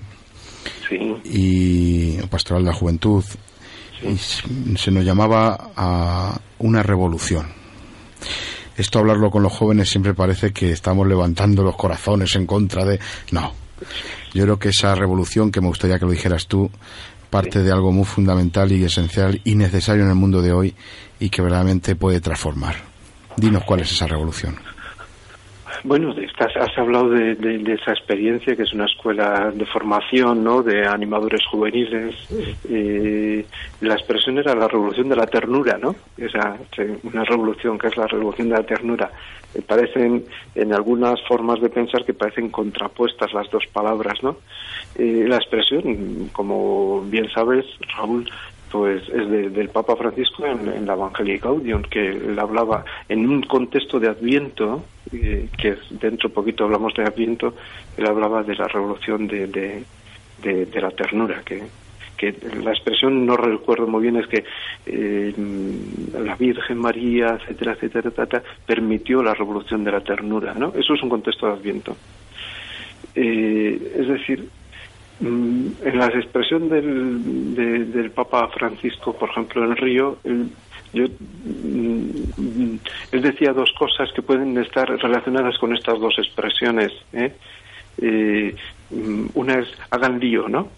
y 1.24 2.18
Pastoral 2.28 2.64
de 2.64 2.70
la 2.70 2.76
Juventud 2.76 3.24
y 4.03 4.16
se 4.76 4.91
nos 4.91 5.05
llamaba 5.05 5.70
a 5.76 6.39
una 6.59 6.82
revolución. 6.82 7.47
Esto 8.76 8.99
hablarlo 8.99 9.30
con 9.30 9.43
los 9.43 9.53
jóvenes 9.53 9.89
siempre 9.89 10.12
parece 10.12 10.53
que 10.53 10.70
estamos 10.70 11.07
levantando 11.07 11.62
los 11.62 11.76
corazones 11.76 12.37
en 12.37 12.47
contra 12.47 12.84
de... 12.84 13.01
No, 13.30 13.55
yo 14.34 14.45
creo 14.45 14.59
que 14.59 14.68
esa 14.68 14.95
revolución, 14.95 15.51
que 15.51 15.62
me 15.62 15.68
gustaría 15.68 15.99
que 15.99 16.05
lo 16.05 16.11
dijeras 16.11 16.47
tú, 16.47 16.70
parte 17.37 17.62
de 17.62 17.70
algo 17.70 17.93
muy 17.93 18.07
fundamental 18.07 18.72
y 18.72 18.82
esencial 18.82 19.43
y 19.45 19.57
necesario 19.57 20.05
en 20.05 20.09
el 20.09 20.14
mundo 20.14 20.41
de 20.41 20.55
hoy 20.55 20.74
y 21.20 21.28
que 21.28 21.43
verdaderamente 21.43 21.95
puede 21.95 22.18
transformar. 22.22 22.76
Dinos 23.37 23.62
cuál 23.64 23.80
es 23.80 23.93
esa 23.93 24.07
revolución. 24.07 24.57
Bueno, 25.84 26.14
has 26.38 26.78
hablado 26.78 27.10
de, 27.10 27.72
esa 27.72 27.92
experiencia 27.92 28.56
que 28.56 28.62
es 28.62 28.72
una 28.72 28.86
escuela 28.86 29.50
de 29.54 29.66
formación, 29.66 30.42
¿no? 30.42 30.62
De 30.62 30.86
animadores 30.86 31.44
juveniles. 31.46 32.14
Eh, 32.68 33.44
la 33.80 33.94
expresión 33.94 34.38
era 34.38 34.54
la 34.54 34.68
revolución 34.68 35.08
de 35.08 35.16
la 35.16 35.26
ternura, 35.26 35.78
¿no? 35.78 35.94
Esa, 36.16 36.56
una 37.02 37.24
revolución 37.24 37.78
que 37.78 37.88
es 37.88 37.96
la 37.96 38.06
revolución 38.06 38.48
de 38.48 38.56
la 38.56 38.62
ternura. 38.64 39.10
Me 39.54 39.62
parecen, 39.62 40.24
en 40.54 40.74
algunas 40.74 41.20
formas 41.26 41.60
de 41.60 41.70
pensar, 41.70 42.04
que 42.04 42.14
parecen 42.14 42.50
contrapuestas 42.50 43.32
las 43.32 43.50
dos 43.50 43.64
palabras, 43.72 44.22
¿no? 44.22 44.38
Eh, 44.96 45.24
la 45.28 45.36
expresión, 45.36 46.30
como 46.32 47.02
bien 47.02 47.28
sabes, 47.30 47.64
Raúl, 47.96 48.28
es 48.84 49.06
del 49.08 49.68
Papa 49.70 49.96
Francisco 49.96 50.44
en, 50.44 50.84
la 50.86 50.94
Evangelii 50.94 51.38
Gaudium, 51.38 51.82
que 51.82 52.08
él 52.08 52.38
hablaba 52.38 52.84
en 53.08 53.28
un 53.28 53.42
contexto 53.42 53.98
de 53.98 54.08
Adviento, 54.08 54.84
eh, 55.12 55.48
que 55.56 55.76
dentro 55.90 56.30
poquito 56.30 56.64
hablamos 56.64 56.92
de 56.94 57.04
Adviento, 57.04 57.54
él 57.96 58.06
hablaba 58.06 58.42
de 58.42 58.54
la 58.54 58.68
revolución 58.68 59.26
de, 59.26 59.46
de, 59.46 60.80
la 60.80 60.90
ternura, 60.90 61.42
que, 61.44 61.62
que 62.16 62.34
la 62.62 62.72
expresión 62.72 63.24
no 63.24 63.36
recuerdo 63.36 63.86
muy 63.86 64.02
bien 64.02 64.16
es 64.16 64.26
que 64.26 64.44
eh, 64.86 65.32
la 66.12 66.34
Virgen 66.34 66.78
María, 66.78 67.38
etcétera, 67.40 67.72
etcétera, 67.72 68.10
etcétera, 68.10 68.42
permitió 68.66 69.22
la 69.22 69.34
revolución 69.34 69.84
de 69.84 69.92
la 69.92 70.00
ternura, 70.00 70.54
¿no? 70.54 70.72
Eso 70.76 70.94
es 70.94 71.02
un 71.02 71.08
contexto 71.08 71.46
de 71.46 71.52
Adviento. 71.52 71.96
Eh, 73.14 73.94
es 73.98 74.08
decir, 74.08 74.46
en 75.20 75.98
la 75.98 76.06
expresión 76.08 76.68
del, 76.68 77.54
del 77.90 78.10
Papa 78.10 78.48
Francisco, 78.48 79.14
por 79.14 79.30
ejemplo, 79.30 79.64
en 79.64 79.76
Río, 79.76 80.18
él, 80.24 80.50
yo, 80.92 81.04
mm, 81.04 82.76
él 83.12 83.22
decía 83.22 83.52
dos 83.52 83.72
cosas 83.78 84.10
que 84.14 84.22
pueden 84.22 84.56
estar 84.58 84.88
relacionadas 84.88 85.58
con 85.58 85.74
estas 85.74 85.98
dos 85.98 86.14
expresiones. 86.18 86.92
¿eh? 87.12 87.32
Eh, 87.98 88.54
mm, 88.90 89.26
una 89.34 89.60
es 89.60 89.68
hagan 89.90 90.18
lío, 90.18 90.48
¿no? 90.48 90.68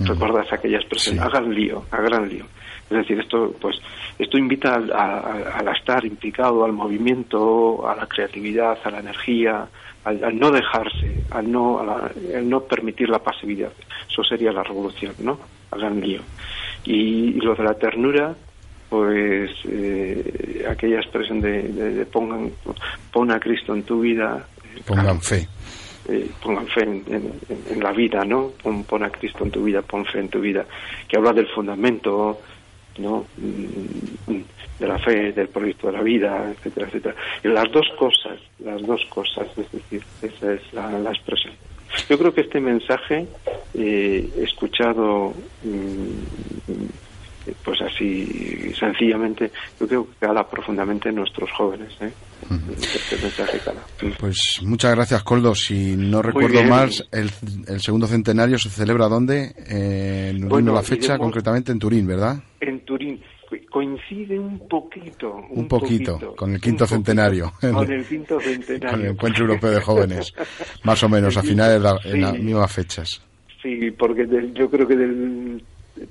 ¿Recuerdas 0.00 0.52
aquella 0.52 0.78
expresión? 0.78 1.18
Hagan 1.18 1.52
lío, 1.52 1.84
hagan 1.90 2.28
lío. 2.28 2.44
Es 2.90 2.96
decir, 2.96 3.20
esto, 3.20 3.54
pues, 3.60 3.76
esto 4.18 4.38
invita 4.38 4.74
al 4.74 5.68
estar 5.76 6.04
implicado, 6.04 6.64
al 6.64 6.72
movimiento, 6.72 7.88
a 7.88 7.94
la 7.94 8.06
creatividad, 8.06 8.78
a 8.82 8.90
la 8.90 9.00
energía, 9.00 9.68
al, 10.04 10.38
no 10.38 10.50
dejarse, 10.50 11.24
al 11.30 11.50
no, 11.50 11.80
al 11.80 12.48
no 12.48 12.60
permitir 12.64 13.08
la 13.08 13.18
pasividad. 13.18 13.72
Eso 14.08 14.22
sería 14.24 14.52
la 14.52 14.62
revolución, 14.62 15.14
¿no? 15.20 15.38
Al 15.70 15.80
gran 15.80 16.00
lío. 16.00 16.20
Y, 16.84 17.32
lo 17.40 17.54
de 17.54 17.64
la 17.64 17.74
ternura, 17.74 18.34
pues 18.88 19.50
eh, 19.68 20.66
aquella 20.68 21.00
expresión 21.00 21.40
de, 21.40 22.06
pongan, 22.10 22.50
pon 23.12 23.30
a 23.30 23.38
Cristo 23.38 23.74
en 23.74 23.82
tu 23.82 24.00
vida. 24.00 24.46
Eh, 24.64 24.82
pongan 24.86 25.20
fe. 25.20 25.46
Eh, 26.08 26.30
pongan 26.42 26.66
fe 26.66 26.82
en, 26.82 27.80
la 27.80 27.92
vida, 27.92 28.24
¿no? 28.24 28.52
Pon, 28.62 28.84
pon, 28.84 29.04
a 29.04 29.10
Cristo 29.10 29.44
en 29.44 29.50
tu 29.50 29.64
vida, 29.64 29.82
pon 29.82 30.04
fe 30.06 30.20
en 30.20 30.28
tu 30.28 30.40
vida. 30.40 30.64
Que 31.06 31.18
habla 31.18 31.32
del 31.32 31.46
fundamento, 31.48 32.40
¿no? 32.98 33.26
Mm, 33.36 34.40
de 34.78 34.86
la 34.86 34.98
fe, 34.98 35.32
del 35.32 35.48
proyecto 35.48 35.88
de 35.88 35.92
la 35.92 36.02
vida, 36.02 36.50
etcétera, 36.50 36.86
etcétera. 36.86 37.14
Y 37.44 37.48
las 37.48 37.70
dos 37.70 37.86
cosas, 37.98 38.38
las 38.60 38.80
dos 38.82 39.04
cosas, 39.10 39.46
es 39.56 39.70
decir, 39.70 40.02
esa 40.22 40.54
es 40.54 40.72
la, 40.72 41.10
expresión. 41.10 41.52
Yo 42.08 42.18
creo 42.18 42.32
que 42.32 42.40
este 42.42 42.60
mensaje, 42.60 43.26
eh, 43.74 44.28
escuchado 44.38 45.34
mm, 45.64 46.70
pues 47.64 47.80
así 47.82 48.72
sencillamente, 48.78 49.50
yo 49.78 49.86
creo 49.86 50.06
que 50.06 50.26
cala 50.26 50.48
profundamente 50.48 51.08
en 51.08 51.16
nuestros 51.16 51.50
jóvenes. 51.52 51.92
¿eh? 52.00 52.10
Este 52.76 53.16
mensaje 53.22 53.58
cala. 53.58 53.80
Pues 54.18 54.60
muchas 54.62 54.94
gracias, 54.94 55.22
Coldo. 55.22 55.54
Si 55.54 55.96
no 55.96 56.22
recuerdo 56.22 56.62
más, 56.64 57.06
el, 57.12 57.30
el, 57.68 57.80
segundo 57.80 58.06
centenario 58.06 58.58
se 58.58 58.70
celebra 58.70 59.08
¿dónde? 59.08 59.54
Eh, 59.68 60.32
no 60.36 60.60
la 60.60 60.82
fecha, 60.82 61.18
concretamente 61.18 61.72
en 61.72 61.78
Turín, 61.78 62.06
¿verdad? 62.06 62.42
En 62.60 62.80
Turín 62.80 63.20
coincide 63.70 64.38
un 64.38 64.68
poquito. 64.68 65.36
Un, 65.50 65.66
poquito, 65.66 66.34
con 66.36 66.52
el 66.52 66.60
quinto 66.60 66.86
centenario. 66.86 67.52
con 67.60 67.90
el 67.90 68.04
quinto 68.08 68.40
centenario. 68.40 68.90
Con 68.90 69.00
el 69.00 69.06
Encuentro 69.12 69.44
Europeo 69.44 69.70
de 69.70 69.80
Jóvenes, 69.80 70.32
más 70.84 71.02
o 71.02 71.08
menos, 71.08 71.36
a 71.36 71.42
finales, 71.42 71.82
de 71.82 72.10
en 72.10 72.20
las 72.20 72.38
mismas 72.38 72.72
fechas. 72.72 73.22
Sí, 73.62 73.90
porque 73.90 74.26
yo 74.54 74.70
creo 74.70 74.86
que 74.86 74.96
del, 74.96 75.62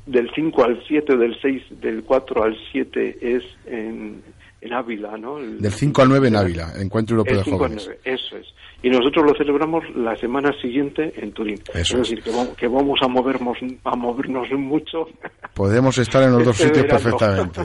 del 0.05 0.29
5 0.33 0.63
al 0.63 0.83
7, 0.87 1.17
del 1.17 1.39
6, 1.41 1.63
del 1.81 2.03
4 2.03 2.43
al 2.43 2.57
7 2.71 3.17
es 3.21 3.43
en, 3.65 4.21
en 4.61 4.73
Ávila, 4.73 5.17
¿no? 5.17 5.37
del 5.37 5.71
5 5.71 6.01
al 6.01 6.09
9 6.09 6.27
en 6.27 6.35
Ávila, 6.35 6.73
Encuentro 6.79 7.17
Europeo 7.17 7.43
de 7.43 7.51
Jóvenes. 7.51 7.89
eso 8.03 8.37
es 8.37 8.53
y 8.81 8.89
nosotros 8.89 9.25
lo 9.25 9.35
celebramos 9.35 9.83
la 9.95 10.15
semana 10.15 10.53
siguiente 10.61 11.13
en 11.17 11.33
Turín. 11.33 11.59
Eso 11.73 11.97
es 11.97 12.09
decir, 12.09 12.23
que 12.23 12.67
vamos, 12.67 12.99
a 13.01 13.07
movernos, 13.07 13.57
a 13.83 13.95
movernos 13.95 14.49
mucho. 14.51 15.07
Podemos 15.53 15.97
estar 15.97 16.23
en 16.23 16.31
los 16.31 16.45
dos 16.45 16.57
sitios 16.57 16.85
perfectamente. 16.85 17.61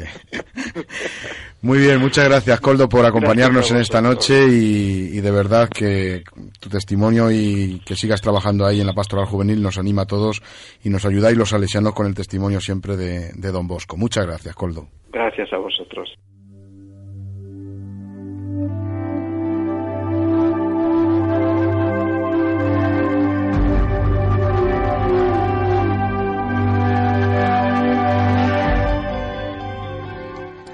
Muy 1.63 1.79
bien, 1.79 2.01
muchas 2.01 2.29
gracias 2.29 2.61
Coldo 2.61 2.89
por 2.89 3.07
acompañarnos 3.07 3.71
en 3.71 3.79
esta 3.79 4.03
noche 4.03 4.45
y, 4.49 5.21
de 5.21 5.31
verdad 5.31 5.69
que 5.69 6.23
tu 6.61 6.69
testimonio 6.69 7.31
y 7.31 7.81
que 7.87 7.95
sigas 7.95 8.21
trabajando 8.21 8.67
ahí 8.67 8.81
en 8.81 8.87
la 8.87 8.93
pastoral 8.93 9.27
juvenil 9.27 9.63
nos 9.63 9.79
anima 9.79 10.03
a 10.03 10.07
todos 10.07 10.43
y 10.83 10.91
nos 10.91 11.07
ayudáis 11.07 11.39
los 11.39 11.51
salesianos 11.51 11.95
con 11.95 12.07
el 12.07 12.15
testimonio 12.15 12.61
siempre 12.61 12.97
de, 12.97 13.33
de 13.35 13.53
Don 13.53 13.67
Bosco. 13.67 13.97
Muchas 13.97 14.27
gracias, 14.27 14.55
Coldo. 14.55 14.89
Gracias 15.11 15.51
a 15.53 15.59
vosotros. 15.59 16.13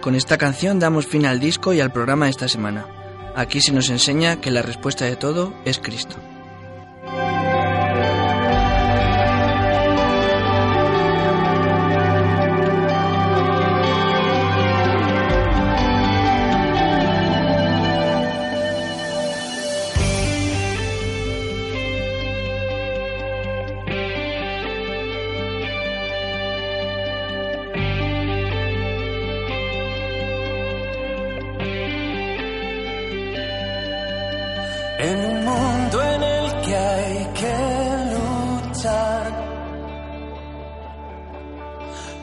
Con 0.00 0.14
esta 0.14 0.38
canción 0.38 0.78
damos 0.78 1.06
fin 1.06 1.26
al 1.26 1.40
disco 1.40 1.74
y 1.74 1.80
al 1.80 1.92
programa 1.92 2.24
de 2.24 2.30
esta 2.30 2.48
semana. 2.48 2.86
Aquí 3.36 3.60
se 3.60 3.72
nos 3.72 3.90
enseña 3.90 4.40
que 4.40 4.50
la 4.50 4.62
respuesta 4.62 5.04
de 5.04 5.16
todo 5.16 5.52
es 5.66 5.78
Cristo. 5.78 6.16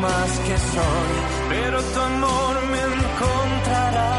más 0.00 0.38
que 0.40 0.56
soy, 0.56 1.12
pero 1.48 1.82
tu 1.82 2.00
amor 2.00 2.56
me 2.70 2.80
encontrará. 2.80 4.18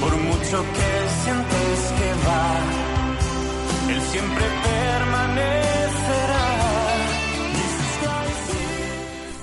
Por 0.00 0.16
mucho 0.16 0.64
que 0.76 0.90
sientes 1.24 1.92
que 1.98 2.10
va, 2.26 3.92
Él 3.92 4.00
siempre 4.02 4.44
permanecerá. 4.64 6.48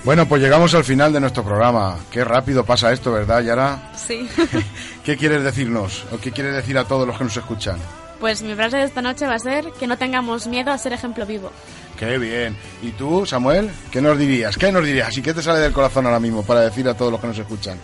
Bueno, 0.04 0.28
pues 0.28 0.42
llegamos 0.42 0.74
al 0.76 0.84
final 0.84 1.14
de 1.14 1.20
nuestro 1.20 1.44
programa. 1.44 1.98
Qué 2.12 2.24
rápido 2.24 2.64
pasa 2.64 2.92
esto, 2.92 3.12
¿verdad, 3.12 3.42
Yara? 3.42 3.92
Sí. 3.96 4.28
¿Qué 5.04 5.18
quieres 5.18 5.44
decirnos 5.44 6.06
o 6.12 6.18
qué 6.18 6.32
quieres 6.32 6.56
decir 6.56 6.78
a 6.78 6.86
todos 6.86 7.08
los 7.08 7.18
que 7.18 7.24
nos 7.26 7.38
escuchan? 7.38 7.78
Pues 8.20 8.42
mi 8.42 8.56
frase 8.56 8.78
de 8.78 8.84
esta 8.86 9.02
noche 9.02 9.28
va 9.28 9.36
a 9.36 9.40
ser 9.40 9.72
que 9.74 9.88
no 9.88 9.98
tengamos 9.98 10.48
miedo 10.48 10.72
a 10.72 10.78
ser 10.78 10.94
ejemplo 10.94 11.26
vivo. 11.26 11.52
Qué 11.98 12.18
bien. 12.18 12.56
¿Y 12.82 12.92
tú, 12.92 13.26
Samuel? 13.26 13.70
¿Qué 13.92 14.02
nos 14.02 14.18
dirías? 14.18 14.58
¿Qué 14.58 14.72
nos 14.72 14.86
dirías? 14.86 15.18
¿Y 15.18 15.22
qué 15.22 15.34
te 15.34 15.42
sale 15.42 15.60
del 15.60 15.72
corazón 15.72 16.06
ahora 16.06 16.20
mismo 16.20 16.44
para 16.44 16.62
decir 16.62 16.88
a 16.88 16.94
todos 16.94 17.12
los 17.12 17.22
que 17.22 17.28
nos 17.28 17.38
escuchan? 17.38 17.78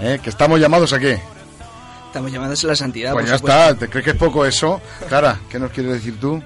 ¿Eh? 0.00 0.18
¿Que 0.22 0.30
estamos 0.30 0.58
llamados 0.60 0.92
a 0.92 0.98
qué? 0.98 1.20
Estamos 2.06 2.32
llamados 2.32 2.64
a 2.64 2.68
la 2.68 2.74
santidad. 2.74 3.12
Pues 3.12 3.28
ya 3.28 3.34
está, 3.36 3.74
¿te 3.74 3.88
crees 3.88 4.04
que 4.04 4.10
es 4.12 4.16
poco 4.16 4.46
eso? 4.46 4.80
Cara, 5.10 5.38
¿qué 5.50 5.58
nos 5.58 5.70
quieres 5.70 5.92
decir 5.92 6.18
tú? 6.18 6.42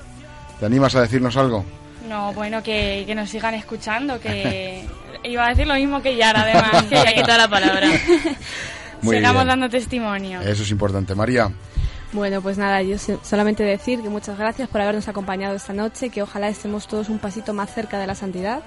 ¿Te 0.58 0.66
animas 0.66 0.94
a 0.96 1.02
decirnos 1.02 1.36
algo? 1.36 1.64
No, 2.08 2.32
bueno, 2.32 2.62
que, 2.62 3.10
nos 3.14 3.30
sigan 3.30 3.54
escuchando, 3.54 4.18
que 4.20 4.84
iba 5.22 5.46
a 5.46 5.50
decir 5.50 5.66
lo 5.66 5.74
mismo 5.74 6.02
que 6.02 6.16
Yara, 6.16 6.42
además, 6.42 6.84
que 6.84 6.96
ya 6.96 7.14
quitado 7.14 7.38
la 7.38 7.48
palabra. 7.48 7.88
Sigamos 9.02 9.46
dando 9.46 9.68
testimonio. 9.68 10.40
Eso 10.40 10.62
es 10.62 10.70
importante. 10.70 11.14
María. 11.14 11.50
Bueno, 12.12 12.42
pues 12.42 12.58
nada, 12.58 12.82
yo 12.82 12.96
solamente 12.98 13.62
decir 13.62 14.02
que 14.02 14.10
muchas 14.10 14.38
gracias 14.38 14.68
por 14.68 14.80
habernos 14.80 15.08
acompañado 15.08 15.56
esta 15.56 15.72
noche, 15.72 16.10
que 16.10 16.22
ojalá 16.22 16.48
estemos 16.48 16.86
todos 16.86 17.08
un 17.08 17.18
pasito 17.18 17.54
más 17.54 17.72
cerca 17.74 17.98
de 17.98 18.06
la 18.06 18.14
santidad 18.14 18.62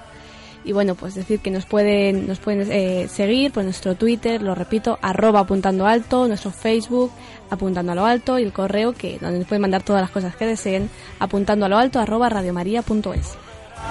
y 0.66 0.72
bueno, 0.72 0.96
pues 0.96 1.14
decir 1.14 1.38
que 1.38 1.52
nos 1.52 1.64
pueden, 1.64 2.26
nos 2.26 2.40
pueden 2.40 2.70
eh, 2.72 3.06
seguir 3.08 3.52
por 3.52 3.62
nuestro 3.62 3.94
Twitter, 3.94 4.42
lo 4.42 4.52
repito, 4.56 4.98
arroba 5.00 5.40
apuntando 5.40 5.86
alto, 5.86 6.26
nuestro 6.26 6.50
Facebook, 6.50 7.12
apuntando 7.50 7.92
a 7.92 7.94
lo 7.94 8.04
alto 8.04 8.36
y 8.40 8.42
el 8.42 8.52
correo 8.52 8.92
que 8.92 9.18
donde 9.20 9.38
nos 9.38 9.46
pueden 9.46 9.62
mandar 9.62 9.84
todas 9.84 10.02
las 10.02 10.10
cosas 10.10 10.34
que 10.34 10.44
deseen, 10.44 10.90
apuntando 11.20 11.66
a 11.66 11.68
lo 11.68 11.78
alto 11.78 12.00
arroba 12.00 12.28
radiomaria.es. 12.28 13.38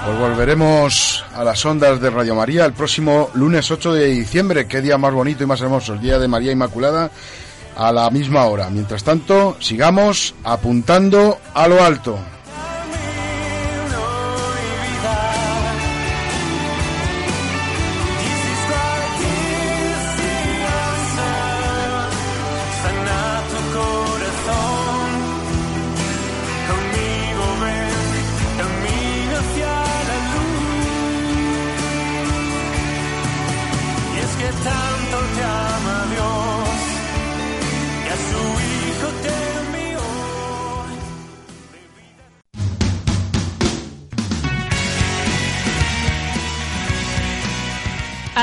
Pues 0.03 0.19
volveremos 0.19 1.23
a 1.33 1.45
las 1.45 1.65
ondas 1.65 2.01
de 2.01 2.09
Radio 2.09 2.35
María 2.35 2.65
el 2.65 2.73
próximo 2.73 3.29
lunes 3.35 3.71
8 3.71 3.93
de 3.93 4.07
diciembre. 4.07 4.67
Qué 4.67 4.81
día 4.81 4.97
más 4.97 5.13
bonito 5.13 5.43
y 5.43 5.47
más 5.47 5.61
hermoso, 5.61 5.93
el 5.93 6.01
día 6.01 6.19
de 6.19 6.27
María 6.27 6.51
Inmaculada, 6.51 7.09
a 7.75 7.91
la 7.91 8.09
misma 8.09 8.45
hora. 8.45 8.69
Mientras 8.69 9.03
tanto, 9.03 9.57
sigamos 9.59 10.35
apuntando 10.43 11.39
a 11.53 11.67
lo 11.67 11.83
alto. 11.83 12.17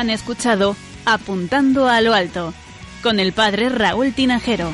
Han 0.02 0.10
escuchado 0.10 0.74
Apuntando 1.04 1.88
a 1.88 2.00
lo 2.00 2.12
Alto 2.12 2.52
con 3.04 3.20
el 3.20 3.32
padre 3.32 3.68
Raúl 3.68 4.12
Tinajero. 4.12 4.68